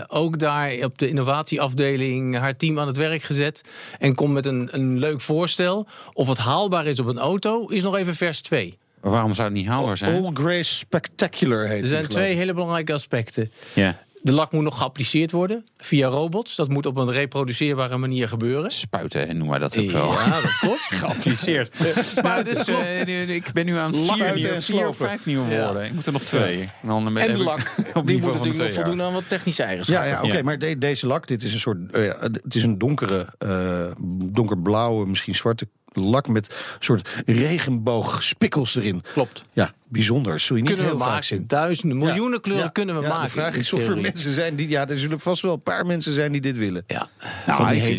ook 0.07 0.39
daar 0.39 0.71
op 0.83 0.97
de 0.97 1.07
innovatieafdeling 1.09 2.37
haar 2.37 2.55
team 2.55 2.79
aan 2.79 2.87
het 2.87 2.97
werk 2.97 3.21
gezet. 3.23 3.61
En 3.99 4.15
komt 4.15 4.33
met 4.33 4.45
een, 4.45 4.67
een 4.71 4.99
leuk 4.99 5.21
voorstel. 5.21 5.87
Of 6.13 6.27
het 6.27 6.37
haalbaar 6.37 6.85
is 6.85 6.99
op 6.99 7.05
een 7.07 7.19
auto, 7.19 7.67
is 7.67 7.83
nog 7.83 7.95
even 7.95 8.15
vers 8.15 8.41
2. 8.41 8.77
waarom 8.99 9.33
zou 9.33 9.47
het 9.47 9.57
niet 9.57 9.67
haalbaar 9.67 9.97
zijn? 9.97 10.23
All 10.23 10.31
Grace 10.33 10.75
Spectacular 10.75 11.67
heet 11.67 11.81
Er 11.81 11.87
zijn 11.87 12.07
twee 12.07 12.35
hele 12.35 12.53
belangrijke 12.53 12.93
aspecten. 12.93 13.51
Ja, 13.73 13.97
De 14.21 14.31
lak 14.31 14.51
moet 14.51 14.63
nog 14.63 14.77
geappliceerd 14.77 15.31
worden 15.31 15.63
via 15.77 16.07
robots. 16.07 16.55
Dat 16.55 16.69
moet 16.69 16.85
op 16.85 16.97
een 16.97 17.11
reproduceerbare 17.11 17.97
manier 17.97 18.27
gebeuren. 18.27 18.71
spuiten 18.71 19.27
en 19.27 19.37
noem 19.37 19.47
maar 19.47 19.59
dat 19.59 19.77
ook 19.77 19.91
wel. 19.91 20.11
Ja, 20.11 20.41
dat 20.41 20.57
klopt. 20.59 20.79
Geappliceerd. 20.99 21.79
Maar 22.23 22.43
dus, 22.43 22.65
nu- 23.05 23.21
ik 23.21 23.51
ben 23.53 23.65
nu 23.65 23.75
aan 23.75 23.95
vier, 23.95 24.51
en 24.53 24.61
vier 24.61 24.87
of 24.87 24.97
vijf 24.97 25.25
nieuwe 25.25 25.49
Ja. 25.51 25.63
woorden. 25.65 25.85
Ik 25.85 25.93
moet 25.93 26.05
er 26.05 26.11
nog 26.11 26.21
twee. 26.23 26.61
En, 26.61 26.87
dan 26.87 27.13
de 27.13 27.37
lak. 27.37 27.57
op 27.93 28.07
Die 28.07 28.15
niveau 28.15 28.37
moet 28.37 28.45
natuurlijk 28.47 28.75
nog 28.75 28.85
voldoen 28.85 29.01
aan 29.05 29.13
wat 29.13 29.23
technische 29.29 29.61
Ja, 29.61 29.67
eigenschappen. 29.67 30.09
ja 30.09 30.21
oké, 30.23 30.37
Ja. 30.37 30.43
maar 30.43 30.59
de- 30.59 30.77
deze 30.77 31.07
lak, 31.07 31.27
dit 31.27 31.43
is 31.43 31.53
een 31.53 31.59
soort, 31.59 31.91
eh, 31.91 32.05
ja, 32.05 32.17
het 32.19 32.55
is 32.55 32.63
een 32.63 32.77
donkere, 32.77 33.27
eh, 33.37 33.85
donkerblauwe, 34.31 35.05
misschien 35.07 35.35
zwarte 35.35 35.67
lak 35.93 36.27
met 36.27 36.47
een 36.47 36.55
soort 36.79 37.09
regenboogspikkels 37.25 38.75
erin. 38.75 39.03
Klopt. 39.13 39.43
Ja, 39.53 39.73
bijzonder. 39.87 40.39
Zul 40.39 40.55
je 40.55 40.61
niet 40.61 40.71
Kunnen 40.71 40.89
we 40.89 40.95
heel 40.95 41.05
vaak 41.05 41.11
maken. 41.13 41.27
zien. 41.27 41.43
Duizenden, 41.47 41.97
miljoenen 41.97 42.41
kleuren 42.41 42.65
Ja, 42.65 42.71
kunnen 42.71 42.95
we 42.95 43.01
ja, 43.01 43.07
maken. 43.07 43.23
De 43.25 43.29
vraag 43.31 43.55
is 43.55 43.73
of 43.73 43.87
er 43.87 43.97
mensen 43.97 44.31
zijn 44.31 44.55
die, 44.55 44.69
ja, 44.69 44.87
er 44.87 44.99
zullen 44.99 45.19
vast 45.19 45.41
wel 45.41 45.53
een 45.53 45.63
paar 45.63 45.85
mensen 45.85 46.13
zijn 46.13 46.31
die 46.31 46.41
dit 46.41 46.57
willen. 46.57 46.83
Ja. 46.87 47.09
Nou, 47.45 47.57
Van 47.63 47.69
die 47.69 47.77
ik 47.77 47.83
vind, 47.83 47.97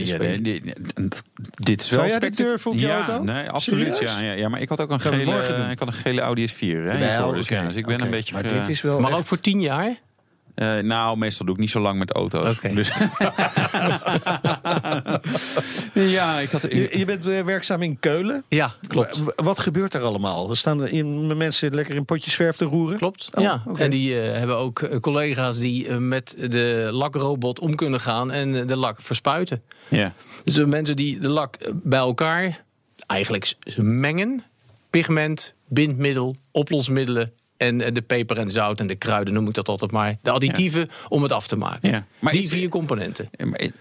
dit 1.55 1.81
is 1.83 1.91
wel 1.91 2.09
Zou 2.09 2.21
jij 2.21 2.31
durven 2.31 2.71
op 2.71 2.77
je 2.77 2.87
ja, 2.87 3.07
auto? 3.07 3.23
Nee, 3.25 3.51
absoluut. 3.51 3.99
Ja, 3.99 4.21
ja, 4.21 4.33
ja, 4.33 4.49
maar 4.49 4.61
ik 4.61 4.69
had 4.69 4.81
ook 4.81 4.91
een 4.91 5.01
Gaan 5.01 5.13
we 5.13 5.19
gele, 5.19 5.71
ik 5.71 5.79
had 5.79 5.89
een 5.89 5.95
gele 5.95 6.21
Audi 6.21 6.49
S4. 6.49 6.59
Hè, 6.59 7.33
dus, 7.33 7.47
dus 7.47 7.75
ik 7.75 7.87
ben 7.87 8.01
een 8.01 8.11
beetje. 8.11 8.35
Maar 8.35 8.45
ge- 8.45 8.59
dit 8.59 8.69
is 8.69 8.81
wel 8.81 9.01
Maar 9.01 9.11
echt- 9.11 9.19
ook 9.19 9.27
voor 9.27 9.41
tien 9.41 9.61
jaar. 9.61 9.97
Eh, 10.61 10.79
nou, 10.79 11.17
meestal 11.19 11.47
doe 11.47 11.55
ik 11.55 11.61
niet 11.61 11.71
zo 11.71 11.81
lang 11.81 11.99
met 11.99 12.11
auto's. 12.13 12.61
Dus 12.61 12.93
ja, 15.95 16.39
ik 16.39 16.51
had. 16.51 16.63
Je, 16.63 16.99
je 16.99 17.05
bent 17.05 17.27
eh, 17.27 17.41
werkzaam 17.43 17.83
in 17.83 17.99
Keulen. 18.01 18.45
Ja, 18.49 18.75
klopt. 18.87 19.19
W- 19.25 19.29
Wat 19.37 19.59
gebeurt 19.59 19.95
er 19.95 20.01
allemaal? 20.03 20.51
Er 20.51 20.57
staan 20.57 20.81
er 20.83 20.93
in- 20.93 21.37
mensen 21.37 21.75
lekker 21.75 21.95
in 21.95 22.05
potjes 22.05 22.35
verf 22.35 22.57
te 22.57 22.65
roeren? 22.65 22.99
Klopt. 22.99 23.29
Oh, 23.35 23.43
ja. 23.43 23.63
En 23.75 23.91
die 23.91 24.21
eh, 24.21 24.39
hebben 24.39 24.57
ook 24.57 25.01
collega's 25.01 25.59
die 25.59 25.91
met 25.91 26.35
de 26.51 26.89
lakrobot 26.93 27.59
om 27.59 27.75
kunnen 27.75 28.01
gaan 28.01 28.31
en 28.31 28.67
de 28.67 28.77
lak 28.77 29.03
verspuiten. 29.03 29.63
Ja. 29.89 30.13
Dus 30.45 30.55
de 30.55 30.67
mensen 30.67 30.97
die 30.97 31.19
de 31.19 31.29
lak 31.29 31.57
bij 31.75 31.99
elkaar 31.99 32.65
eigenlijk 33.07 33.55
mengen. 33.77 34.45
Pigment, 34.91 35.55
bindmiddel, 35.69 36.37
oplosmiddelen 36.53 37.33
en 37.61 37.81
eh, 37.81 37.93
de 37.93 38.03
peper 38.03 38.39
en 38.39 38.51
zout 38.51 38.81
en 38.81 38.87
de 38.87 38.95
kruiden, 38.95 39.35
noem 39.35 39.49
ik 39.49 39.55
dat 39.55 39.69
altijd 39.69 39.91
maar. 39.91 40.17
De 40.23 40.31
additieven 40.31 40.89
om 41.09 41.23
het 41.23 41.33
af 41.33 41.47
te 41.47 41.57
maken. 41.57 41.91
Ja. 41.91 42.05
Maar 42.19 42.33
die 42.33 42.43
is- 42.43 42.49
vier 42.49 42.69
componenten. 42.69 43.31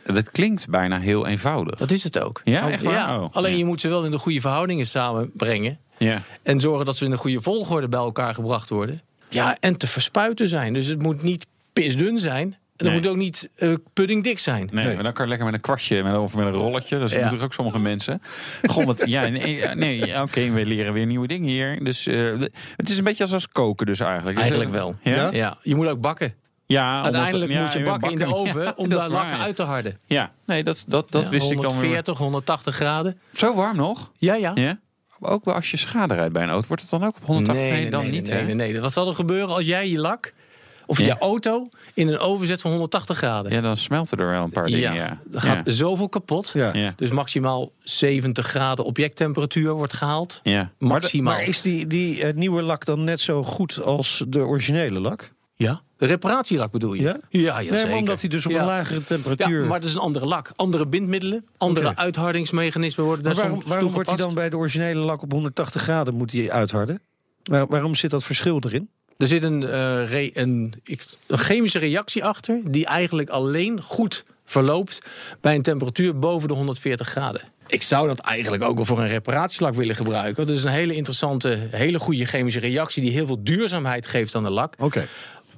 Dat 0.03 0.31
klinkt 0.31 0.69
bijna 0.69 0.99
heel 0.99 1.27
eenvoudig. 1.27 1.75
Dat 1.79 1.91
is 1.91 2.03
het 2.03 2.19
ook. 2.19 2.41
Ja, 2.43 2.69
echt 2.71 2.83
waar? 2.83 3.21
Oh, 3.21 3.27
Alleen 3.31 3.57
je 3.57 3.65
moet 3.65 3.81
ze 3.81 3.87
wel 3.87 4.05
in 4.05 4.11
de 4.11 4.17
goede 4.17 4.41
verhoudingen 4.41 4.87
samenbrengen. 4.87 5.79
Ja. 5.97 6.21
En 6.43 6.59
zorgen 6.59 6.85
dat 6.85 6.95
ze 6.97 7.05
in 7.05 7.11
een 7.11 7.17
goede 7.17 7.41
volgorde 7.41 7.89
bij 7.89 7.99
elkaar 7.99 8.33
gebracht 8.33 8.69
worden. 8.69 9.01
Ja, 9.29 9.57
en 9.59 9.77
te 9.77 9.87
verspuiten 9.87 10.47
zijn. 10.47 10.73
Dus 10.73 10.87
het 10.87 11.01
moet 11.01 11.21
niet 11.21 11.45
pisdun 11.73 12.19
zijn. 12.19 12.57
En 12.79 12.85
Nee. 12.85 12.93
moet 12.93 13.07
ook 13.07 13.15
niet 13.15 13.49
eh 13.55 13.73
puddingdik 13.93 14.39
zijn. 14.39 14.69
Nee, 14.71 14.93
maar 14.93 15.03
dan 15.03 15.13
kan 15.13 15.23
je 15.23 15.29
lekker 15.29 15.45
met 15.45 15.55
een 15.55 15.61
kwastje 15.61 16.03
met, 16.03 16.17
of 16.17 16.35
met 16.35 16.45
een 16.45 16.51
rolletje. 16.53 16.99
Dat 16.99 17.11
Ja. 17.11 17.19
doen 17.19 17.29
toch 17.29 17.41
ook 17.41 17.53
sommige 17.53 17.79
mensen. 17.79 18.21
Goh, 18.69 18.85
wat, 18.85 19.03
ja, 19.05 19.27
nee, 19.27 19.55
ja, 19.55 19.73
nee 19.73 20.05
ja, 20.05 20.21
oké, 20.21 20.49
we 20.51 20.65
leren 20.65 20.93
weer 20.93 21.05
nieuwe 21.05 21.27
dingen 21.27 21.49
hier. 21.49 21.83
Dus 21.83 22.07
eh, 22.07 22.31
het 22.75 22.89
is 22.89 22.97
een 22.97 23.03
beetje 23.03 23.23
als, 23.23 23.33
als 23.33 23.47
koken 23.47 23.85
dus 23.85 23.99
eigenlijk. 23.99 24.31
Dus, 24.37 24.39
Eigenlijk 24.41 24.71
wel. 24.71 24.95
Ja? 25.03 25.11
Ja? 25.15 25.21
Ja, 25.21 25.29
Ja, 25.31 25.57
je 25.61 25.75
moet 25.75 25.87
ook 25.87 26.01
bakken. 26.01 26.33
omdat- 26.67 27.03
Uiteindelijk 27.03 27.51
ja, 27.51 27.63
moet 27.63 27.73
je 27.73 27.83
bakken 27.83 28.11
in 28.11 28.17
de 28.19 28.35
oven 28.35 28.63
Ja, 28.69 28.73
om 28.75 28.89
daar 28.89 29.09
lakken 29.09 29.37
ja. 29.37 29.43
uit 29.43 29.55
te 29.55 29.63
harden. 29.63 29.99
Ja, 30.05 30.31
nee, 30.45 30.63
dat, 30.63 30.85
dat, 30.87 31.11
dat 31.11 31.23
Ja, 31.23 31.29
wist 31.29 31.51
ik 31.51 31.61
dan 31.61 31.65
weer. 31.71 31.71
140, 31.71 32.17
180 32.17 32.75
graden. 32.75 33.19
Zo 33.33 33.55
warm 33.55 33.75
nog? 33.75 34.11
Ja, 34.17 34.33
ja. 34.35 34.51
Ja? 34.55 34.79
Ook 35.19 35.45
wel 35.45 35.53
als 35.55 35.71
je 35.71 35.77
schade 35.77 36.13
rijdt 36.13 36.33
bij 36.33 36.43
een 36.43 36.49
auto, 36.49 36.67
wordt 36.67 36.81
het 36.81 36.91
dan 36.91 37.03
ook 37.03 37.15
op 37.15 37.25
180? 37.25 37.65
nee, 37.71 37.81
nee, 37.81 37.91
dan 37.91 38.01
nee, 38.01 38.11
niet, 38.11 38.27
nee, 38.29 38.37
hè? 38.39 38.45
nee, 38.45 38.55
nee. 38.55 38.81
Wat 38.81 38.93
zal 38.93 39.07
er 39.07 39.15
gebeuren 39.15 39.55
als 39.55 39.65
jij 39.65 39.89
je 39.89 39.99
lak 39.99 40.33
of 40.89 40.97
Ja. 40.99 41.05
je 41.05 41.17
auto 41.17 41.67
in 41.93 42.07
een 42.07 42.17
oven 42.19 42.47
zet 42.47 42.61
van 42.61 42.71
180 42.71 43.17
graden? 43.17 43.51
Ja, 43.51 43.61
dan 43.61 43.77
smelten 43.77 44.17
er 44.17 44.29
wel 44.29 44.43
een 44.43 44.49
paar 44.49 44.65
dingen, 44.65 44.93
ja. 44.93 45.21
Er 45.31 45.41
gaat 45.41 45.65
ja. 45.65 45.73
zoveel 45.73 46.09
kapot. 46.09 46.51
Ja. 46.53 46.73
Ja. 46.73 46.93
Dus 46.95 47.09
maximaal 47.09 47.71
70 47.79 48.47
graden 48.47 48.85
objecttemperatuur 48.85 49.73
wordt 49.73 49.93
gehaald. 49.93 50.39
Ja. 50.43 50.71
Maximaal. 50.77 51.33
Maar 51.33 51.43
is 51.43 51.61
die, 51.61 51.87
die 51.87 52.23
eh, 52.23 52.33
nieuwe 52.33 52.61
lak 52.61 52.85
dan 52.85 53.03
net 53.03 53.19
zo 53.19 53.43
goed 53.43 53.81
als 53.81 54.23
de 54.27 54.39
originele 54.39 54.99
lak? 54.99 55.31
Ja? 55.55 55.81
De 55.97 56.05
reparatielak 56.05 56.71
bedoel 56.71 56.93
je? 56.93 57.01
Ja? 57.01 57.17
Ja, 57.29 57.59
ja 57.59 57.71
nee, 57.71 57.79
zeker. 57.79 57.95
omdat 57.97 58.19
hij 58.21 58.29
dus 58.29 58.45
op 58.45 58.51
Ja. 58.51 58.59
een 58.59 58.65
lagere 58.65 59.03
temperatuur... 59.03 59.61
Ja, 59.61 59.67
maar 59.67 59.79
dat 59.79 59.89
is 59.89 59.95
een 59.95 60.01
andere 60.01 60.25
lak. 60.25 60.51
Andere 60.55 60.87
bindmiddelen, 60.87 61.45
andere 61.57 61.95
uithardingsmechanismen 61.95 63.05
worden 63.05 63.25
Maar 63.25 63.33
daar 63.33 63.43
waarom, 63.43 63.63
waarom 63.67 63.91
wordt 63.91 64.09
hij 64.09 64.17
dan 64.17 64.33
bij 64.33 64.49
de 64.49 64.57
originele 64.57 64.99
lak 64.99 65.21
op 65.21 65.31
180 65.31 65.81
graden 65.81 66.13
moet 66.15 66.31
hij 66.31 66.51
uitharden? 66.51 67.01
Waar- 67.43 67.67
waarom 67.67 67.95
zit 67.95 68.11
dat 68.11 68.23
verschil 68.23 68.59
erin? 68.65 68.89
Er 69.19 69.27
zit 69.27 69.43
een, 69.43 69.63
eh, 69.63 70.09
re- 70.09 70.29
een, 70.33 70.73
ik- 70.83 71.05
een 71.27 71.37
chemische 71.37 71.79
reactie 71.79 72.23
achter... 72.23 72.59
die 72.63 72.85
eigenlijk 72.85 73.29
alleen 73.29 73.81
goed 73.81 74.23
verloopt 74.45 74.99
bij 75.41 75.55
een 75.55 75.61
temperatuur 75.61 76.19
boven 76.19 76.47
de 76.47 76.53
140 76.53 77.07
graden. 77.09 77.41
Ik 77.67 77.81
zou 77.83 78.07
dat 78.07 78.19
eigenlijk 78.19 78.63
ook 78.63 78.75
wel 78.75 78.85
voor 78.85 78.99
een 78.99 79.07
reparatieslak 79.07 79.73
willen 79.75 79.95
gebruiken. 79.95 80.47
Dat 80.47 80.55
is 80.55 80.63
een 80.63 80.71
hele 80.71 80.95
interessante, 80.95 81.67
hele 81.71 81.99
goede 81.99 82.25
chemische 82.25 82.59
reactie... 82.59 83.01
die 83.01 83.11
heel 83.11 83.25
veel 83.25 83.43
duurzaamheid 83.43 84.07
geeft 84.07 84.35
aan 84.35 84.43
de 84.43 84.51
lak. 84.51 84.73
Oké. 84.77 85.07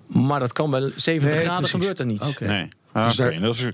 Maar 0.07 0.39
dat 0.39 0.53
kan 0.53 0.69
bij 0.69 0.91
70 0.95 1.21
Nee, 1.33 1.39
graden 1.39 1.55
precies. 1.57 1.71
gebeurt 1.71 1.99
er 1.99 2.05
niet. 2.05 2.21
Oké. 2.27 2.45
Nee. 2.45 2.67
Ah, 2.91 3.05
Dus 3.07 3.19
Oké, 3.19 3.29
daar- 3.31 3.39
dat 3.39 3.53
is, 3.55 3.65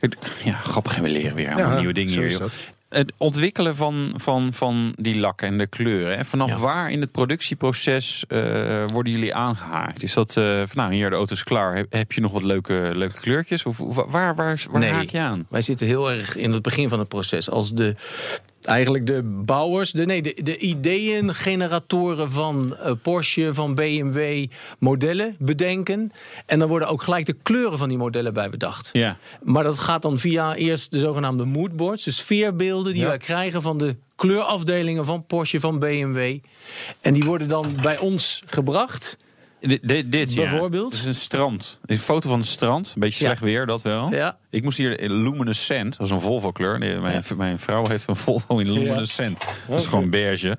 het- 0.00 0.16
ja, 0.44 0.52
grappig 0.56 0.96
en 0.96 1.02
we 1.02 1.08
leren 1.08 1.34
weer 1.34 1.52
allemaal 1.52 1.70
Ja, 1.70 1.76
nieuwe 1.78 1.92
dingen 1.92 2.12
hier. 2.12 2.30
joh. 2.30 2.48
Het 2.88 3.12
ontwikkelen 3.16 3.76
van, 3.76 4.12
van, 4.16 4.52
van 4.52 4.92
die 4.98 5.18
lakken 5.18 5.48
en 5.48 5.58
de 5.58 5.66
kleuren. 5.66 6.16
Hè? 6.16 6.24
Vanaf 6.24 6.48
Ja. 6.48 6.58
waar 6.58 6.90
in 6.90 7.00
het 7.00 7.12
productieproces 7.12 8.24
eh, 8.28 8.84
worden 8.92 9.12
jullie 9.12 9.34
aangehaakt? 9.34 10.02
Is 10.02 10.12
dat 10.14 10.36
eh, 10.36 10.44
van 10.44 10.68
nou 10.74 10.94
hier 10.94 11.10
de 11.10 11.16
auto 11.16 11.34
is 11.34 11.42
klaar. 11.44 11.76
Heb, 11.76 11.92
heb 11.92 12.12
je 12.12 12.20
nog 12.20 12.32
wat 12.32 12.42
leuke, 12.42 12.90
leuke 12.94 13.20
kleurtjes? 13.20 13.64
Of 13.64 13.78
wa- 13.78 14.06
waar, 14.08 14.34
waar, 14.34 14.62
waar 14.70 14.80
Nee. 14.80 14.90
haak 14.90 15.08
je 15.08 15.18
aan? 15.20 15.46
Wij 15.48 15.60
zitten 15.62 15.86
heel 15.86 16.10
erg 16.12 16.36
in 16.36 16.52
het 16.52 16.62
begin 16.62 16.88
van 16.88 16.98
het 16.98 17.08
proces. 17.08 17.50
Als 17.50 17.72
de, 17.72 17.94
eigenlijk 18.66 19.06
de 19.06 19.22
bouwers, 19.22 19.90
de, 19.90 20.04
nee, 20.04 20.22
de, 20.22 20.40
de 20.42 20.58
ideeëngeneratoren 20.58 22.30
van 22.30 22.76
eh, 22.76 22.92
Porsche, 23.02 23.54
van 23.54 23.74
BMW 23.74 24.46
modellen 24.78 25.36
bedenken. 25.38 26.12
En 26.46 26.58
dan 26.58 26.68
worden 26.68 26.88
ook 26.88 27.02
gelijk 27.02 27.26
de 27.26 27.36
kleuren 27.42 27.78
van 27.78 27.88
die 27.88 27.98
modellen 27.98 28.34
bij 28.34 28.50
bedacht. 28.50 28.90
Ja. 28.92 29.16
Maar 29.42 29.64
dat 29.64 29.78
gaat 29.78 30.02
dan 30.02 30.18
via 30.18 30.54
eerst 30.54 30.90
de 30.90 30.98
zogenaamde 30.98 31.44
moodboards, 31.44 32.04
de 32.04 32.10
sfeerbeelden 32.10 32.92
die 32.92 33.02
Ja. 33.02 33.08
wij 33.08 33.18
krijgen 33.18 33.62
van 33.62 33.78
de 33.78 33.96
kleurafdelingen 34.16 35.04
van 35.04 35.26
Porsche, 35.26 35.60
van 35.60 35.78
BMW. 35.78 36.38
En 37.00 37.14
die 37.14 37.24
worden 37.24 37.48
dan 37.48 37.66
bij 37.82 37.98
ons 37.98 38.42
gebracht. 38.46 39.16
Dit, 39.60 40.12
dit, 40.12 40.32
ja. 40.32 40.42
Bijvoorbeeld? 40.42 40.92
Het 40.92 41.00
is 41.00 41.06
een 41.06 41.14
strand. 41.14 41.78
Een 41.86 41.98
foto 41.98 42.28
van 42.28 42.38
een 42.38 42.44
strand. 42.44 42.86
Een 42.94 43.00
beetje 43.00 43.24
Ja. 43.24 43.30
slecht 43.30 43.42
weer, 43.42 43.66
dat 43.66 43.82
wel. 43.82 44.12
Ja. 44.14 44.36
Ik 44.50 44.62
moest 44.62 44.78
hier 44.78 45.00
in 45.00 45.12
luminescent. 45.22 45.96
Dat 45.96 46.06
is 46.06 46.12
een 46.12 46.20
Volvo 46.20 46.52
kleur. 46.52 46.78
Nee, 46.78 46.96
Mijn, 46.98 47.24
mijn 47.36 47.58
vrouw 47.58 47.84
heeft 47.88 48.08
een 48.08 48.16
Volvo 48.16 48.58
in 48.58 48.70
luminescent. 48.72 49.44
Dat 49.68 49.80
is 49.80 49.86
gewoon 49.86 50.10
beige. 50.10 50.58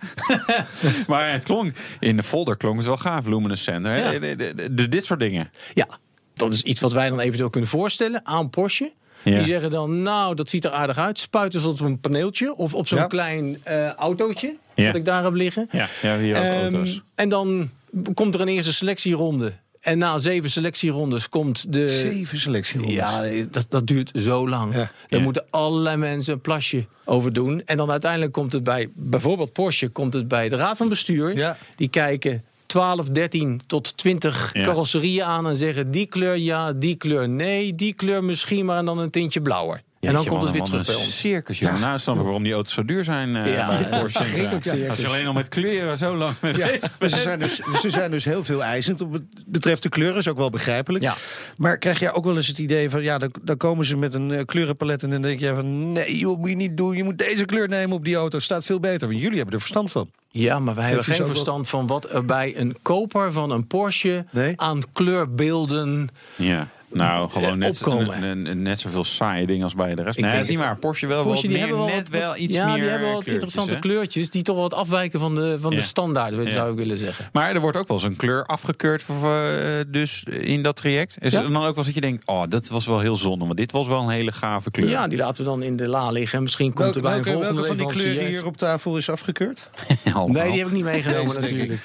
maar 1.08 1.32
het 1.32 1.44
klonk, 1.44 1.76
in 2.00 2.16
de 2.18 2.24
folder 2.24 2.58
klonk 2.58 2.78
het 2.78 2.86
wel 2.86 2.98
gaaf, 2.98 3.26
luminescent. 3.26 3.86
hè. 3.86 3.96
Ja. 3.98 4.20
De- 4.20 4.36
de- 4.36 4.54
de- 4.56 4.74
de- 4.74 4.90
dit 4.90 5.06
soort 5.06 5.20
dingen. 5.20 5.52
Ja, 5.74 5.88
dat 6.34 6.54
is 6.54 6.62
iets 6.62 6.80
wat 6.82 6.94
wij 6.94 7.10
dan 7.10 7.20
eventueel 7.20 7.50
kunnen 7.50 7.70
voorstellen 7.70 8.26
aan 8.26 8.50
Porsche. 8.50 8.92
Ja. 9.24 9.32
Die 9.38 9.44
zeggen 9.46 9.70
dan, 9.72 10.02
nou, 10.02 10.36
dat 10.36 10.50
ziet 10.50 10.66
er 10.66 10.72
aardig 10.72 10.98
uit. 10.98 11.20
Spuiten 11.20 11.60
ze 11.62 11.68
op 11.68 11.80
een 11.80 12.00
paneeltje 12.00 12.56
of 12.56 12.74
op 12.74 12.88
zo'n 12.88 12.98
Ja. 12.98 13.06
klein 13.08 13.58
eh, 13.64 13.90
autootje. 13.92 14.56
Ja. 14.76 14.86
Dat 14.86 14.96
ik 14.96 15.06
daar 15.06 15.24
heb 15.24 15.34
liggen. 15.34 15.68
Ja, 15.72 15.88
ja 16.02 16.18
hier 16.18 16.38
ook 16.38 16.44
Ehm, 16.44 16.54
auto's. 16.62 17.02
En 17.16 17.30
dan 17.30 17.70
komt 18.14 18.36
er 18.36 18.42
een 18.42 18.48
eerste 18.48 18.74
selectieronde. 18.74 19.54
En 19.82 19.98
na 19.98 20.18
zeven 20.18 20.50
selectierondes 20.50 21.30
komt 21.30 21.74
de... 21.74 21.88
Zeven 21.88 22.40
selectierondes. 22.40 22.96
Ja, 22.96 23.24
dat, 23.52 23.66
dat 23.70 23.88
duurt 23.88 24.12
zo 24.16 24.50
lang. 24.50 24.74
Ja. 25.08 25.20
Moeten 25.20 25.46
allerlei 25.50 25.98
mensen 25.98 26.34
een 26.34 26.42
plasje 26.42 26.86
over 27.06 27.34
doen. 27.34 27.62
En 27.66 27.78
dan 27.78 27.92
uiteindelijk 27.92 28.32
komt 28.32 28.54
het 28.54 28.64
bij, 28.64 28.90
bijvoorbeeld 28.94 29.54
Porsche, 29.54 29.88
komt 29.90 30.14
het 30.14 30.28
bij 30.28 30.50
de 30.50 30.56
Raad 30.56 30.78
van 30.78 30.90
Bestuur. 30.90 31.36
Ja. 31.36 31.58
Die 31.76 31.88
kijken 31.88 32.44
12, 32.66 33.08
13 33.10 33.62
tot 33.68 33.98
20 33.98 34.50
Ja. 34.54 34.64
carrosserieën 34.64 35.24
aan 35.24 35.48
en 35.48 35.56
zeggen 35.56 35.92
die 35.92 36.06
kleur 36.06 36.36
ja, 36.36 36.74
die 36.74 36.96
kleur 36.96 37.30
nee, 37.30 37.76
die 37.76 37.94
kleur 37.94 38.24
misschien, 38.24 38.66
maar 38.66 38.86
dan 38.86 38.98
een 38.98 39.10
tintje 39.10 39.42
blauwer. 39.42 39.82
En 40.08 40.14
dan 40.14 40.26
komt 40.26 40.44
het 40.44 40.52
weer 40.52 40.62
terug 40.62 40.88
een 40.88 40.94
bij 40.96 41.04
ons. 41.04 41.20
circus, 41.20 41.60
jongen. 41.60 41.80
Nou 41.80 42.00
snap 42.00 42.16
ik 42.16 42.22
waarom 42.22 42.44
die 42.44 42.54
auto's 42.54 42.74
zo 42.74 42.86
duur 42.86 43.04
zijn 43.04 43.36
eh, 43.36 43.54
Ja, 43.54 43.68
bij 43.68 43.90
ja, 43.90 43.98
Porsche. 44.00 44.42
Ja. 44.42 44.90
Als 44.90 45.00
je 45.00 45.08
alleen 45.08 45.28
al 45.28 45.34
met 45.34 45.48
kleuren 45.48 45.98
zo 45.98 46.16
lang 46.16 46.36
mee 46.42 46.54
bezig 46.54 47.00
Maar 47.00 47.10
ze 47.10 47.20
zijn, 47.20 47.40
dus, 47.40 47.56
ze 47.82 47.90
zijn 47.90 48.12
dus 48.12 48.26
heel 48.26 48.44
veel 48.44 48.64
eisend 48.64 49.02
op 49.02 49.14
het 49.14 49.24
betreft 49.46 49.84
de 49.84 49.90
kleuren. 49.90 50.18
is 50.18 50.28
ook 50.28 50.38
wel 50.38 50.50
begrijpelijk. 50.50 51.04
Ja. 51.04 51.16
Maar 51.58 51.78
krijg 51.78 52.00
jij 52.00 52.14
ook 52.14 52.26
wel 52.26 52.36
eens 52.36 52.48
het 52.48 52.58
idee 52.58 52.90
van... 52.90 53.04
ja, 53.04 53.18
dan, 53.18 53.32
dan 53.44 53.58
komen 53.58 53.86
ze 53.86 53.98
met 53.98 54.14
een 54.14 54.32
eh, 54.32 54.46
kleurenpalet... 54.46 55.04
en 55.04 55.10
dan 55.10 55.22
denk 55.22 55.40
je 55.40 55.56
van... 55.56 55.92
nee, 55.92 56.18
joh, 56.18 56.38
moet 56.40 56.50
je 56.50 56.56
niet 56.56 56.78
doen. 56.78 56.96
Je 56.96 57.04
moet 57.04 57.18
deze 57.18 57.46
kleur 57.46 57.68
nemen 57.68 57.96
op 57.96 58.06
die 58.06 58.16
auto. 58.16 58.40
Staat 58.40 58.66
veel 58.66 58.80
beter. 58.80 59.08
Want 59.08 59.20
jullie 59.22 59.38
hebben 59.38 59.54
er 59.54 59.62
verstand 59.62 59.92
van. 59.92 60.10
Ja, 60.30 60.60
maar 60.60 60.76
wij 60.76 60.86
hebben 60.86 61.06
je 61.06 61.14
geen 61.14 61.26
verstand 61.26 61.70
van 61.70 61.88
wat 61.88 62.14
er 62.14 62.26
bij 62.26 62.54
een 62.58 62.78
koper 62.82 63.32
van 63.32 63.52
een 63.52 63.68
Porsche 63.68 64.26
Nee? 64.32 64.54
aan 64.56 64.82
kleurbeelden. 64.94 66.10
Ja. 66.36 66.68
Nou, 66.92 67.30
gewoon 67.30 67.58
net, 67.58 67.82
opkomen. 67.84 68.62
net 68.64 68.80
zoveel 68.80 69.04
saaie 69.04 69.46
dingen 69.48 69.64
als 69.64 69.76
bij 69.76 69.96
de 69.96 70.02
rest. 70.04 70.18
Ik 70.18 70.24
nee, 70.24 70.32
denk 70.32 70.34
dat 70.34 70.42
is 70.44 70.50
niet 70.50 70.58
het- 70.58 70.68
waar. 70.68 70.78
Porsche 70.78 71.08
wel 71.08 71.24
Porsche 71.24 71.34
wat 71.34 71.42
die 71.42 71.52
meer, 71.52 71.60
hebben 71.68 71.86
wel 71.86 71.96
net 71.96 72.10
wat- 72.10 72.20
wel 72.22 72.38
iets 72.38 72.54
ja, 72.54 72.66
meer 72.66 72.76
die 72.76 72.90
hebben 72.90 73.08
wel 73.10 73.22
interessante 73.26 73.74
hè? 73.74 73.80
kleurtjes 73.80 74.30
die 74.30 74.44
toch 74.44 74.56
wel 74.56 74.64
wat 74.70 74.74
afwijken 74.74 75.20
van 75.20 75.36
de, 75.36 75.58
van 75.60 75.72
Ja. 75.72 75.78
de 75.78 75.84
standaard, 75.84 76.34
Ja. 76.36 76.52
zou 76.52 76.72
ik 76.72 76.78
willen 76.78 76.98
zeggen. 76.98 77.30
Maar 77.32 77.56
er 77.56 77.62
wordt 77.62 77.78
ook 77.78 77.88
wel 77.88 77.98
eens 77.98 78.06
een 78.06 78.16
kleur 78.16 78.46
afgekeurd 78.46 79.02
voor, 79.04 79.34
eh, 79.34 79.74
dus 79.88 80.24
in 80.24 80.64
dat 80.64 80.76
traject. 80.76 81.16
Is 81.20 81.32
Ja. 81.32 81.38
er 81.44 81.52
dan 81.52 81.56
ook 81.56 81.62
wel 81.64 81.76
eens 81.76 81.86
dat 81.86 81.96
je 81.96 82.02
denkt, 82.02 82.24
oh, 82.26 82.44
dat 82.50 82.68
was 82.68 82.86
wel 82.86 83.00
heel 83.00 83.16
zonde. 83.16 83.46
Want 83.46 83.58
dit 83.58 83.72
was 83.72 83.88
wel 83.88 84.02
een 84.02 84.10
hele 84.10 84.32
gave 84.32 84.72
kleur. 84.72 84.90
Ja, 84.90 85.08
die 85.08 85.18
laten 85.18 85.44
we 85.44 85.50
dan 85.50 85.64
in 85.64 85.76
de 85.76 85.88
la 85.88 86.12
liggen. 86.12 86.38
En 86.38 86.44
misschien 86.44 86.74
komt 86.74 86.96
er 86.96 87.02
bij 87.02 87.18
een 87.18 87.24
welke, 87.24 87.32
volgende 87.40 87.62
welke 87.62 87.68
van 87.68 87.78
die 87.78 87.86
leverancier- 87.86 88.14
kleuren 88.14 88.38
hier 88.40 88.46
op 88.46 88.58
tafel 88.58 88.98
is 88.98 89.10
afgekeurd? 89.10 89.68
Nee, 90.28 90.50
die 90.50 90.58
heb 90.60 90.68
ik 90.68 90.74
niet 90.74 90.84
meegenomen 90.84 91.36
natuurlijk. 91.42 91.80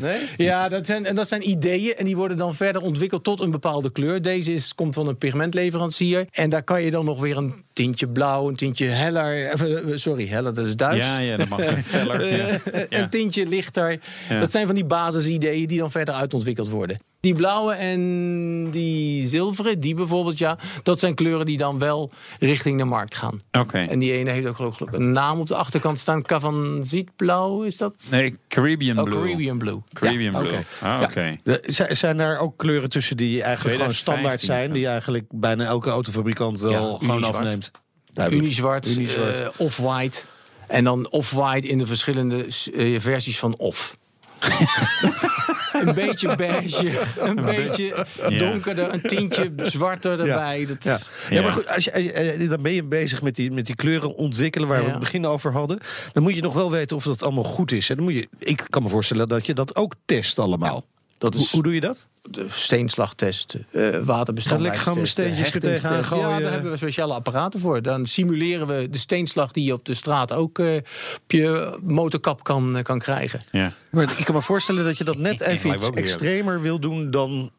Nee? 0.00 0.18
Ja, 0.36 0.68
dat 0.68 0.86
zijn, 0.86 1.06
en 1.06 1.14
dat 1.14 1.28
zijn 1.28 1.48
ideeën 1.48 1.94
en 1.96 2.04
die 2.04 2.16
worden 2.16 2.36
dan 2.36 2.54
verder 2.54 2.82
ontwikkeld 2.82 3.24
tot 3.24 3.40
een 3.40 3.50
bepaalde 3.50 3.90
kleur. 3.92 4.22
Deze 4.22 4.45
is, 4.48 4.74
komt 4.74 4.94
van 4.94 5.08
een 5.08 5.18
pigmentleverancier. 5.18 6.26
En 6.30 6.50
daar 6.50 6.62
kan 6.62 6.82
je 6.82 6.90
dan 6.90 7.04
nog 7.04 7.20
weer 7.20 7.36
een 7.36 7.54
tintje 7.72 8.08
blauw, 8.08 8.48
een 8.48 8.56
tintje 8.56 8.86
heller. 8.86 9.46
eh, 9.46 9.92
eh, 9.92 9.98
Sorry, 9.98 10.26
heller, 10.26 10.54
dat 10.54 10.66
is 10.66 10.76
Duits. 10.76 11.06
Ja, 11.06 11.18
ja, 11.20 11.36
dat 11.36 11.48
mag. 11.48 11.60
Feller, 11.84 12.36
ja. 12.36 12.46
Ja. 12.46 12.86
Een 12.88 13.10
tintje 13.10 13.46
lichter. 13.46 14.00
Ja. 14.28 14.38
Dat 14.38 14.50
zijn 14.50 14.66
van 14.66 14.74
die 14.74 14.84
basisideeën 14.84 15.66
die 15.66 15.78
dan 15.78 15.90
verder 15.90 16.14
uitontwikkeld 16.14 16.68
worden. 16.68 16.98
Die 17.26 17.34
blauwe 17.34 17.72
en 17.74 18.70
die 18.70 19.28
zilveren, 19.28 19.80
die 19.80 19.94
bijvoorbeeld, 19.94 20.38
ja. 20.38 20.58
Dat 20.82 20.98
zijn 20.98 21.14
kleuren 21.14 21.46
die 21.46 21.56
dan 21.56 21.78
wel 21.78 22.10
richting 22.38 22.78
de 22.78 22.84
markt 22.84 23.14
gaan. 23.14 23.40
Oké. 23.52 23.78
En 23.78 23.98
die 23.98 24.12
ene 24.12 24.30
heeft 24.30 24.46
ook 24.46 24.56
geloof 24.56 24.80
ik 24.80 24.92
een 24.92 25.12
naam 25.12 25.40
op 25.40 25.46
de 25.46 25.54
achterkant 25.56 25.98
staan. 25.98 26.22
Cavanzietblauw, 26.22 27.62
is 27.62 27.76
dat? 27.76 28.08
Nee, 28.10 28.36
Caribbean 28.48 28.98
Oh, 28.98 29.04
Blue. 29.04 29.18
Caribbean 29.20 29.58
Blue. 29.58 29.78
Caribbean 29.92 30.32
Ja. 30.32 30.38
Blue. 30.38 30.52
Oké. 30.52 30.64
Ah, 30.80 31.00
oké. 31.02 31.36
De- 31.42 31.64
zi- 31.66 31.94
zijn 31.94 32.16
daar 32.16 32.38
ook 32.38 32.56
kleuren 32.56 32.90
tussen 32.90 33.16
die 33.16 33.42
eigenlijk 33.42 33.76
gewoon 33.76 33.92
2015, 33.92 34.12
standaard 34.12 34.40
zijn, 34.40 34.68
ja. 34.68 34.74
die 34.74 34.86
eigenlijk 34.86 35.24
bijna 35.30 35.64
elke 35.64 35.90
autofabrikant 35.90 36.60
wel 36.60 36.70
Ja, 36.72 36.98
gewoon 36.98 37.16
Unizwart. 37.18 37.36
afneemt? 37.36 37.70
Unizwart, 38.32 38.86
Unizwart. 38.88 39.40
eh, 39.40 39.48
off-white. 39.56 40.22
En 40.66 40.84
dan 40.84 41.10
off-white 41.10 41.68
in 41.68 41.78
de 41.78 41.86
verschillende 41.86 42.46
eh, 42.72 43.00
versies 43.00 43.38
van 43.38 43.56
off. 43.56 43.96
een 45.86 45.94
beetje 45.94 46.36
beige, 46.36 46.98
een 47.18 47.34
beetje 47.34 48.06
donkerder, 48.38 48.92
een 48.92 49.00
tientje 49.00 49.52
zwarter 49.56 50.20
erbij. 50.20 50.66
Dat, 50.66 50.84
Ja. 50.84 50.98
Ja, 51.28 51.36
Ja. 51.36 51.42
maar 51.42 51.52
goed, 51.52 51.68
als 51.68 51.84
je, 51.84 51.90
eh, 51.90 52.42
eh, 52.42 52.50
dan 52.50 52.62
ben 52.62 52.72
je 52.72 52.84
bezig 52.84 53.22
met 53.22 53.34
die, 53.34 53.50
met 53.50 53.66
die 53.66 53.74
kleuren 53.74 54.14
ontwikkelen 54.16 54.68
waar 54.68 54.84
we 54.84 54.90
het 54.90 54.98
begin 54.98 55.26
over 55.26 55.52
hadden. 55.52 55.78
Dan 56.12 56.22
moet 56.22 56.34
je 56.34 56.42
nog 56.42 56.54
wel 56.54 56.70
weten 56.70 56.96
of 56.96 57.04
dat 57.04 57.22
allemaal 57.22 57.44
goed 57.44 57.72
is. 57.72 57.90
En 57.90 57.96
dan 57.96 58.04
moet 58.04 58.14
je, 58.14 58.28
ik 58.38 58.66
kan 58.70 58.82
me 58.82 58.88
voorstellen 58.88 59.28
dat 59.28 59.46
je 59.46 59.54
dat 59.54 59.76
ook 59.76 59.94
test 60.04 60.38
allemaal. 60.38 60.84
Dat 61.18 61.34
Hoe, 61.34 61.42
is 61.42 61.50
hoe 61.50 61.62
doe 61.62 61.74
je 61.74 61.80
dat? 61.80 62.06
de 62.30 62.46
steenslagtest, 62.50 63.56
eh 63.70 63.98
waterbestandbaarheidstest. 63.98 64.48
Ga 64.48 64.58
lekker 64.58 64.80
gewoon 64.80 65.06
steentjes 65.06 65.52
er 65.52 65.60
tegenaan 65.60 66.04
gooien. 66.04 66.28
Ja, 66.28 66.40
daar 66.40 66.52
hebben 66.52 66.70
we 66.70 66.76
speciale 66.76 67.14
apparaten 67.14 67.60
voor. 67.60 67.82
Dan 67.82 68.06
simuleren 68.06 68.66
we 68.66 68.90
de 68.90 68.98
steenslag 68.98 69.52
die 69.52 69.64
je 69.64 69.72
op 69.72 69.84
de 69.84 69.94
straat 69.94 70.32
ook 70.32 70.58
eh, 70.58 70.76
op 71.16 71.30
je 71.30 71.78
motorkap 71.82 72.44
kan, 72.44 72.76
eh, 72.76 72.84
kan 72.84 72.98
krijgen. 72.98 73.42
Ja. 73.50 73.72
Maar 73.90 74.14
ik 74.18 74.24
kan 74.24 74.34
me 74.34 74.42
voorstellen 74.42 74.84
dat 74.84 74.98
je 74.98 75.04
dat 75.04 75.16
net 75.16 75.40
even 75.40 75.74
iets 75.74 75.90
extremer 75.90 76.60
wil 76.60 76.78
doen 76.78 77.10
dan 77.10 77.50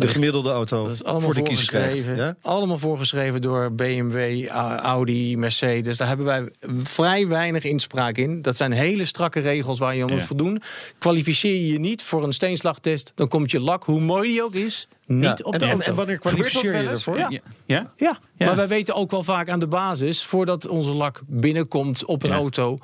de 0.00 0.08
gemiddelde 0.08 0.50
auto 0.50 0.82
Dat 0.82 0.92
is 0.94 1.04
allemaal 1.04 1.20
voor 1.22 1.34
de 1.34 1.42
kiezer 1.42 1.66
krijgt. 1.66 2.04
Ja? 2.16 2.36
Allemaal 2.42 2.78
voorgeschreven 2.78 3.42
door 3.42 3.72
BMW, 3.72 4.46
Audi, 4.82 5.36
Mercedes. 5.36 5.96
Daar 5.96 6.08
hebben 6.08 6.26
wij 6.26 6.48
vrij 6.82 7.26
weinig 7.28 7.64
inspraak 7.64 8.16
in. 8.16 8.42
Dat 8.42 8.56
zijn 8.56 8.72
hele 8.72 9.04
strakke 9.04 9.40
regels 9.40 9.78
waar 9.78 9.96
je 9.96 10.02
aan 10.02 10.10
moet 10.10 10.18
Ja. 10.18 10.24
voldoen. 10.26 10.62
Kwalificeer 10.98 11.52
je 11.54 11.72
je 11.72 11.78
niet 11.78 12.02
voor 12.02 12.24
een 12.24 12.32
steenslagtest, 12.32 13.12
dan 13.14 13.28
komt 13.28 13.50
je 13.50 13.60
lak, 13.60 13.84
hoe 13.84 14.00
mooi 14.00 14.28
die 14.28 14.42
ook 14.42 14.54
is, 14.54 14.88
niet 15.06 15.22
Ja. 15.24 15.38
op 15.42 15.52
en, 15.52 15.58
de 15.58 15.64
en, 15.64 15.70
auto. 15.70 15.86
en 15.90 15.94
wanneer 15.94 16.18
kwalificeer 16.18 16.82
je 16.82 16.88
ervoor? 16.88 17.18
Ja. 17.18 17.30
ja? 17.30 17.40
Ja, 17.66 18.18
Ja. 18.36 18.46
maar 18.46 18.56
wij 18.56 18.68
weten 18.68 18.94
ook 18.94 19.10
wel 19.10 19.22
vaak 19.24 19.48
aan 19.48 19.58
de 19.58 19.66
basis, 19.66 20.24
voordat 20.24 20.66
onze 20.68 20.90
lak 20.90 21.20
binnenkomt 21.26 22.04
op 22.04 22.22
een 22.22 22.30
Ja. 22.30 22.36
auto, 22.36 22.78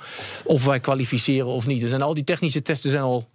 of 0.45 0.65
wij 0.65 0.81
kwalificeren 0.81 1.47
of 1.47 1.67
niet. 1.67 1.83
Er 1.83 1.89
zijn 1.89 2.03
al 2.03 2.15
die 2.15 2.25
technische 2.25 2.63
testen 2.63 2.91
zijn 2.91 3.03
al. 3.03 3.29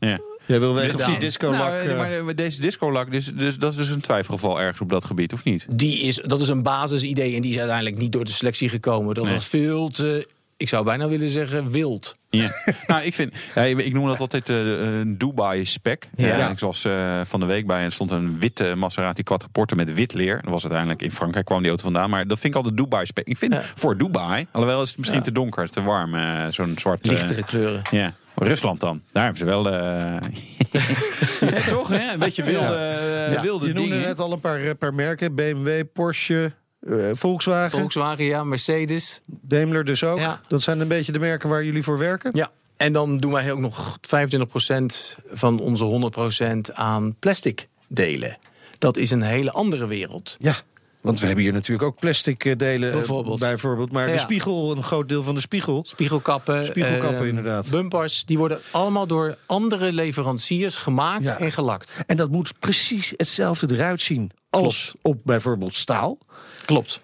Ja. 0.50 0.56
Jij 0.56 0.60
wil 0.60 0.74
weten 0.74 0.90
of 0.90 0.96
die 0.96 1.06
Gedaan. 1.06 1.20
disco 1.20 1.50
lak... 1.52 1.60
Nou, 1.60 1.90
eh, 1.90 1.98
maar 1.98 2.12
eh, 2.12 2.36
deze 2.36 2.62
discolak, 2.62 3.12
dus, 3.12 3.26
dus, 3.34 3.58
dat 3.58 3.72
is 3.72 3.78
dus 3.78 3.90
een 3.90 4.02
twijfelgeval 4.02 4.62
ergens 4.62 4.82
op 4.82 4.90
dat 4.90 5.06
gebied, 5.06 5.34
of 5.34 5.44
niet? 5.44 5.66
Die 5.76 6.00
is, 6.00 6.16
dat 6.26 6.42
is 6.42 6.48
een 6.50 6.64
basisidee 6.64 7.36
en 7.36 7.42
die 7.42 7.52
is 7.52 7.58
uiteindelijk 7.58 7.98
niet 7.98 8.12
door 8.12 8.26
de 8.26 8.32
selectie 8.32 8.70
gekomen. 8.70 9.16
Dat 9.16 9.24
Nee. 9.24 9.34
was 9.34 9.48
veel 9.48 9.90
te, 9.90 10.28
ik 10.58 10.70
zou 10.70 10.84
bijna 10.86 11.08
willen 11.08 11.30
zeggen, 11.30 11.72
wild. 11.72 12.18
Ja. 12.30 12.50
nou, 12.88 13.04
ik 13.04 13.14
vind, 13.14 13.34
ja, 13.56 13.62
ik 13.64 13.94
noem 13.94 14.08
dat 14.08 14.20
altijd 14.20 14.50
eh, 14.50 14.56
een 14.80 15.18
Dubai 15.18 15.66
spec. 15.66 16.08
Ja. 16.16 16.28
Ja. 16.38 16.50
ik 16.50 16.60
was 16.60 16.86
eh, 16.86 17.22
van 17.24 17.40
de 17.40 17.46
week 17.46 17.68
bij 17.68 17.84
en 17.84 17.92
stond 17.92 18.12
een 18.12 18.40
witte 18.40 18.76
Maserati 18.76 19.24
Quattroporte 19.24 19.76
met 19.76 19.94
wit 19.94 20.14
leer. 20.14 20.40
Dat 20.42 20.52
was 20.52 20.62
uiteindelijk 20.62 21.02
in 21.02 21.12
Frankrijk 21.12 21.46
kwam 21.46 21.60
die 21.60 21.68
auto 21.68 21.84
vandaan, 21.84 22.10
maar 22.10 22.28
dat 22.28 22.40
vind 22.40 22.54
ik 22.54 22.60
altijd 22.60 22.78
Dubai 22.78 23.06
spec. 23.06 23.28
Ik 23.28 23.38
vind 23.38 23.54
Ja. 23.54 23.64
voor 23.76 23.98
Dubai, 23.98 24.46
alhoewel 24.52 24.82
is 24.82 24.88
het 24.90 24.98
misschien 24.98 25.20
Ja. 25.20 25.26
te 25.26 25.32
donker, 25.32 25.70
te 25.70 25.82
warm, 25.82 26.16
eh, 26.16 26.46
zo'n 26.50 26.74
zwart. 26.78 27.06
eh, 27.06 27.12
Lichtere 27.12 27.44
kleuren. 27.44 27.82
ja. 27.92 28.14
Rusland 28.36 28.80
dan. 28.80 29.02
Daar 29.12 29.24
hebben 29.24 29.40
ze 29.40 29.46
wel. 29.46 29.70
eh 29.70 30.18
ja, 31.40 31.62
toch, 31.68 31.88
hè? 31.88 32.12
Een 32.14 32.20
beetje 32.20 32.44
wilde, 32.44 32.76
eh, 32.76 33.34
ja, 33.34 33.42
wilde 33.42 33.68
je 33.68 33.74
noemde 33.74 33.90
dingen. 33.92 34.08
net 34.08 34.20
al 34.20 34.32
een 34.32 34.40
paar, 34.40 34.62
eh, 34.62 34.72
paar 34.80 34.94
merken. 34.94 35.36
BMW, 35.36 35.84
Porsche, 35.94 36.52
eh, 36.80 36.96
Volkswagen, 37.14 37.80
Volkswagen, 37.80 38.26
ja, 38.26 38.44
Mercedes. 38.44 39.22
Daimler 39.26 39.86
dus 39.86 40.04
ook. 40.04 40.20
Ja. 40.20 40.42
Dat 40.48 40.62
zijn 40.62 40.80
een 40.80 40.88
beetje 40.88 41.12
de 41.12 41.20
merken 41.20 41.50
waar 41.50 41.64
jullie 41.64 41.84
voor 41.84 41.98
werken. 41.98 42.32
Ja. 42.34 42.52
En 42.78 42.94
dan 42.94 43.18
doen 43.18 43.32
wij 43.32 43.52
ook 43.52 43.60
nog 43.60 43.98
25% 44.02 45.18
van 45.32 45.60
onze 45.60 45.84
100% 45.84 46.74
aan 46.74 47.16
plastic 47.20 47.68
delen. 47.88 48.38
Dat 48.78 48.98
is 48.98 49.12
een 49.12 49.22
hele 49.22 49.52
andere 49.52 49.88
wereld. 49.88 50.36
Ja, 50.40 50.56
want 51.02 51.20
we 51.20 51.26
hebben 51.26 51.44
hier 51.44 51.54
natuurlijk 51.54 51.88
ook 51.88 52.00
plastic 52.00 52.46
eh, 52.46 52.56
delen. 52.58 52.90
eh, 52.90 52.96
Bijvoorbeeld. 52.96 53.40
bijvoorbeeld. 53.40 53.92
Maar 53.92 54.06
de 54.06 54.12
Ja. 54.12 54.18
spiegel, 54.18 54.72
een 54.72 54.84
groot 54.84 55.10
deel 55.10 55.24
van 55.24 55.36
de 55.36 55.42
spiegel. 55.42 55.86
Spiegelkappen. 55.88 56.66
Spiegelkappen, 56.66 57.20
eh, 57.22 57.28
inderdaad. 57.28 57.70
Bumpers, 57.72 58.26
die 58.26 58.38
worden 58.38 58.60
allemaal 58.72 59.08
door 59.08 59.38
andere 59.46 59.94
leveranciers 59.94 60.78
gemaakt 60.78 61.24
Ja. 61.24 61.38
en 61.40 61.52
gelakt. 61.52 61.96
En 62.08 62.18
dat 62.18 62.30
moet 62.32 62.54
precies 62.60 63.14
hetzelfde 63.18 63.74
eruit 63.76 64.02
zien 64.02 64.32
als 64.50 64.94
op 65.02 65.18
bijvoorbeeld 65.24 65.76
staal. 65.76 66.18
Klopt. 66.66 67.02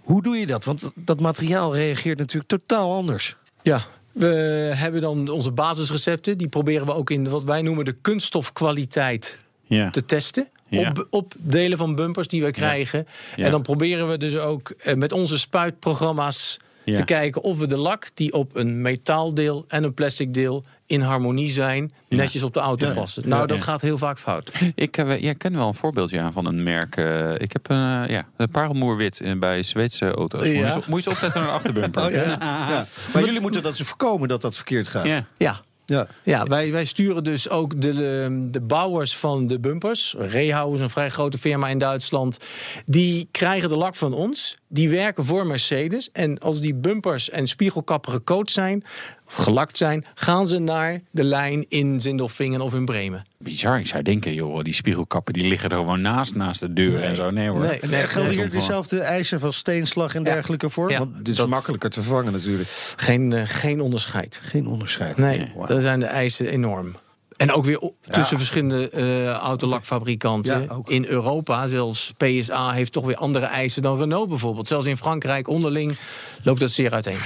Hoe 0.00 0.22
doe 0.22 0.36
je 0.36 0.46
dat? 0.46 0.64
Want 0.64 0.90
dat 0.94 1.20
materiaal 1.20 1.74
reageert 1.74 2.18
natuurlijk 2.18 2.48
totaal 2.48 2.92
anders. 2.92 3.36
Ja. 3.62 3.82
We 4.12 4.26
hebben 4.74 5.00
dan 5.00 5.28
onze 5.28 5.50
basisrecepten. 5.50 6.38
Die 6.38 6.48
proberen 6.48 6.86
we 6.86 6.94
ook 6.94 7.10
in 7.10 7.28
wat 7.28 7.44
wij 7.44 7.62
noemen 7.62 7.84
de 7.84 7.92
kunststofkwaliteit 7.92 9.38
Ja. 9.66 9.90
te 9.90 10.04
testen. 10.04 10.48
Ja. 10.68 10.88
Op, 10.88 11.06
op 11.10 11.32
delen 11.38 11.78
van 11.78 11.94
bumpers 11.94 12.26
die 12.28 12.42
we 12.44 12.50
krijgen. 12.50 13.06
Ja. 13.36 13.44
En 13.44 13.50
dan 13.50 13.62
proberen 13.62 14.08
we 14.08 14.18
dus 14.18 14.36
ook 14.36 14.70
eh, 14.70 14.94
met 14.94 15.12
onze 15.12 15.38
spuitprogramma's 15.38 16.58
Ja. 16.84 16.94
te 16.94 17.04
kijken 17.04 17.42
of 17.42 17.58
we 17.58 17.66
de 17.66 17.76
lak 17.76 18.08
die 18.14 18.32
op 18.32 18.56
een 18.56 18.82
metaaldeel 18.82 19.64
en 19.68 19.84
een 19.84 19.94
plastic 19.94 20.34
deel 20.34 20.64
in 20.86 21.00
harmonie 21.00 21.50
zijn, 21.50 21.92
netjes 22.08 22.42
op 22.42 22.54
de 22.54 22.60
auto 22.60 22.86
Ja. 22.86 22.92
passen. 22.94 23.28
Nou, 23.28 23.40
Ja. 23.40 23.46
dat 23.46 23.56
Ja. 23.56 23.62
gaat 23.62 23.80
heel 23.80 23.98
vaak 23.98 24.18
fout. 24.18 24.52
Ik 24.74 24.96
uh, 24.96 25.20
jij 25.20 25.34
ken 25.34 25.52
wel 25.56 25.68
een 25.68 25.74
voorbeeldje 25.74 26.20
aan 26.20 26.32
van 26.32 26.46
een 26.46 26.62
merk. 26.62 26.96
eh, 26.96 27.34
ik 27.34 27.52
heb 27.52 27.70
een, 27.70 28.02
uh, 28.02 28.08
ja, 28.08 28.28
een 28.36 28.50
parelmoerwit 28.50 29.20
eh, 29.20 29.38
bij 29.38 29.62
Zweedse 29.62 30.10
auto's. 30.10 30.44
Ja. 30.44 30.48
Moet, 30.52 30.58
je 30.58 30.64
eens, 30.64 30.74
moet 30.74 30.86
je 30.86 30.94
eens 31.10 31.16
opletten 31.16 31.40
naar 31.40 31.48
een 31.50 31.56
achterbumper. 31.60 32.04
Oh, 32.04 32.10
ja. 32.10 32.24
Ja. 32.40 32.86
Maar 33.12 33.24
jullie 33.24 33.40
moeten 33.40 33.62
dat 33.62 33.76
dus 33.76 33.86
voorkomen 33.86 34.28
dat 34.28 34.40
dat 34.40 34.54
verkeerd 34.56 34.88
gaat. 34.88 35.22
Ja. 35.38 35.60
Ja. 35.86 36.08
Ja. 36.22 36.44
Wij, 36.44 36.72
wij 36.72 36.84
sturen 36.84 37.24
dus 37.24 37.48
ook 37.48 37.80
de, 37.80 37.94
de, 37.94 38.48
de 38.50 38.60
bouwers 38.60 39.16
van 39.16 39.46
de 39.46 39.60
bumpers. 39.60 40.14
Rehau 40.18 40.74
is 40.74 40.80
een 40.80 40.90
vrij 40.90 41.10
grote 41.10 41.38
firma 41.38 41.68
in 41.68 41.78
Duitsland. 41.78 42.38
Die 42.86 43.28
krijgen 43.30 43.68
de 43.68 43.76
lak 43.76 43.94
van 43.94 44.12
ons. 44.12 44.56
Die 44.68 44.88
werken 44.88 45.24
voor 45.24 45.46
Mercedes. 45.46 46.10
En 46.12 46.38
als 46.38 46.60
die 46.60 46.74
bumpers 46.74 47.30
en 47.30 47.46
spiegelkappen 47.48 48.12
gecoat 48.12 48.50
zijn, 48.50 48.84
of 49.26 49.34
gelakt 49.34 49.76
zijn, 49.76 50.04
gaan 50.14 50.48
ze 50.48 50.58
naar 50.58 51.00
de 51.10 51.24
lijn 51.24 51.64
in 51.68 52.00
Zindelfingen 52.00 52.60
of 52.60 52.74
in 52.74 52.84
Bremen. 52.84 53.24
Bizar, 53.38 53.78
ik 53.78 53.86
zou 53.86 54.02
denken, 54.02 54.34
joh, 54.34 54.62
die 54.62 54.74
spiegelkappen 54.74 55.32
die 55.32 55.46
liggen 55.48 55.70
er 55.70 55.76
gewoon 55.76 56.00
naast, 56.00 56.34
naast 56.34 56.60
de 56.60 56.72
deur 56.72 57.02
en 57.02 57.16
zo. 57.16 57.30
Nee 57.30 57.48
hoor. 57.48 57.60
Nee, 57.60 57.80
En 57.80 57.90
nee, 57.90 58.02
gelden 58.06 58.30
hier 58.32 58.50
dezelfde 58.50 58.98
eisen 59.00 59.40
van 59.40 59.52
steenslag 59.52 60.14
en 60.14 60.24
Ja. 60.24 60.32
dergelijke 60.32 60.70
voor? 60.70 60.90
Ja, 60.90 60.98
Want 60.98 61.16
dit 61.18 61.28
is 61.28 61.36
dat- 61.36 61.48
makkelijker 61.48 61.90
te 61.90 62.02
vervangen 62.02 62.32
natuurlijk. 62.32 62.68
Geen, 62.96 63.32
eh, 63.32 63.42
geen 63.46 63.80
onderscheid. 63.80 64.40
Geen 64.42 64.66
onderscheid. 64.66 65.16
Nee, 65.16 65.52
daar 65.66 65.80
zijn 65.80 66.00
de 66.00 66.06
eisen 66.06 66.46
enorm. 66.46 66.94
En 67.36 67.52
ook 67.52 67.64
weer 67.64 67.90
tussen 68.10 68.36
verschillende 68.36 68.90
eh 68.90 69.28
autolakfabrikanten. 69.32 70.62
Ja, 70.62 70.78
in 70.84 71.04
Europa, 71.06 71.68
zelfs 71.68 72.12
PSA 72.16 72.72
heeft 72.72 72.92
toch 72.92 73.04
weer 73.06 73.16
andere 73.16 73.46
eisen 73.46 73.82
dan 73.82 73.98
Renault 73.98 74.28
bijvoorbeeld. 74.28 74.68
Zelfs 74.68 74.86
in 74.86 74.96
Frankrijk 74.96 75.48
onderling 75.48 75.96
loopt 76.42 76.60
dat 76.60 76.70
zeer 76.70 76.92
uiteen. 76.92 77.18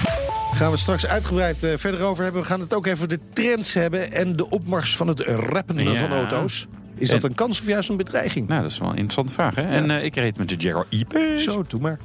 Gaan 0.54 0.70
we 0.70 0.76
straks 0.76 1.06
uitgebreid 1.06 1.62
eh, 1.62 1.72
verder 1.76 2.00
over 2.02 2.22
hebben. 2.24 2.42
We 2.42 2.48
gaan 2.48 2.60
het 2.60 2.74
ook 2.74 2.86
even 2.86 3.08
de 3.08 3.18
trends 3.32 3.72
hebben 3.74 4.12
en 4.12 4.36
de 4.36 4.50
opmars 4.50 4.96
van 4.96 5.08
het 5.08 5.20
rappen 5.20 5.78
Ja. 5.92 5.94
van 6.00 6.10
auto's. 6.12 6.66
Is 6.96 7.08
dat 7.10 7.22
En- 7.22 7.28
een 7.30 7.34
kans 7.34 7.60
of 7.60 7.66
juist 7.66 7.88
een 7.88 7.96
bedreiging? 7.96 8.48
Nou, 8.48 8.62
dat 8.62 8.70
is 8.70 8.78
wel 8.78 8.88
een 8.88 8.94
interessante 8.94 9.32
vraag. 9.32 9.54
Hè? 9.54 9.62
En 9.62 9.90
eh, 9.90 10.04
ik 10.04 10.14
reed 10.14 10.38
met 10.38 10.48
de 10.48 10.54
Jaguar 10.56 10.86
E-Pace. 10.88 11.50
Zo, 11.50 11.64
doe 11.68 11.80
maar. 11.80 11.98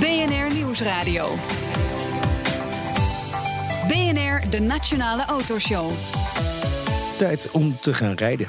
BNR 0.00 0.54
Nieuwsradio. 0.54 1.28
BNR, 3.88 4.50
de 4.50 4.60
Nationale 4.60 5.24
Autoshow. 5.24 5.90
Tijd 7.16 7.50
om 7.50 7.76
te 7.80 7.94
gaan 7.94 8.14
rijden. 8.14 8.48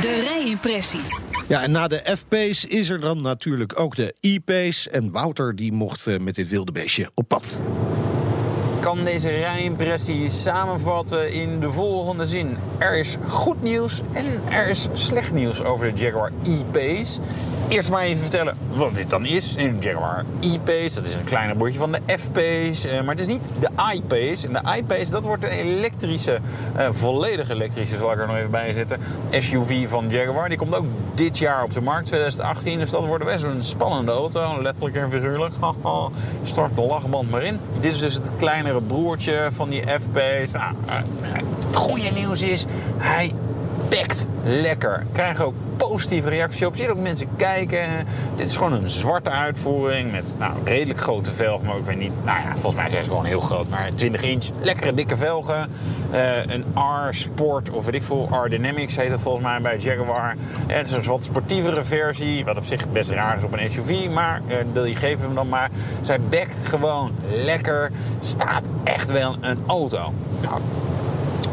De 0.00 0.20
rijimpressie. 0.24 1.00
Ja, 1.48 1.62
en 1.62 1.70
na 1.70 1.88
de 1.88 2.02
F-Pace 2.16 2.68
is 2.68 2.88
er 2.88 3.00
dan 3.00 3.22
natuurlijk 3.22 3.80
ook 3.80 3.96
de 3.96 4.14
E-Pace. 4.20 4.90
En 4.90 5.10
Wouter 5.10 5.56
die 5.56 5.72
mocht 5.72 6.06
eh, 6.06 6.18
met 6.18 6.34
dit 6.34 6.48
wilde 6.48 6.72
beestje 6.72 7.10
op 7.14 7.28
pad. 7.28 7.60
Kan 8.86 9.04
deze 9.04 9.28
rijimpressie 9.28 10.28
samenvatten 10.28 11.32
in 11.32 11.60
de 11.60 11.72
volgende 11.72 12.26
zin. 12.26 12.56
Er 12.78 12.98
is 12.98 13.16
goed 13.28 13.62
nieuws 13.62 14.00
en 14.12 14.24
er 14.50 14.68
is 14.68 14.88
slecht 14.92 15.32
nieuws 15.32 15.62
over 15.62 15.94
de 15.94 16.02
Jaguar 16.02 16.32
E-Pace. 16.42 17.20
Eerst 17.68 17.90
maar 17.90 18.02
even 18.02 18.20
vertellen 18.20 18.56
wat 18.72 18.96
dit 18.96 19.10
dan 19.10 19.24
is. 19.24 19.54
Een 19.56 19.76
Jaguar 19.80 20.24
E-Pace, 20.40 20.94
dat 20.94 21.04
is 21.04 21.14
een 21.14 21.24
kleiner 21.24 21.56
broertje 21.56 21.78
van 21.78 21.92
de 21.92 22.00
F-Pace. 22.06 22.88
eh, 22.88 23.00
maar 23.00 23.14
het 23.14 23.20
is 23.20 23.26
niet 23.26 23.40
de 23.60 23.68
I-Pace. 23.94 24.46
En 24.46 24.52
de 24.52 24.76
I-Pace, 24.76 25.10
dat 25.10 25.22
wordt 25.22 25.44
een 25.44 25.50
elektrische, 25.50 26.38
eh, 26.76 26.88
volledig 26.90 27.50
elektrische, 27.50 27.96
zal 27.96 28.12
ik 28.12 28.18
er 28.18 28.26
nog 28.26 28.36
even 28.36 28.50
bij 28.50 28.72
zetten, 28.72 29.00
SUV 29.30 29.88
van 29.88 30.10
Jaguar. 30.10 30.48
Die 30.48 30.58
komt 30.58 30.74
ook 30.74 30.86
dit 31.14 31.38
jaar 31.38 31.62
op 31.62 31.72
de 31.72 31.80
markt, 31.80 32.06
2018. 32.06 32.78
Dus 32.78 32.90
dat 32.90 33.06
wordt 33.06 33.24
best 33.24 33.44
een 33.44 33.62
spannende 33.62 34.12
auto, 34.12 34.62
letterlijk 34.62 34.96
en 34.96 35.10
figuurlijk. 35.10 35.54
Haha, 35.60 36.08
Start 36.42 36.76
de 36.76 36.80
lachband 36.80 37.30
maar 37.30 37.42
in. 37.42 37.60
Dit 37.80 37.92
is 37.92 37.98
dus 37.98 38.14
het 38.14 38.30
kleinere 38.36 38.75
broertje 38.82 39.48
van 39.52 39.70
die 39.70 39.82
F-Pace. 39.82 40.58
Nou, 40.58 40.74
eh, 40.86 40.94
het 41.66 41.76
goede 41.76 42.10
nieuws 42.14 42.42
is, 42.42 42.64
hij 42.98 43.32
bekt 43.88 44.26
lekker. 44.42 45.06
Krijgen 45.12 45.44
ook 45.44 45.54
positieve 45.76 46.28
reactie 46.28 46.66
op. 46.66 46.74
Je 46.74 46.82
ziet 46.82 46.90
ook 46.90 46.98
mensen 46.98 47.28
kijken. 47.36 48.06
Dit 48.34 48.46
is 48.46 48.56
gewoon 48.56 48.72
een 48.72 48.90
zwarte 48.90 49.30
uitvoering 49.30 50.10
met 50.12 50.34
nou, 50.38 50.52
redelijk 50.64 50.98
grote 50.98 51.32
velgen. 51.32 51.66
Maar 51.66 51.76
ik 51.76 51.84
weet 51.84 51.98
niet, 51.98 52.12
nou 52.24 52.38
ja, 52.38 52.52
volgens 52.52 52.74
mij 52.74 52.90
zijn 52.90 53.02
ze 53.02 53.08
gewoon 53.08 53.24
heel 53.24 53.40
groot. 53.40 53.68
Maar 53.68 53.94
20 53.94 54.22
inch, 54.22 54.44
lekkere 54.60 54.94
dikke 54.94 55.16
velgen. 55.16 55.70
Eh, 56.10 56.44
een 56.44 56.64
R-Sport 57.08 57.70
of 57.70 57.84
weet 57.84 57.94
ik 57.94 58.02
veel, 58.02 58.28
R-Dynamics 58.44 58.96
heet 58.96 59.10
het 59.10 59.20
volgens 59.20 59.44
mij 59.44 59.60
bij 59.60 59.76
Jaguar. 59.76 60.36
En 60.66 60.76
het 60.76 60.86
is 60.86 60.92
een 60.92 61.04
wat 61.04 61.24
sportievere 61.24 61.84
versie, 61.84 62.44
wat 62.44 62.56
op 62.56 62.64
zich 62.64 62.92
best 62.92 63.10
raar 63.10 63.36
is 63.36 63.44
op 63.44 63.52
een 63.52 63.70
SUV. 63.70 64.08
Maar 64.10 64.42
eh, 64.46 64.56
die 64.84 64.96
geven 64.96 65.26
hem 65.26 65.34
dan 65.34 65.48
maar. 65.48 65.70
Zij 66.00 66.20
bekt 66.20 66.62
gewoon 66.68 67.12
lekker. 67.44 67.90
Staat 68.20 68.68
echt 68.84 69.10
wel 69.10 69.36
een 69.40 69.58
auto. 69.66 70.12
Nou, 70.42 70.60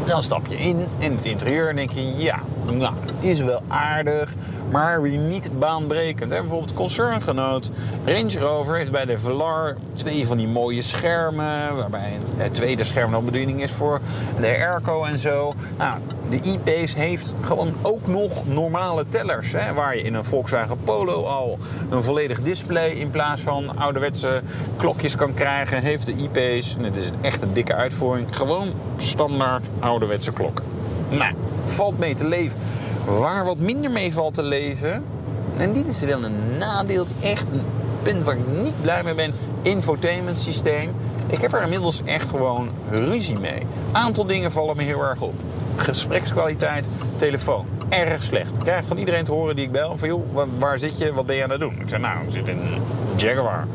dan 0.06 0.22
stap 0.22 0.46
je 0.46 0.56
in 0.56 0.86
in 0.98 1.12
het 1.14 1.24
interieur 1.24 1.68
en 1.68 1.76
denk 1.76 1.90
je, 1.90 2.16
ja, 2.16 2.38
nou, 2.72 2.94
het 3.14 3.24
is 3.24 3.40
wel 3.40 3.62
aardig, 3.68 4.34
maar 4.74 5.02
weer 5.02 5.18
niet 5.18 5.58
baanbrekend. 5.58 6.30
Hè? 6.30 6.40
Bijvoorbeeld 6.40 6.72
concerngenoot 6.72 7.70
Range 8.04 8.38
Rover 8.38 8.76
heeft 8.76 8.90
bij 8.90 9.04
de 9.04 9.18
Velar 9.18 9.76
twee 9.92 10.26
van 10.26 10.36
die 10.36 10.48
mooie 10.48 10.82
schermen, 10.82 11.76
waarbij 11.76 12.18
het 12.36 12.54
tweede 12.54 12.84
scherm 12.84 13.10
nog 13.10 13.24
bediening 13.24 13.62
is 13.62 13.70
voor 13.70 14.00
de 14.40 14.46
airco 14.46 15.04
en 15.04 15.18
zo. 15.18 15.54
Nou, 15.78 15.98
de 16.30 16.50
e-Pace 16.50 16.98
heeft 16.98 17.34
gewoon 17.40 17.74
ook 17.82 18.06
nog 18.06 18.46
normale 18.46 19.08
tellers, 19.08 19.52
hè? 19.52 19.72
waar 19.72 19.96
je 19.96 20.02
in 20.02 20.14
een 20.14 20.24
Volkswagen 20.24 20.78
Polo 20.84 21.24
al 21.24 21.58
een 21.90 22.02
volledig 22.02 22.40
display 22.40 22.90
in 22.90 23.10
plaats 23.10 23.42
van 23.42 23.78
ouderwetse 23.78 24.42
klokjes 24.76 25.16
kan 25.16 25.34
krijgen, 25.34 25.82
heeft 25.82 26.06
de 26.06 26.12
e-Pace, 26.12 26.78
en 26.78 26.84
het 26.84 26.96
is 26.96 27.10
echt 27.20 27.42
een 27.42 27.52
dikke 27.52 27.74
uitvoering, 27.74 28.36
gewoon 28.36 28.72
standaard 28.96 29.66
ouderwetse 29.78 30.32
klok. 30.32 30.62
Nou, 31.08 31.34
valt 31.66 31.98
mee 31.98 32.14
te 32.14 32.26
leven. 32.26 32.58
Waar 33.04 33.44
wat 33.44 33.58
minder 33.58 33.90
mee 33.90 34.12
valt 34.12 34.34
te 34.34 34.42
leven, 34.42 35.04
en 35.56 35.72
dit 35.72 35.88
is 35.88 36.00
wel 36.00 36.24
een 36.24 36.58
nadeel, 36.58 37.06
echt 37.22 37.46
een 37.52 37.62
punt 38.02 38.22
waar 38.22 38.36
ik 38.36 38.46
niet 38.62 38.80
blij 38.80 39.02
mee 39.02 39.14
ben, 39.14 39.34
infotainment 39.62 40.38
systeem. 40.38 40.94
Ik 41.26 41.40
heb 41.40 41.52
er 41.52 41.62
inmiddels 41.62 42.02
echt 42.04 42.28
gewoon 42.28 42.68
ruzie 42.90 43.38
mee. 43.38 43.66
Aantal 43.92 44.26
dingen 44.26 44.52
vallen 44.52 44.76
me 44.76 44.82
heel 44.82 45.02
erg 45.02 45.20
op. 45.20 45.34
Gesprekskwaliteit, 45.76 46.88
telefoon, 47.16 47.66
erg 47.88 48.22
slecht. 48.22 48.56
Ik 48.56 48.62
krijg 48.62 48.86
van 48.86 48.96
iedereen 48.96 49.24
te 49.24 49.32
horen 49.32 49.56
die 49.56 49.64
ik 49.64 49.72
bel 49.72 49.96
van 49.96 50.08
joh, 50.08 50.46
waar, 50.58 50.78
zit 50.78 50.98
je, 50.98 51.12
wat 51.12 51.26
ben 51.26 51.36
je 51.36 51.42
aan 51.42 51.50
het 51.50 51.60
doen? 51.60 51.80
Ik 51.80 51.88
zeg 51.88 52.00
nou, 52.00 52.24
ik 52.24 52.30
zit 52.30 52.48
in 52.48 52.60
Jaguar. 53.16 53.66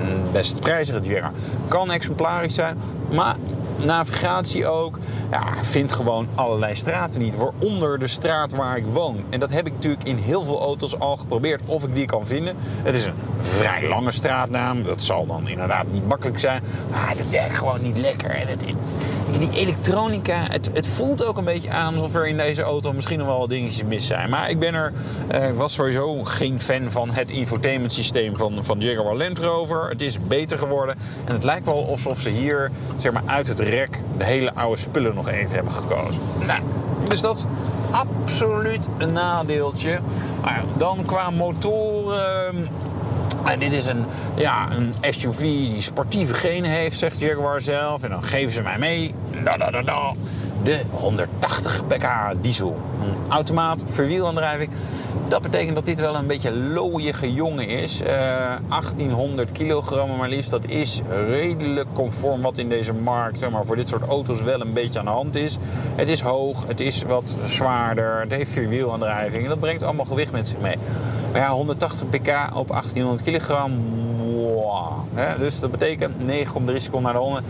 Een 0.00 0.22
best 0.32 0.60
prijzige 0.60 1.00
Jaguar. 1.00 1.32
Kan 1.68 1.90
exemplarisch 1.90 2.54
zijn, 2.54 2.78
maar 3.10 3.36
navigatie 3.84 4.66
ook. 4.66 4.98
Ja, 5.30 5.64
vind 5.64 5.92
gewoon 5.92 6.28
allerlei 6.34 6.74
straten 6.74 7.20
niet. 7.20 7.36
Waaronder 7.36 7.98
de 7.98 8.06
straat 8.06 8.52
waar 8.52 8.76
ik 8.76 8.84
woon. 8.92 9.24
En 9.30 9.40
dat 9.40 9.50
heb 9.50 9.66
ik 9.66 9.72
natuurlijk 9.72 10.08
in 10.08 10.16
heel 10.16 10.44
veel 10.44 10.60
auto's 10.60 10.98
al 10.98 11.16
geprobeerd 11.16 11.62
of 11.66 11.84
ik 11.84 11.94
die 11.94 12.06
kan 12.06 12.26
vinden. 12.26 12.56
Het 12.82 12.94
is 12.94 13.06
een 13.06 13.14
vrij 13.38 13.88
lange 13.88 14.12
straatnaam. 14.12 14.84
Dat 14.84 15.02
zal 15.02 15.26
dan 15.26 15.48
inderdaad 15.48 15.86
niet 15.90 16.06
makkelijk 16.06 16.38
zijn. 16.38 16.62
Maar 16.90 17.14
dat 17.16 17.28
werkt 17.28 17.54
gewoon 17.54 17.82
niet 17.82 17.98
lekker. 17.98 18.30
En 18.30 18.48
het, 18.48 18.64
die 19.32 19.50
elektronica, 19.52 20.46
het, 20.50 20.70
het 20.72 20.86
voelt 20.86 21.24
ook 21.24 21.36
een 21.36 21.44
beetje 21.44 21.70
aan 21.70 21.94
alsof 21.94 22.14
er 22.14 22.26
in 22.26 22.36
deze 22.36 22.62
auto 22.62 22.92
misschien 22.92 23.18
nog 23.18 23.26
wel 23.26 23.38
wat 23.38 23.48
dingetjes 23.48 23.82
mis 23.82 24.06
zijn. 24.06 24.30
Maar 24.30 24.50
ik 24.50 24.58
ben 24.58 24.74
er, 24.74 24.92
eh, 25.28 25.50
was 25.56 25.72
sowieso 25.72 26.24
geen 26.24 26.60
fan 26.60 26.90
van 26.90 27.10
het 27.10 27.30
infotainment 27.30 27.92
systeem 27.92 28.36
van, 28.36 28.64
van 28.64 28.80
Jaguar 28.80 29.16
Land 29.16 29.38
Rover. 29.38 29.88
Het 29.88 30.02
is 30.02 30.18
beter 30.26 30.58
geworden. 30.58 30.96
En 31.24 31.34
het 31.34 31.44
lijkt 31.44 31.66
wel 31.66 31.88
alsof 31.88 32.20
ze 32.20 32.28
hier 32.28 32.70
zeg 32.96 33.12
maar, 33.12 33.22
uit 33.26 33.46
het 33.46 33.60
rek 33.60 34.00
de 34.18 34.24
hele 34.24 34.54
oude 34.54 34.80
spullen 34.80 35.14
nog 35.14 35.28
even 35.28 35.54
hebben 35.54 35.72
gekozen. 35.72 36.20
Nou, 36.46 36.60
dus 37.08 37.20
dat 37.20 37.36
is 37.36 37.44
absoluut 37.90 38.88
een 38.98 39.12
nadeeltje. 39.12 39.98
Maar 40.42 40.64
dan 40.76 40.98
qua 41.06 41.30
motoren. 41.30 42.68
En 43.44 43.58
dit 43.58 43.72
is 43.72 43.86
een, 43.86 44.04
ja, 44.36 44.70
een 44.70 44.94
SUV 45.00 45.38
die 45.38 45.80
sportieve 45.80 46.34
genen 46.34 46.70
heeft, 46.70 46.98
zegt 46.98 47.20
Jaguar 47.20 47.60
zelf. 47.60 48.02
En 48.02 48.10
dan 48.10 48.24
geven 48.24 48.52
ze 48.52 48.62
mij 48.62 48.78
mee. 48.78 49.14
Da, 49.44 49.56
da, 49.56 49.70
da, 49.70 49.82
da. 49.82 50.12
De 50.62 50.80
180 50.90 51.86
pk 51.86 52.06
diesel. 52.40 52.76
Een 53.00 53.30
automaat, 53.30 53.82
verwielaandrijving. 53.84 54.70
Dat 55.28 55.42
betekent 55.42 55.74
dat 55.74 55.84
dit 55.84 56.00
wel 56.00 56.14
een 56.14 56.26
beetje 56.26 56.52
looiige 56.52 57.32
jongen 57.32 57.68
is. 57.68 58.00
Eh, 58.00 58.54
1800 58.68 59.52
kilogram 59.52 60.16
maar 60.16 60.28
liefst. 60.28 60.50
Dat 60.50 60.64
is 60.66 61.00
redelijk 61.08 61.88
conform 61.92 62.42
wat 62.42 62.58
in 62.58 62.68
deze 62.68 62.92
markt 62.92 63.50
maar, 63.50 63.64
voor 63.64 63.76
dit 63.76 63.88
soort 63.88 64.02
auto's 64.02 64.40
wel 64.40 64.60
een 64.60 64.72
beetje 64.72 64.98
aan 64.98 65.04
de 65.04 65.10
hand 65.10 65.36
is. 65.36 65.58
Het 65.94 66.08
is 66.08 66.20
hoog, 66.20 66.64
het 66.66 66.80
is 66.80 67.02
wat 67.02 67.36
zwaarder, 67.46 68.20
het 68.20 68.30
heeft 68.30 68.50
vierwielaandrijving. 68.50 69.42
En 69.42 69.48
dat 69.48 69.60
brengt 69.60 69.82
allemaal 69.82 70.04
gewicht 70.04 70.32
met 70.32 70.48
zich 70.48 70.58
mee. 70.58 70.76
Maar 71.32 71.40
ja, 71.40 71.50
180 71.50 72.08
pk 72.08 72.28
op 72.54 72.68
1800 72.68 73.22
kilogram. 73.22 73.72
Wow. 74.16 75.02
Dus 75.38 75.60
dat 75.60 75.70
betekent 75.70 76.14
9,3 76.18 76.76
seconden 76.76 77.12
naar 77.12 77.12
de 77.12 77.26
100. 77.26 77.44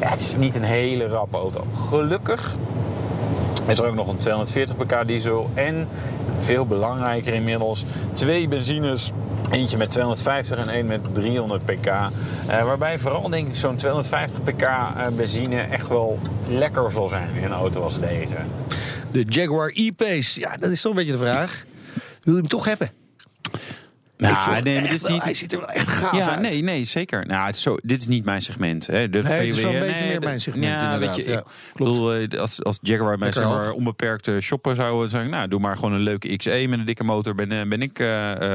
Ja, 0.00 0.08
het 0.08 0.20
is 0.20 0.36
niet 0.36 0.54
een 0.54 0.62
hele 0.62 1.06
rappe 1.06 1.36
auto. 1.36 1.64
Gelukkig 1.88 2.56
is 3.66 3.78
er 3.78 3.86
ook 3.86 3.94
nog 3.94 4.08
een 4.08 4.16
240 4.16 4.76
pk 4.76 5.06
diesel 5.06 5.50
en 5.54 5.88
veel 6.36 6.66
belangrijker 6.66 7.34
inmiddels 7.34 7.84
twee 8.14 8.48
benzines. 8.48 9.12
Eentje 9.50 9.76
met 9.76 9.90
250 9.90 10.56
en 10.58 10.68
één 10.68 10.86
met 10.86 11.00
300 11.12 11.64
pk. 11.64 11.86
Eh, 11.86 12.10
waarbij 12.46 12.98
vooral 12.98 13.28
denk 13.30 13.48
ik 13.48 13.54
zo'n 13.54 13.76
250 13.76 14.42
pk 14.42 14.62
eh, 14.62 15.06
benzine 15.16 15.60
echt 15.60 15.88
wel 15.88 16.18
lekker 16.48 16.90
zal 16.90 17.08
zijn 17.08 17.34
in 17.34 17.44
een 17.44 17.52
auto 17.52 17.82
als 17.82 18.00
deze. 18.00 18.36
De 19.12 19.24
Jaguar 19.28 19.70
E-Pace, 19.74 20.40
ja, 20.40 20.56
dat 20.56 20.70
is 20.70 20.80
toch 20.80 20.90
een 20.90 20.98
beetje 20.98 21.12
de 21.12 21.18
vraag. 21.18 21.64
Wil 22.22 22.34
je 22.34 22.40
hem 22.40 22.48
toch 22.48 22.64
hebben? 22.64 23.05
Nou, 24.16 24.62
nee, 24.62 24.74
maar 24.74 24.82
echt 24.82 24.82
dit 24.82 24.92
is 24.92 25.02
wel- 25.02 25.12
niet. 25.12 25.22
Hij 25.22 25.34
ziet 25.34 25.52
er 25.52 25.58
wel 25.58 25.68
echt 25.68 25.88
gaaf 25.88 26.16
ja, 26.18 26.28
uit. 26.30 26.40
nee, 26.40 26.62
nee, 26.62 26.84
zeker. 26.84 27.26
Nou, 27.26 27.46
het 27.46 27.56
is 27.56 27.62
zo, 27.62 27.76
dit 27.82 28.00
is 28.00 28.06
niet 28.06 28.24
mijn 28.24 28.40
segment. 28.40 28.86
Hè. 28.86 29.08
De 29.10 29.22
Nee, 29.22 29.32
het 29.32 29.42
is 29.56 29.60
wel 29.62 29.74
een 29.74 29.80
beetje 29.80 30.06
meer 30.06 30.20
mijn 30.20 30.40
segment, 30.40 30.80
Ja, 30.80 30.84
inderdaad. 30.92 31.16
weet 31.16 31.24
je, 31.24 31.30
Ja, 31.30 31.38
ik 31.38 31.44
klopt. 31.74 31.92
bedoel, 31.92 32.14
eh, 32.14 32.40
als, 32.40 32.62
als 32.64 32.78
Jaguar 32.82 33.18
mij 33.18 33.32
zeg 33.32 33.44
maar, 33.44 33.64
hoog. 33.64 33.72
onbeperkt 33.72 34.28
eh, 34.28 34.38
shoppen 34.40 34.76
zou 34.76 35.08
zeggen, 35.08 35.30
nou, 35.30 35.48
doe 35.48 35.60
maar 35.60 35.74
gewoon 35.76 35.92
een 35.92 36.00
leuke 36.00 36.36
XE 36.36 36.66
met 36.68 36.78
een 36.78 36.86
dikke 36.86 37.04
motor, 37.04 37.34
ben, 37.34 37.52
eh, 37.52 37.68
ben 37.68 37.80
ik 37.80 37.92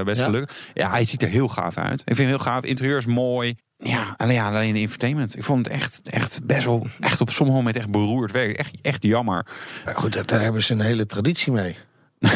best 0.06 0.20
Ja. 0.20 0.26
gelukkig. 0.26 0.58
Ja, 0.74 0.90
hij 0.90 1.06
ziet 1.06 1.22
er 1.24 1.30
heel 1.30 1.48
gaaf 1.48 1.78
uit. 1.78 2.00
Ik 2.00 2.06
vind 2.06 2.18
hem 2.18 2.28
heel 2.28 2.38
gaaf. 2.38 2.64
Interieur 2.64 2.98
is 2.98 3.06
mooi. 3.06 3.56
Ja, 3.78 4.14
alleen, 4.18 4.34
ja, 4.36 4.48
alleen 4.50 4.74
de 4.74 4.80
infotainment. 4.80 5.38
Ik 5.38 5.44
vond 5.44 5.66
het 5.66 5.74
echt, 5.76 6.02
echt 6.04 6.46
best 6.46 6.64
wel, 6.66 6.88
echt 7.00 7.22
op 7.22 7.30
sommige 7.30 7.58
momenten 7.58 7.82
echt 7.82 7.92
beroerd 7.92 8.32
werk. 8.32 8.58
Echt, 8.58 8.72
echt 8.82 9.04
jammer. 9.04 9.46
Maar 9.86 9.96
goed, 9.96 10.14
daar, 10.14 10.26
daar 10.26 10.42
hebben 10.42 10.64
ze 10.64 10.74
een 10.74 10.82
hele 10.82 11.06
traditie 11.06 11.52
mee. 11.52 11.78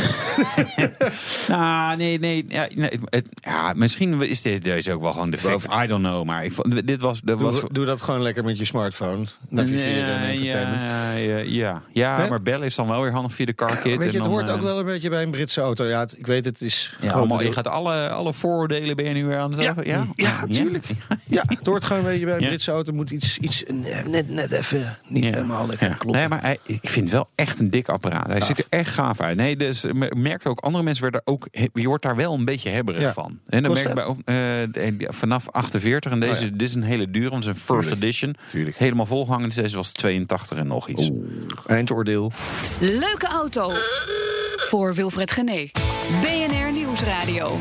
Nou, 1.48 1.98
nee, 1.98 2.20
nee. 2.20 2.46
Ja, 2.48 2.68
nee 2.76 3.00
het, 3.10 3.30
ja, 3.42 3.74
misschien 3.76 4.22
is 4.22 4.42
dit 4.42 4.64
deze 4.64 4.92
ook 4.94 5.02
wel 5.02 5.12
gewoon 5.12 5.30
de 5.30 5.38
fake. 5.38 5.84
I 5.84 5.88
don't 5.88 6.04
know. 6.04 6.24
Maar 6.26 6.46
ik 6.46 6.54
vond, 6.54 6.88
dit 6.88 7.02
was... 7.02 7.22
Dat 7.22 7.42
was 7.42 7.60
Doe, 7.60 7.70
doe 7.74 7.86
dat 7.86 8.02
gewoon 8.02 8.22
lekker 8.22 8.44
met 8.44 8.58
je 8.58 8.66
smartphone. 8.66 9.26
Navigeren 9.50 10.06
en 10.16 10.20
Nee, 10.22 10.38
entertainment. 10.38 10.82
ja, 10.82 11.12
ja, 11.12 11.38
ja. 11.38 11.82
ja 11.92 12.18
Hè? 12.22 12.30
maar 12.30 12.42
bellen 12.42 12.66
is 12.66 12.76
dan 12.76 12.88
wel 12.88 13.02
weer 13.02 13.12
handig 13.12 13.34
via 13.34 13.46
de 13.46 13.54
car 13.56 13.78
kit. 13.78 13.98
Weet 14.04 14.12
je, 14.12 14.18
het 14.18 14.28
hoort 14.28 14.48
eh, 14.48 14.54
ook 14.54 14.62
wel 14.62 14.80
een 14.80 14.86
beetje 14.86 15.10
bij 15.10 15.24
een 15.24 15.30
Britse 15.32 15.62
auto. 15.62 15.86
Ja, 15.86 16.00
het- 16.00 16.18
ik 16.18 16.26
weet 16.28 16.46
het 16.46 16.62
is... 16.62 16.98
Ja, 17.02 17.12
allemaal, 17.12 17.42
je 17.42 17.52
gaat 17.52 17.68
alle, 17.68 18.10
alle 18.10 18.34
vooroordelen 18.34 18.96
ben 18.96 19.06
je 19.06 19.14
nu 19.14 19.26
weer 19.26 19.38
aan 19.38 19.50
het 19.52 19.60
Ja, 19.62 19.64
zeggen? 19.74 19.86
Ja, 19.88 20.06
ja, 20.16 20.44
tuurlijk. 20.50 20.86
Ja, 21.26 21.44
het 21.48 21.66
hoort 21.66 21.84
gewoon 21.84 22.02
een 22.06 22.10
beetje 22.12 22.26
bij 22.26 22.36
een 22.36 22.42
Ja. 22.42 22.48
Britse 22.48 22.72
auto. 22.72 22.94
Moet 22.94 23.12
iets, 23.12 23.38
iets 23.38 23.64
eh, 23.64 23.76
net, 24.06 24.30
net 24.30 24.52
even 24.52 24.98
niet 25.08 25.24
Ja. 25.24 25.30
helemaal 25.30 25.68
lekker 25.68 25.88
Ja. 25.88 25.94
kloppen. 25.94 26.20
Nee, 26.20 26.30
maar 26.30 26.42
hij, 26.42 26.58
ik 26.64 26.90
vind 26.90 27.06
het 27.06 27.14
wel 27.14 27.30
echt 27.36 27.60
een 27.60 27.70
dik 27.70 27.90
apparaat. 27.90 28.28
Hij 28.28 28.42
ziet 28.42 28.58
er 28.58 28.66
echt 28.70 28.90
gaaf 28.94 29.22
uit. 29.22 29.38
Nee, 29.38 29.56
dus 29.82 29.92
ik 29.92 30.16
merkte 30.16 30.50
ook, 30.50 30.60
andere 30.60 30.84
mensen 30.84 31.04
werden 31.04 31.22
ook, 31.26 31.48
je 31.74 31.88
wordt 31.88 32.04
daar 32.04 32.16
wel 32.16 32.34
een 32.34 32.46
beetje 32.46 32.70
hebberig 32.70 33.02
Ja. 33.02 33.14
van. 33.14 33.40
En 33.48 33.64
dan 33.64 33.72
merk 33.74 33.88
ik 33.90 34.26
bij, 34.26 34.68
eh, 35.00 35.08
vanaf 35.10 35.50
48 35.52 36.12
en 36.12 36.20
deze, 36.20 36.34
Oh 36.44 36.48
ja. 36.50 36.50
dit 36.58 36.62
is 36.68 36.76
een 36.76 36.84
hele 36.84 37.12
dure, 37.12 37.30
want 37.30 37.46
het 37.46 37.56
is 37.56 37.62
een 37.62 37.66
first 37.76 37.88
Tuurlijk. 37.90 38.04
edition. 38.04 38.36
Tuurlijk. 38.50 38.78
Helemaal 38.78 39.06
volgehangen. 39.06 39.46
Dus 39.48 39.56
deze 39.58 39.76
was 39.76 39.92
82 39.92 40.58
en 40.58 40.68
nog 40.68 40.88
iets. 40.90 41.10
Eindoordeel. 41.68 42.32
Leuke 42.80 43.28
auto. 43.28 43.72
Voor 44.56 44.94
Wilfred 44.94 45.32
Gené. 45.32 45.70
BNR 46.22 46.72
Nieuwsradio. 46.72 47.60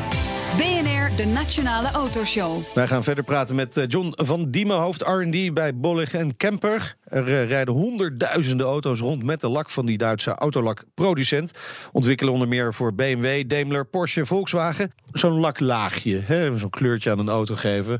De 1.15 1.25
Nationale 1.25 1.91
Autoshow. 1.91 2.61
Wij 2.73 2.87
gaan 2.87 3.03
verder 3.03 3.23
praten 3.23 3.55
met 3.55 3.77
eh, 3.77 3.83
John 3.87 4.11
van 4.15 4.51
Diemen, 4.51 4.77
hoofd 4.77 5.01
R&D 5.01 5.53
bij 5.53 5.75
Bollig 5.75 6.13
en 6.13 6.37
Kemper. 6.37 6.95
Er 7.03 7.27
eh, 7.27 7.47
rijden 7.47 7.73
honderdduizenden 7.73 8.65
auto's 8.65 8.99
rond 8.99 9.23
met 9.23 9.41
de 9.41 9.47
lak 9.47 9.69
van 9.69 9.85
die 9.85 9.97
Duitse 9.97 10.31
autolakproducent. 10.31 11.51
Ontwikkelen 11.91 12.33
onder 12.33 12.47
meer 12.47 12.73
voor 12.73 12.93
BMW, 12.93 13.47
Daimler, 13.47 13.85
Porsche, 13.85 14.25
Volkswagen. 14.25 14.93
Zo'n 15.11 15.39
laklaagje, 15.39 16.19
hè, 16.19 16.57
zo'n 16.57 16.69
kleurtje 16.69 17.11
aan 17.11 17.19
een 17.19 17.29
auto 17.29 17.55
geven. 17.55 17.99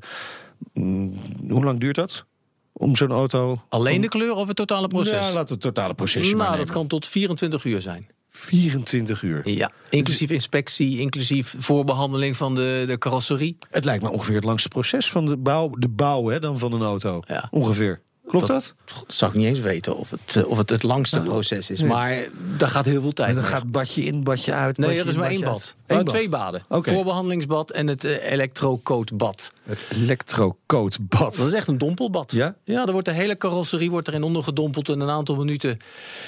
Mm, 0.74 1.14
hoe 1.50 1.64
lang 1.64 1.80
duurt 1.80 1.96
dat? 1.96 2.26
Om 2.74 2.96
zo'n 2.96 3.12
auto... 3.12 3.62
Alleen 3.70 4.02
de 4.02 4.08
kleur 4.08 4.34
of 4.34 4.48
het 4.48 4.56
totale 4.56 4.88
proces? 4.88 5.14
Ja, 5.14 5.32
laten 5.32 5.48
we 5.48 5.54
het 5.54 5.62
totale 5.62 5.94
procesje 5.94 6.36
maar 6.36 6.48
nou, 6.48 6.58
dat 6.58 6.72
kan 6.72 6.88
tot 6.88 7.08
24 7.08 7.64
uur 7.64 7.82
zijn. 7.82 8.15
24 8.36 9.22
uur. 9.22 9.50
Ja, 9.50 9.72
inclusief 9.90 10.30
inspectie, 10.30 11.00
inclusief 11.00 11.56
voorbehandeling 11.58 12.38
van 12.38 12.56
de, 12.56 12.84
de 12.88 12.98
carrosserie. 12.98 13.58
Het 13.70 13.86
lijkt 13.86 14.04
me 14.04 14.10
ongeveer 14.10 14.36
het 14.36 14.44
langste 14.44 14.68
proces 14.68 15.12
van 15.12 15.26
de 15.26 15.38
bouw, 15.38 15.70
de 15.70 15.90
bouw 15.90 16.28
hè, 16.28 16.40
dan 16.40 16.60
van 16.60 16.74
een 16.74 16.82
auto. 16.82 17.22
Ja. 17.28 17.48
Ongeveer. 17.52 18.02
Klopt 18.28 18.48
dat? 18.48 18.74
Dat 18.86 19.04
zou 19.08 19.32
ik 19.32 19.38
niet 19.38 19.48
eens 19.48 19.60
weten 19.60 19.98
of 19.98 20.10
het, 20.10 20.36
eh, 20.36 20.48
of 20.50 20.58
het 20.58 20.70
het 20.70 20.84
langste 20.84 21.22
proces 21.22 21.70
is. 21.70 21.82
Maar 21.84 22.28
daar 22.58 22.70
gaat 22.70 22.86
heel 22.86 23.02
veel 23.02 23.14
tijd 23.14 23.30
En 23.30 23.36
dan 23.36 23.44
gaat 23.44 23.72
badje 23.72 24.04
in, 24.04 24.24
badje 24.24 24.54
uit. 24.54 24.78
Nee, 24.78 25.00
er 25.00 25.08
is 25.08 25.14
in, 25.14 25.20
maar 25.20 25.30
één 25.30 25.42
bad. 25.42 25.76
Eén 25.88 25.98
bad. 25.98 26.06
twee 26.08 26.30
baden. 26.30 26.64
Oké. 26.70 26.94
Voorbehandelingsbad 26.94 27.72
en 27.72 27.88
het 27.88 28.04
eh 28.04 28.32
elektrocoatbad. 28.32 29.52
Het 29.64 29.86
elektrocoatbad. 29.90 31.36
Dat 31.38 31.48
is 31.48 31.54
echt 31.54 31.68
een 31.68 31.78
dompelbad. 31.78 32.32
Ja? 32.32 32.56
Ja, 32.64 32.86
er 32.86 32.92
wordt 32.92 33.08
de 33.08 33.14
hele 33.14 33.38
carrosserie 33.38 33.90
wordt 33.92 34.08
erin 34.08 34.24
ondergedompeld. 34.24 34.90
En 34.90 35.00
een 35.00 35.10
aantal 35.10 35.36
minuten 35.36 35.78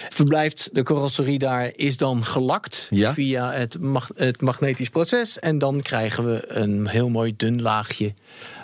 verblijft 0.10 0.70
de 0.74 0.84
carrosserie 0.84 1.40
daar, 1.40 1.72
is 1.76 1.98
dan 1.98 2.26
gelakt 2.26 2.88
Ja. 2.90 3.14
via 3.14 3.52
het, 3.52 3.82
mag- 3.82 4.10
het 4.16 4.42
magnetisch 4.42 4.90
proces. 4.90 5.40
En 5.40 5.58
dan 5.58 5.82
krijgen 5.82 6.26
we 6.26 6.46
een 6.56 6.88
heel 6.88 7.10
mooi 7.10 7.34
dun 7.38 7.62
laagje. 7.62 8.14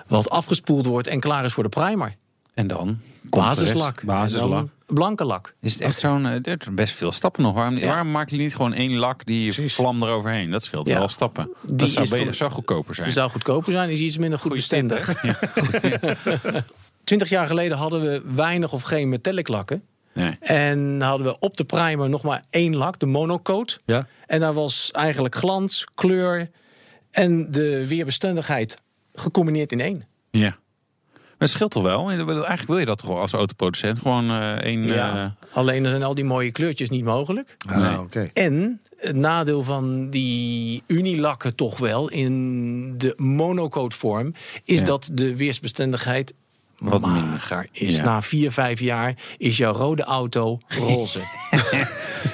Wat 0.08 0.30
afgespoeld 0.30 0.86
wordt 0.86 1.08
en 1.08 1.20
klaar 1.20 1.46
is 1.46 1.54
voor 1.54 1.64
de 1.64 1.70
primer. 1.70 2.16
En 2.54 2.68
dan? 2.68 3.00
Basislak. 3.30 4.04
Basislak. 4.04 4.68
Blanke 4.88 5.24
lak. 5.26 5.54
Is 5.62 5.74
het 5.74 5.82
echt 5.82 6.00
zo'n... 6.00 6.26
eh, 6.26 6.52
er 6.52 6.74
best 6.74 6.94
veel 6.96 7.12
stappen 7.12 7.44
nog. 7.44 7.54
Waarom, 7.56 7.80
waarom 7.80 8.12
maken 8.12 8.30
jullie 8.30 8.46
niet 8.46 8.56
gewoon 8.56 8.74
één 8.74 8.94
lak 8.96 9.26
die 9.26 9.46
je 9.46 9.70
vlam 9.70 10.04
eroverheen? 10.04 10.50
Dat 10.50 10.64
scheelt 10.64 10.88
Ja. 10.88 10.98
wel 10.98 11.08
stappen. 11.08 11.50
Die 11.62 11.76
dat 11.76 11.90
zou, 11.90 12.08
dan- 12.26 12.34
zou 12.34 12.52
goedkoper 12.52 12.96
zijn. 12.96 13.12
Zou 13.12 13.30
goedkoper 13.30 13.72
zijn, 13.72 13.90
is 13.90 14.00
iets 14.00 14.18
minder 14.18 14.40
goed 14.40 14.48
Goeie 14.48 14.62
bestendig. 14.62 15.14
Twintig 17.04 17.30
jaar 17.30 17.48
geleden 17.48 17.78
hadden 17.78 18.02
we 18.02 18.22
weinig 18.36 18.74
of 18.74 18.82
geen 18.82 19.10
metallic 19.10 19.48
lakken. 19.48 19.84
Nee. 20.14 20.38
En 20.40 21.02
hadden 21.02 21.28
we 21.28 21.40
op 21.40 21.58
de 21.58 21.64
primer 21.64 22.10
nog 22.10 22.22
maar 22.24 22.44
één 22.50 22.76
lak, 22.76 23.00
de 23.00 23.06
monocoat. 23.06 23.80
Ja. 23.86 24.08
En 24.28 24.40
daar 24.40 24.54
was 24.54 24.90
eigenlijk 24.92 25.36
glans, 25.36 25.88
kleur 25.96 26.50
en 27.12 27.52
de 27.52 27.88
weerbestendigheid 27.88 28.76
gecombineerd 29.14 29.72
in 29.72 29.80
één. 29.80 30.02
Ja. 30.32 30.58
Het 31.44 31.52
scheelt 31.52 31.72
toch 31.72 31.84
wel? 31.84 32.10
Eigenlijk 32.10 32.68
wil 32.68 32.78
je 32.78 32.86
dat 32.86 32.98
toch 32.98 33.10
als 33.20 33.34
autoproducent? 33.34 34.00
Gewoon 34.00 34.30
eh, 34.30 34.52
één... 34.52 34.84
Ja. 34.84 35.36
Alleen 35.52 35.82
dan 35.84 35.92
zijn 35.92 36.04
al 36.04 36.16
die 36.16 36.24
mooie 36.26 36.52
kleurtjes 36.52 36.90
niet 36.90 37.04
mogelijk. 37.04 37.58
Ah, 37.68 38.00
oké. 38.00 38.28
En 38.34 38.82
het 38.98 39.16
nadeel 39.16 39.64
van 39.64 40.10
die 40.10 40.84
unilakken 40.88 41.56
toch 41.56 41.78
wel 41.80 42.10
in 42.10 42.98
de 42.98 43.14
monocoat 43.18 43.94
vorm 43.94 44.34
is 44.64 44.80
Ja. 44.80 44.86
dat 44.86 45.10
de 45.14 45.36
weersbestendigheid 45.36 46.34
Wat 46.78 47.02
minder. 47.02 47.24
mager 47.24 47.68
is. 47.72 47.98
Ja. 47.98 48.04
Na 48.04 48.22
vier, 48.22 48.52
vijf 48.52 48.80
jaar 48.80 49.16
is 49.38 49.58
jouw 49.58 49.74
rode 49.74 50.04
auto 50.04 50.60
roze. 50.68 51.20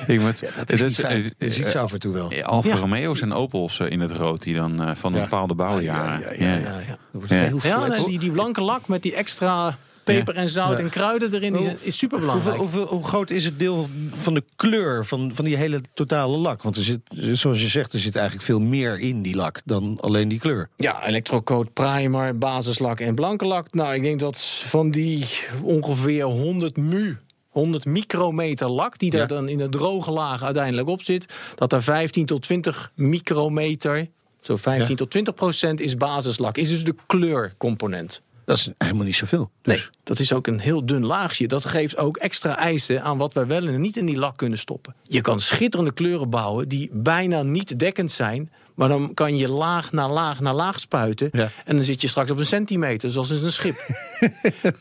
Ik 0.08 0.20
moet, 0.20 0.44
Dat 0.58 0.72
is 0.72 0.82
niet 0.82 0.96
fijn. 0.96 1.34
Je 1.38 1.52
ziet 1.54 1.68
ze 1.68 1.80
af 1.80 1.94
en 1.94 2.00
toe 2.00 2.14
wel. 2.14 2.30
eh, 2.32 2.44
Alfa 2.44 2.70
Ja. 2.70 2.76
Romeo's 2.76 3.22
en 3.22 3.34
Opels 3.34 3.80
eh, 3.80 3.90
in 3.90 4.00
het 4.00 4.12
rood 4.12 4.44
die 4.44 4.56
dan 4.56 4.82
eh, 4.82 4.92
van 4.96 5.14
Ja. 5.14 5.22
bepaalde 5.22 5.54
bouwjaren. 5.54 6.20
Ja, 6.22 6.46
ja, 6.46 6.54
ja, 6.54 6.58
ja, 6.60 6.80
ja. 6.80 6.88
Dat 6.88 6.98
wordt 7.12 7.30
Ja. 7.30 7.36
heel 7.36 7.60
Ja, 7.64 7.78
flat. 7.78 7.98
nee, 7.98 8.06
die, 8.06 8.20
die 8.20 8.32
blanke 8.32 8.62
lak 8.62 8.88
met 8.88 9.02
die 9.04 9.16
extra 9.16 9.78
peper 10.16 10.36
en 10.36 10.50
zout 10.50 10.80
en 10.80 10.90
kruiden 10.90 11.34
erin 11.34 11.54
die 11.54 11.62
zijn- 11.62 11.78
is 11.82 11.98
super 11.98 12.20
belangrijk. 12.20 12.58
hoeveel, 12.58 12.86
hoe 12.86 13.04
groot 13.04 13.30
is 13.30 13.46
het 13.46 13.60
deel 13.60 13.90
van 14.14 14.34
de 14.34 14.44
kleur 14.56 15.06
van, 15.06 15.32
van 15.36 15.46
die 15.46 15.56
hele 15.56 15.82
totale 15.94 16.38
lak? 16.38 16.62
Want 16.64 16.76
er 16.76 16.84
zit, 16.84 17.00
zoals 17.32 17.62
je 17.62 17.68
zegt, 17.68 17.94
er 17.94 18.00
zit 18.00 18.16
eigenlijk 18.16 18.46
veel 18.46 18.60
meer 18.60 19.00
in 19.00 19.22
die 19.22 19.36
lak 19.36 19.62
dan 19.66 19.98
alleen 20.02 20.28
die 20.28 20.40
kleur. 20.40 20.70
Ja, 20.78 21.06
elektrocoat, 21.08 21.74
primer, 21.74 22.38
basislak 22.38 23.00
en 23.00 23.16
blanke 23.16 23.46
lak. 23.46 23.74
Nou, 23.74 23.94
ik 23.94 24.02
denk 24.02 24.20
dat 24.20 24.40
van 24.66 24.92
die 24.92 25.26
ongeveer 25.62 26.24
100 26.24 26.78
mu, 26.78 27.18
100 27.50 27.86
micrometer 27.86 28.70
lak... 28.70 28.98
die 29.00 29.10
daar 29.12 29.22
Ja. 29.22 29.28
dan 29.28 29.48
in 29.50 29.58
de 29.58 29.70
droge 29.70 30.12
laag 30.12 30.44
uiteindelijk 30.44 30.88
op 30.88 31.04
zit... 31.04 31.26
dat 31.56 31.74
er 31.74 31.84
15 31.84 32.26
tot 32.26 32.42
20 32.42 32.92
micrometer, 32.96 34.08
zo 34.42 34.56
15 34.56 34.90
Ja. 34.90 34.96
tot 34.96 35.10
20 35.12 35.34
procent 35.34 35.80
is 35.80 35.98
basislak. 35.98 36.58
Is 36.58 36.70
dus 36.70 36.84
de 36.84 36.96
kleurcomponent. 37.08 38.22
Dat 38.50 38.58
is 38.58 38.70
helemaal 38.78 39.06
niet 39.06 39.16
zoveel. 39.16 39.52
Dus. 39.62 39.76
Nee, 39.76 39.86
dat 40.04 40.20
is 40.20 40.34
ook 40.34 40.48
een 40.48 40.60
heel 40.60 40.86
dun 40.86 41.06
laagje. 41.06 41.48
Dat 41.48 41.66
geeft 41.66 41.98
ook 41.98 42.18
extra 42.18 42.58
eisen 42.58 43.04
aan 43.04 43.18
wat 43.18 43.34
wij 43.34 43.48
wel 43.48 43.68
en 43.68 43.82
niet 43.82 43.98
in 43.98 44.06
die 44.06 44.18
lak 44.18 44.38
kunnen 44.38 44.58
stoppen. 44.58 44.96
Je 45.04 45.22
kan 45.22 45.40
schitterende 45.40 45.92
kleuren 45.92 46.30
bouwen 46.30 46.68
die 46.68 46.90
bijna 46.94 47.44
niet 47.44 47.80
dekkend 47.80 48.12
zijn. 48.12 48.52
Maar 48.76 48.90
dan 48.90 49.14
kan 49.14 49.38
je 49.38 49.50
laag 49.50 49.92
na 49.92 50.10
laag 50.10 50.40
na 50.40 50.54
laag 50.54 50.80
spuiten. 50.80 51.30
Ja. 51.32 51.50
En 51.66 51.76
dan 51.76 51.86
zit 51.86 52.02
je 52.02 52.08
straks 52.08 52.32
op 52.32 52.38
een 52.38 52.46
centimeter, 52.46 53.12
zoals 53.12 53.30
in 53.30 53.46
een 53.46 53.52
schip. 53.52 53.78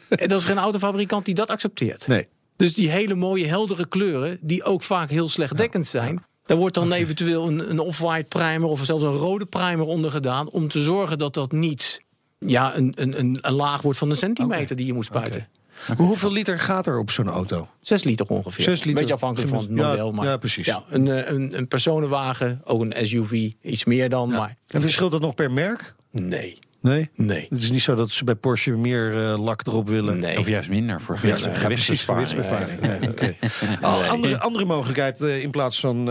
en 0.08 0.28
dat 0.28 0.40
is 0.40 0.44
geen 0.44 0.58
autofabrikant 0.58 1.24
die 1.24 1.34
dat 1.34 1.50
accepteert. 1.50 2.06
Nee. 2.06 2.26
Dus 2.56 2.74
die 2.74 2.90
hele 2.90 3.14
mooie 3.14 3.46
heldere 3.46 3.86
kleuren, 3.86 4.38
die 4.40 4.64
ook 4.64 4.82
vaak 4.82 5.10
heel 5.10 5.28
slecht 5.28 5.56
dekkend 5.56 5.86
zijn. 5.86 6.24
Daar 6.46 6.56
wordt 6.56 6.74
dan 6.74 6.92
eventueel 6.92 7.48
een, 7.48 7.70
een 7.70 7.78
off-white 7.78 8.28
primer 8.28 8.68
of 8.68 8.84
zelfs 8.84 9.04
een 9.04 9.10
rode 9.10 9.46
primer 9.46 9.86
onder 9.86 10.10
gedaan. 10.10 10.50
Om 10.50 10.68
te 10.68 10.82
zorgen 10.82 11.18
dat 11.18 11.34
dat 11.34 11.52
niet 11.52 12.06
ja, 12.38 12.76
een, 12.76 12.92
een, 12.96 13.18
een, 13.18 13.38
een 13.40 13.52
laag 13.52 13.82
wordt 13.82 13.98
van 13.98 14.10
een 14.10 14.16
centimeter 14.16 14.76
die 14.76 14.86
je 14.86 14.92
moet 14.92 15.04
spuiten. 15.04 15.48
Hoeveel 15.96 16.32
liter 16.32 16.58
gaat 16.58 16.86
er 16.86 16.98
op 16.98 17.10
zo'n 17.10 17.28
auto? 17.28 17.68
Zes 17.80 18.04
liter 18.04 18.26
ongeveer. 18.26 18.64
Zes 18.64 18.78
liter. 18.84 18.94
Beetje 19.00 19.14
afhankelijk 19.14 19.50
van 19.50 19.58
het 19.62 19.68
Ja, 19.74 19.88
model. 19.88 20.12
maar 20.12 20.26
ja, 20.26 20.36
precies. 20.36 20.66
Ja, 20.66 20.82
een, 20.88 21.08
eh, 21.08 21.32
een, 21.32 21.58
een 21.58 21.68
personenwagen, 21.68 22.60
ook 22.64 22.80
een 22.82 23.06
SUV, 23.06 23.50
iets 23.62 23.84
meer 23.84 24.08
dan. 24.08 24.28
Maar 24.28 24.56
En 24.66 24.80
verschilt 24.80 25.10
dat 25.10 25.20
nog 25.20 25.34
per 25.34 25.50
merk? 25.50 25.94
nee, 26.10 26.58
Nee? 26.80 27.10
nee. 27.14 27.46
Het 27.50 27.62
is 27.62 27.70
niet 27.70 27.82
zo 27.82 27.94
dat 27.94 28.10
ze 28.10 28.24
bij 28.24 28.34
Porsche 28.34 28.70
meer 28.70 29.24
eh, 29.32 29.38
lak 29.42 29.66
erop 29.66 29.88
willen. 29.88 30.18
Nee. 30.18 30.38
Of 30.38 30.48
juist 30.48 30.68
minder 30.70 31.00
voor 31.00 31.18
Ja, 31.22 31.28
ja, 31.36 31.54
gewichtsbesparing. 31.54 32.80
Nee, 32.80 33.08
oké. 33.10 33.36
Al- 33.80 34.02
andere, 34.02 34.40
andere 34.40 34.64
mogelijkheid 34.64 35.20
eh, 35.20 35.42
in 35.42 35.50
plaats 35.50 35.80
van 35.80 36.10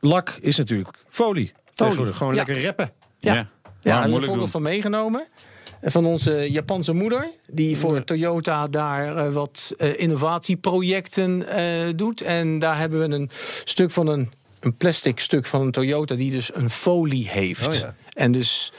lak 0.00 0.36
is 0.40 0.56
natuurlijk 0.56 1.04
folie. 1.08 1.52
Tegenwoordig 1.74 2.16
Gewoon 2.16 2.32
Ja. 2.34 2.38
lekker 2.44 2.58
reppen. 2.58 2.92
Ja, 3.18 3.48
Ja. 3.80 4.02
en 4.02 4.04
een 4.04 4.16
voorbeeld 4.18 4.38
doen. 4.38 4.48
van 4.48 4.62
meegenomen. 4.62 5.26
Van 5.82 6.04
onze 6.06 6.50
Japanse 6.50 6.92
moeder. 6.92 7.30
Die 7.46 7.76
voor 7.76 8.04
Toyota 8.04 8.66
daar 8.66 9.16
eh, 9.16 9.32
wat 9.32 9.74
eh, 9.76 10.00
innovatieprojecten 10.00 11.48
eh, 11.48 11.92
doet. 11.96 12.20
En 12.20 12.58
daar 12.58 12.78
hebben 12.78 13.08
we 13.08 13.14
een 13.14 13.30
stuk 13.64 13.90
van 13.90 14.06
een, 14.06 14.32
een 14.60 14.76
plastic 14.76 15.20
stuk 15.20 15.46
van 15.46 15.60
een 15.60 15.70
Toyota. 15.70 16.14
Die 16.14 16.30
dus 16.30 16.54
een 16.54 16.70
folie 16.70 17.28
heeft. 17.28 17.66
Oh 17.68 17.74
ja. 17.74 17.94
En 18.12 18.32
dus 18.32 18.72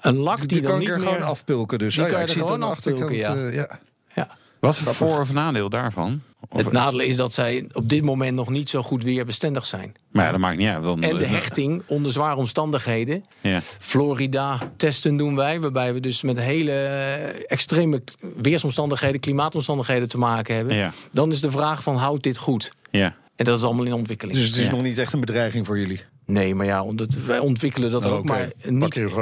een 0.00 0.16
lak 0.16 0.38
die, 0.38 0.48
Die 0.48 0.60
dan 0.60 0.70
kan 0.70 0.78
niet 0.78 0.88
ik 0.88 0.94
er 0.94 1.00
meer... 1.00 1.08
gewoon 1.12 1.28
afpulken. 1.28 1.78
Dus. 1.78 1.94
Die 1.94 2.04
Oh 2.04 2.10
ja, 2.10 2.16
kan 2.16 2.26
je 2.26 2.32
er 2.32 2.38
gewoon 2.40 2.62
afpulken, 2.62 3.16
ja. 3.16 3.36
eh, 3.36 3.54
ja. 3.54 3.78
Ja. 4.14 4.28
Wat 4.64 4.74
is 4.74 4.86
het 4.86 4.96
voor- 4.96 5.20
of 5.20 5.32
nadeel 5.32 5.68
daarvan? 5.68 6.22
Of, 6.48 6.64
Het 6.64 6.72
nadeel 6.72 7.00
is 7.00 7.16
dat 7.16 7.32
zij 7.32 7.68
op 7.72 7.88
dit 7.88 8.04
moment 8.04 8.34
nog 8.36 8.48
niet 8.48 8.68
zo 8.68 8.82
goed 8.82 9.02
weerbestendig 9.02 9.66
zijn. 9.66 9.94
maar 10.12 10.24
ja, 10.24 10.30
dat 10.30 10.40
maakt 10.40 10.58
niet 10.58 10.68
uit. 10.68 10.84
Dan, 10.84 11.02
En 11.02 11.18
de 11.18 11.26
hechting 11.26 11.82
onder 11.86 12.12
zware 12.12 12.36
omstandigheden. 12.36 13.24
Ja. 13.40 13.60
Florida 13.80 14.58
testen 14.76 15.16
doen 15.16 15.36
wij, 15.36 15.60
waarbij 15.60 15.94
we 15.94 16.00
dus 16.00 16.22
met 16.22 16.38
hele 16.38 16.72
eh, 16.72 17.42
extreme 17.52 18.02
weersomstandigheden, 18.42 19.20
klimaatomstandigheden 19.20 20.08
te 20.08 20.18
maken 20.18 20.54
hebben. 20.56 20.74
Ja. 20.74 20.92
Dan 21.12 21.30
is 21.30 21.40
de 21.40 21.50
vraag 21.50 21.82
van 21.82 21.96
houdt 21.96 22.22
dit 22.22 22.38
goed? 22.38 22.72
Ja. 22.90 23.14
En 23.36 23.44
dat 23.44 23.58
is 23.58 23.64
allemaal 23.64 23.84
in 23.84 23.92
ontwikkeling. 23.94 24.38
Dus 24.38 24.46
het 24.46 24.56
is 24.56 24.64
Ja. 24.66 24.70
nog 24.70 24.82
niet 24.82 24.98
echt 24.98 25.12
een 25.12 25.20
bedreiging 25.20 25.66
voor 25.66 25.78
jullie. 25.78 26.00
Nee, 26.26 26.54
maar 26.54 26.66
ja, 26.66 26.82
omdat 26.82 27.08
wij 27.26 27.38
ontwikkelen 27.38 27.90
dat 27.90 28.06
Oh, 28.06 28.12
ook. 28.12 28.24
Maar 28.24 28.50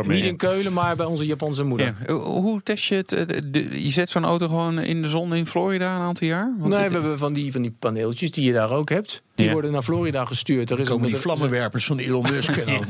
niet, 0.06 0.24
in 0.24 0.36
Keulen, 0.36 0.72
maar 0.72 0.96
bij 0.96 1.06
onze 1.06 1.26
Japanse 1.26 1.62
moeder. 1.62 1.94
Ja. 2.06 2.12
Hoe 2.14 2.62
test 2.62 2.84
je 2.84 2.94
het? 2.94 3.12
eh, 3.12 3.26
je 3.84 3.90
zet 3.90 4.08
zo'n 4.10 4.24
auto 4.24 4.48
gewoon 4.48 4.78
in 4.78 5.02
de 5.02 5.08
zon 5.08 5.34
in 5.34 5.46
Florida 5.46 5.94
een 5.94 6.00
aantal 6.00 6.26
jaar? 6.26 6.54
Want 6.58 6.72
nee, 6.72 6.80
het- 6.82 6.92
we 6.92 6.98
hebben 6.98 7.18
van 7.18 7.32
die, 7.32 7.52
van 7.52 7.62
die 7.62 7.74
paneeltjes 7.78 8.30
die 8.30 8.44
je 8.44 8.52
daar 8.52 8.70
ook 8.70 8.88
hebt. 8.88 9.22
Die 9.34 9.46
Ja. 9.46 9.52
worden 9.52 9.72
naar 9.72 9.82
Florida 9.82 10.24
gestuurd. 10.24 10.70
Er 10.70 10.80
is 10.80 10.90
ook 10.90 11.02
die 11.02 11.16
vlammenwerpers 11.16 11.84
van 11.84 11.98
Elon 11.98 12.26
Musk. 12.30 12.56
en 12.56 12.66
dan- 12.66 12.84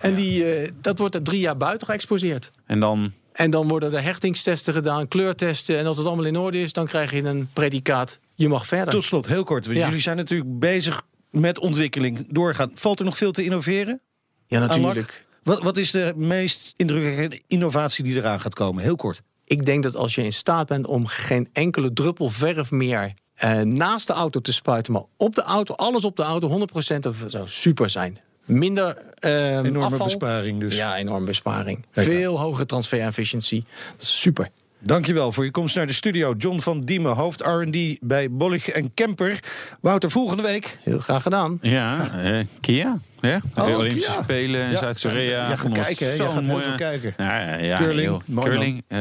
En 0.00 0.14
die, 0.14 0.44
eh, 0.54 0.70
dat 0.80 0.98
wordt 0.98 1.14
er 1.14 1.22
drie 1.22 1.40
jaar 1.40 1.56
buiten 1.56 1.86
geëxposeerd. 1.86 2.50
En 2.66 2.80
dan... 2.80 3.12
En 3.32 3.50
dan 3.50 3.68
worden 3.68 3.92
er 3.94 4.02
hechtingstesten 4.02 4.72
gedaan, 4.72 5.08
kleurtesten. 5.08 5.78
En 5.78 5.86
als 5.86 5.96
het 5.96 6.06
allemaal 6.06 6.24
in 6.24 6.36
orde 6.36 6.60
is, 6.60 6.72
dan 6.72 6.86
krijg 6.86 7.12
je 7.12 7.22
een 7.24 7.48
predicaat. 7.52 8.18
Je 8.34 8.48
mag 8.48 8.66
verder. 8.66 8.92
Tot 8.94 9.04
slot, 9.04 9.26
heel 9.26 9.44
kort. 9.44 9.66
want 9.66 9.78
Ja. 9.78 9.84
Jullie 9.86 10.00
zijn 10.00 10.16
natuurlijk 10.16 10.58
bezig 10.58 11.02
met 11.34 11.58
ontwikkeling 11.58 12.26
doorgaan. 12.30 12.70
Valt 12.74 12.98
er 12.98 13.04
nog 13.04 13.16
veel 13.16 13.32
te 13.32 13.44
innoveren? 13.44 14.00
ja, 14.46 14.58
natuurlijk. 14.58 15.26
Wat, 15.42 15.62
wat 15.62 15.76
is 15.76 15.90
de 15.90 16.12
meest 16.16 16.74
indrukwekkende 16.76 17.40
innovatie 17.46 18.04
die 18.04 18.16
eraan 18.16 18.40
gaat 18.40 18.54
komen? 18.54 18.82
Heel 18.82 18.96
kort. 18.96 19.22
Ik 19.44 19.64
denk 19.64 19.82
dat 19.82 19.96
als 19.96 20.14
je 20.14 20.22
in 20.22 20.32
staat 20.32 20.66
bent 20.66 20.86
om 20.86 21.06
geen 21.06 21.48
enkele 21.52 21.92
druppel 21.92 22.30
verf 22.30 22.70
meer 22.70 23.14
eh, 23.34 23.60
naast 23.60 24.06
de 24.06 24.12
auto 24.12 24.40
te 24.40 24.52
spuiten, 24.52 24.92
maar 24.92 25.02
op 25.16 25.34
de 25.34 25.42
auto, 25.42 25.74
alles 25.74 26.04
op 26.04 26.16
de 26.16 26.22
auto, 26.22 26.66
100% 26.94 26.98
dat 27.00 27.14
zou 27.26 27.48
super 27.48 27.90
zijn. 27.90 28.18
Minder 28.44 28.96
eh, 28.96 29.56
Enorme 29.56 29.84
afval. 29.84 30.04
besparing 30.06 30.60
dus. 30.60 30.76
Ja, 30.76 30.96
enorme 30.96 31.26
besparing. 31.26 31.86
Kijk 31.92 32.06
Veel 32.06 32.38
hogere 32.38 32.66
transfer 32.66 33.00
efficiency. 33.00 33.62
Dat 33.92 34.02
is 34.02 34.20
super. 34.20 34.50
Dankjewel 34.84 35.32
voor 35.32 35.44
je 35.44 35.50
komst 35.50 35.76
naar 35.76 35.86
de 35.86 35.92
studio. 35.92 36.34
John 36.38 36.58
van 36.60 36.80
Diemen, 36.80 37.12
hoofd 37.12 37.40
R&D 37.40 37.98
bij 38.00 38.30
Bollig 38.30 38.68
en 38.68 38.94
Kemper. 38.94 39.40
Wouter, 39.80 40.10
volgende 40.10 40.42
week. 40.42 40.78
Heel 40.82 40.98
graag 40.98 41.22
gedaan. 41.22 41.58
Ja, 41.60 42.10
eh, 42.22 42.44
Kia. 42.60 42.98
Ja, 43.28 43.40
de 43.54 43.60
Oh, 43.62 43.76
Olympische 43.78 44.12
ja. 44.12 44.22
Spelen 44.22 44.60
in 44.64 44.70
Ja, 44.70 44.76
Zuid-Korea. 44.76 45.48
ja, 45.50 45.56
we 45.62 45.70
kijken, 45.72 46.06
hè? 46.06 46.16
Gaat 46.16 46.42
mooie- 46.42 46.74
kijken. 46.76 47.14
Ja, 47.16 47.40
ja, 47.40 47.56
ja 47.56 47.78
Curling, 47.78 48.22
curling. 48.40 48.82
eh, 48.88 48.98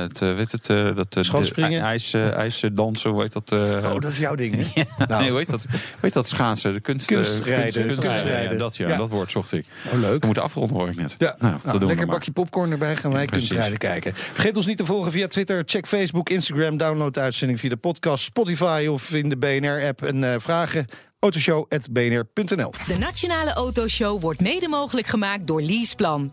het, 0.00 0.22
eh, 0.22 0.34
weet 0.34 0.52
het, 0.52 0.68
eh, 0.68 0.96
dat, 0.96 1.16
eh, 1.16 1.22
Schoonspringen? 1.22 1.82
ijs, 1.82 2.12
eh, 2.12 2.32
ijsdansen, 2.32 3.10
hoe 3.10 3.22
heet 3.22 3.32
dat? 3.32 3.52
eh, 3.52 3.58
Oh, 3.92 3.98
dat 4.00 4.04
is 4.12 4.18
jouw 4.18 4.34
ding, 4.34 4.54
hè? 4.74 4.82
Nou, 5.08 5.22
Nee, 5.22 5.32
heet 5.36 5.50
dat? 5.50 5.64
Heet 6.00 6.12
dat 6.12 6.28
schaatsen? 6.28 6.72
De 6.72 6.80
kunst, 6.80 7.10
eh, 7.10 7.16
Kunstrijden, 7.16 7.54
kunst- 7.62 7.76
kunstrijden, 7.76 8.16
kunstrijden. 8.22 8.58
dat, 8.58 8.76
ja, 8.76 8.96
dat 8.96 9.08
woord 9.08 9.30
zocht 9.30 9.52
ik. 9.52 9.66
oh, 9.92 10.00
leuk. 10.00 10.20
We 10.20 10.26
moeten 10.26 10.42
afronden, 10.44 10.76
hoor 10.76 10.88
ik 10.88 10.96
net. 10.96 11.14
Ja, 11.18 11.26
nou, 11.38 11.52
nou, 11.52 11.54
dat 11.64 11.72
doen 11.72 11.80
we 11.80 11.86
lekker 11.86 12.06
bakje 12.06 12.30
popcorn 12.32 12.70
erbij 12.70 12.96
gaan 12.96 13.10
wij 13.12 13.20
Ja, 13.22 13.26
kunnen 13.26 13.46
precies. 13.46 13.56
rijden 13.62 13.78
kijken. 13.78 14.14
Vergeet 14.14 14.56
ons 14.56 14.66
niet 14.66 14.76
te 14.76 14.84
volgen 14.84 15.12
via 15.12 15.26
Twitter. 15.26 15.62
Check 15.66 15.86
Facebook, 15.86 16.28
Instagram, 16.28 16.76
download 16.76 17.14
de 17.14 17.20
uitzending 17.20 17.60
via 17.60 17.68
de 17.70 17.76
podcast, 17.76 18.24
Spotify 18.24 18.86
of 18.90 19.12
in 19.12 19.28
de 19.28 19.36
BNR-app. 19.36 20.02
En 20.02 20.24
eh, 20.32 20.34
vragen 20.38 20.86
autoshow.bnr.nl. 21.26 22.72
De 22.86 22.98
Nationale 22.98 23.52
Autoshow 23.52 24.20
wordt 24.20 24.40
mede 24.40 24.68
mogelijk 24.68 25.06
gemaakt 25.06 25.46
door 25.46 25.62
Leaseplan. 25.62 26.30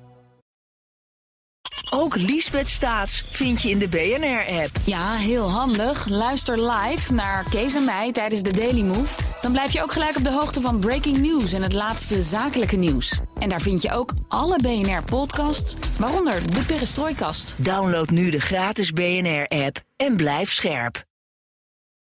Ook 1.89 2.15
Liesbeth 2.15 2.69
Staats 2.69 3.21
vind 3.21 3.61
je 3.61 3.69
in 3.69 3.77
de 3.77 3.87
BNR-app. 3.87 4.69
Ja, 4.85 5.13
heel 5.13 5.49
handig. 5.49 6.07
Luister 6.07 6.71
live 6.71 7.13
naar 7.13 7.45
Kees 7.49 7.75
en 7.75 7.85
mij 7.85 8.11
tijdens 8.11 8.41
de 8.41 8.53
Daily 8.53 8.81
Move. 8.81 9.21
Dan 9.41 9.51
blijf 9.51 9.73
je 9.73 9.83
ook 9.83 9.91
gelijk 9.91 10.15
op 10.15 10.23
de 10.23 10.31
hoogte 10.31 10.61
van 10.61 10.79
breaking 10.79 11.17
news 11.17 11.53
en 11.53 11.61
het 11.61 11.73
laatste 11.73 12.21
zakelijke 12.21 12.75
nieuws. 12.75 13.21
En 13.39 13.49
daar 13.49 13.61
vind 13.61 13.81
je 13.81 13.91
ook 13.91 14.13
alle 14.27 14.57
BNR-podcasts, 14.57 15.75
waaronder 15.97 16.53
de 16.53 16.65
Perestrooikast. 16.65 17.55
Download 17.57 18.09
nu 18.09 18.29
de 18.29 18.41
gratis 18.41 18.91
BNR-app 18.91 19.81
en 19.95 20.15
blijf 20.15 20.51
scherp. 20.51 21.03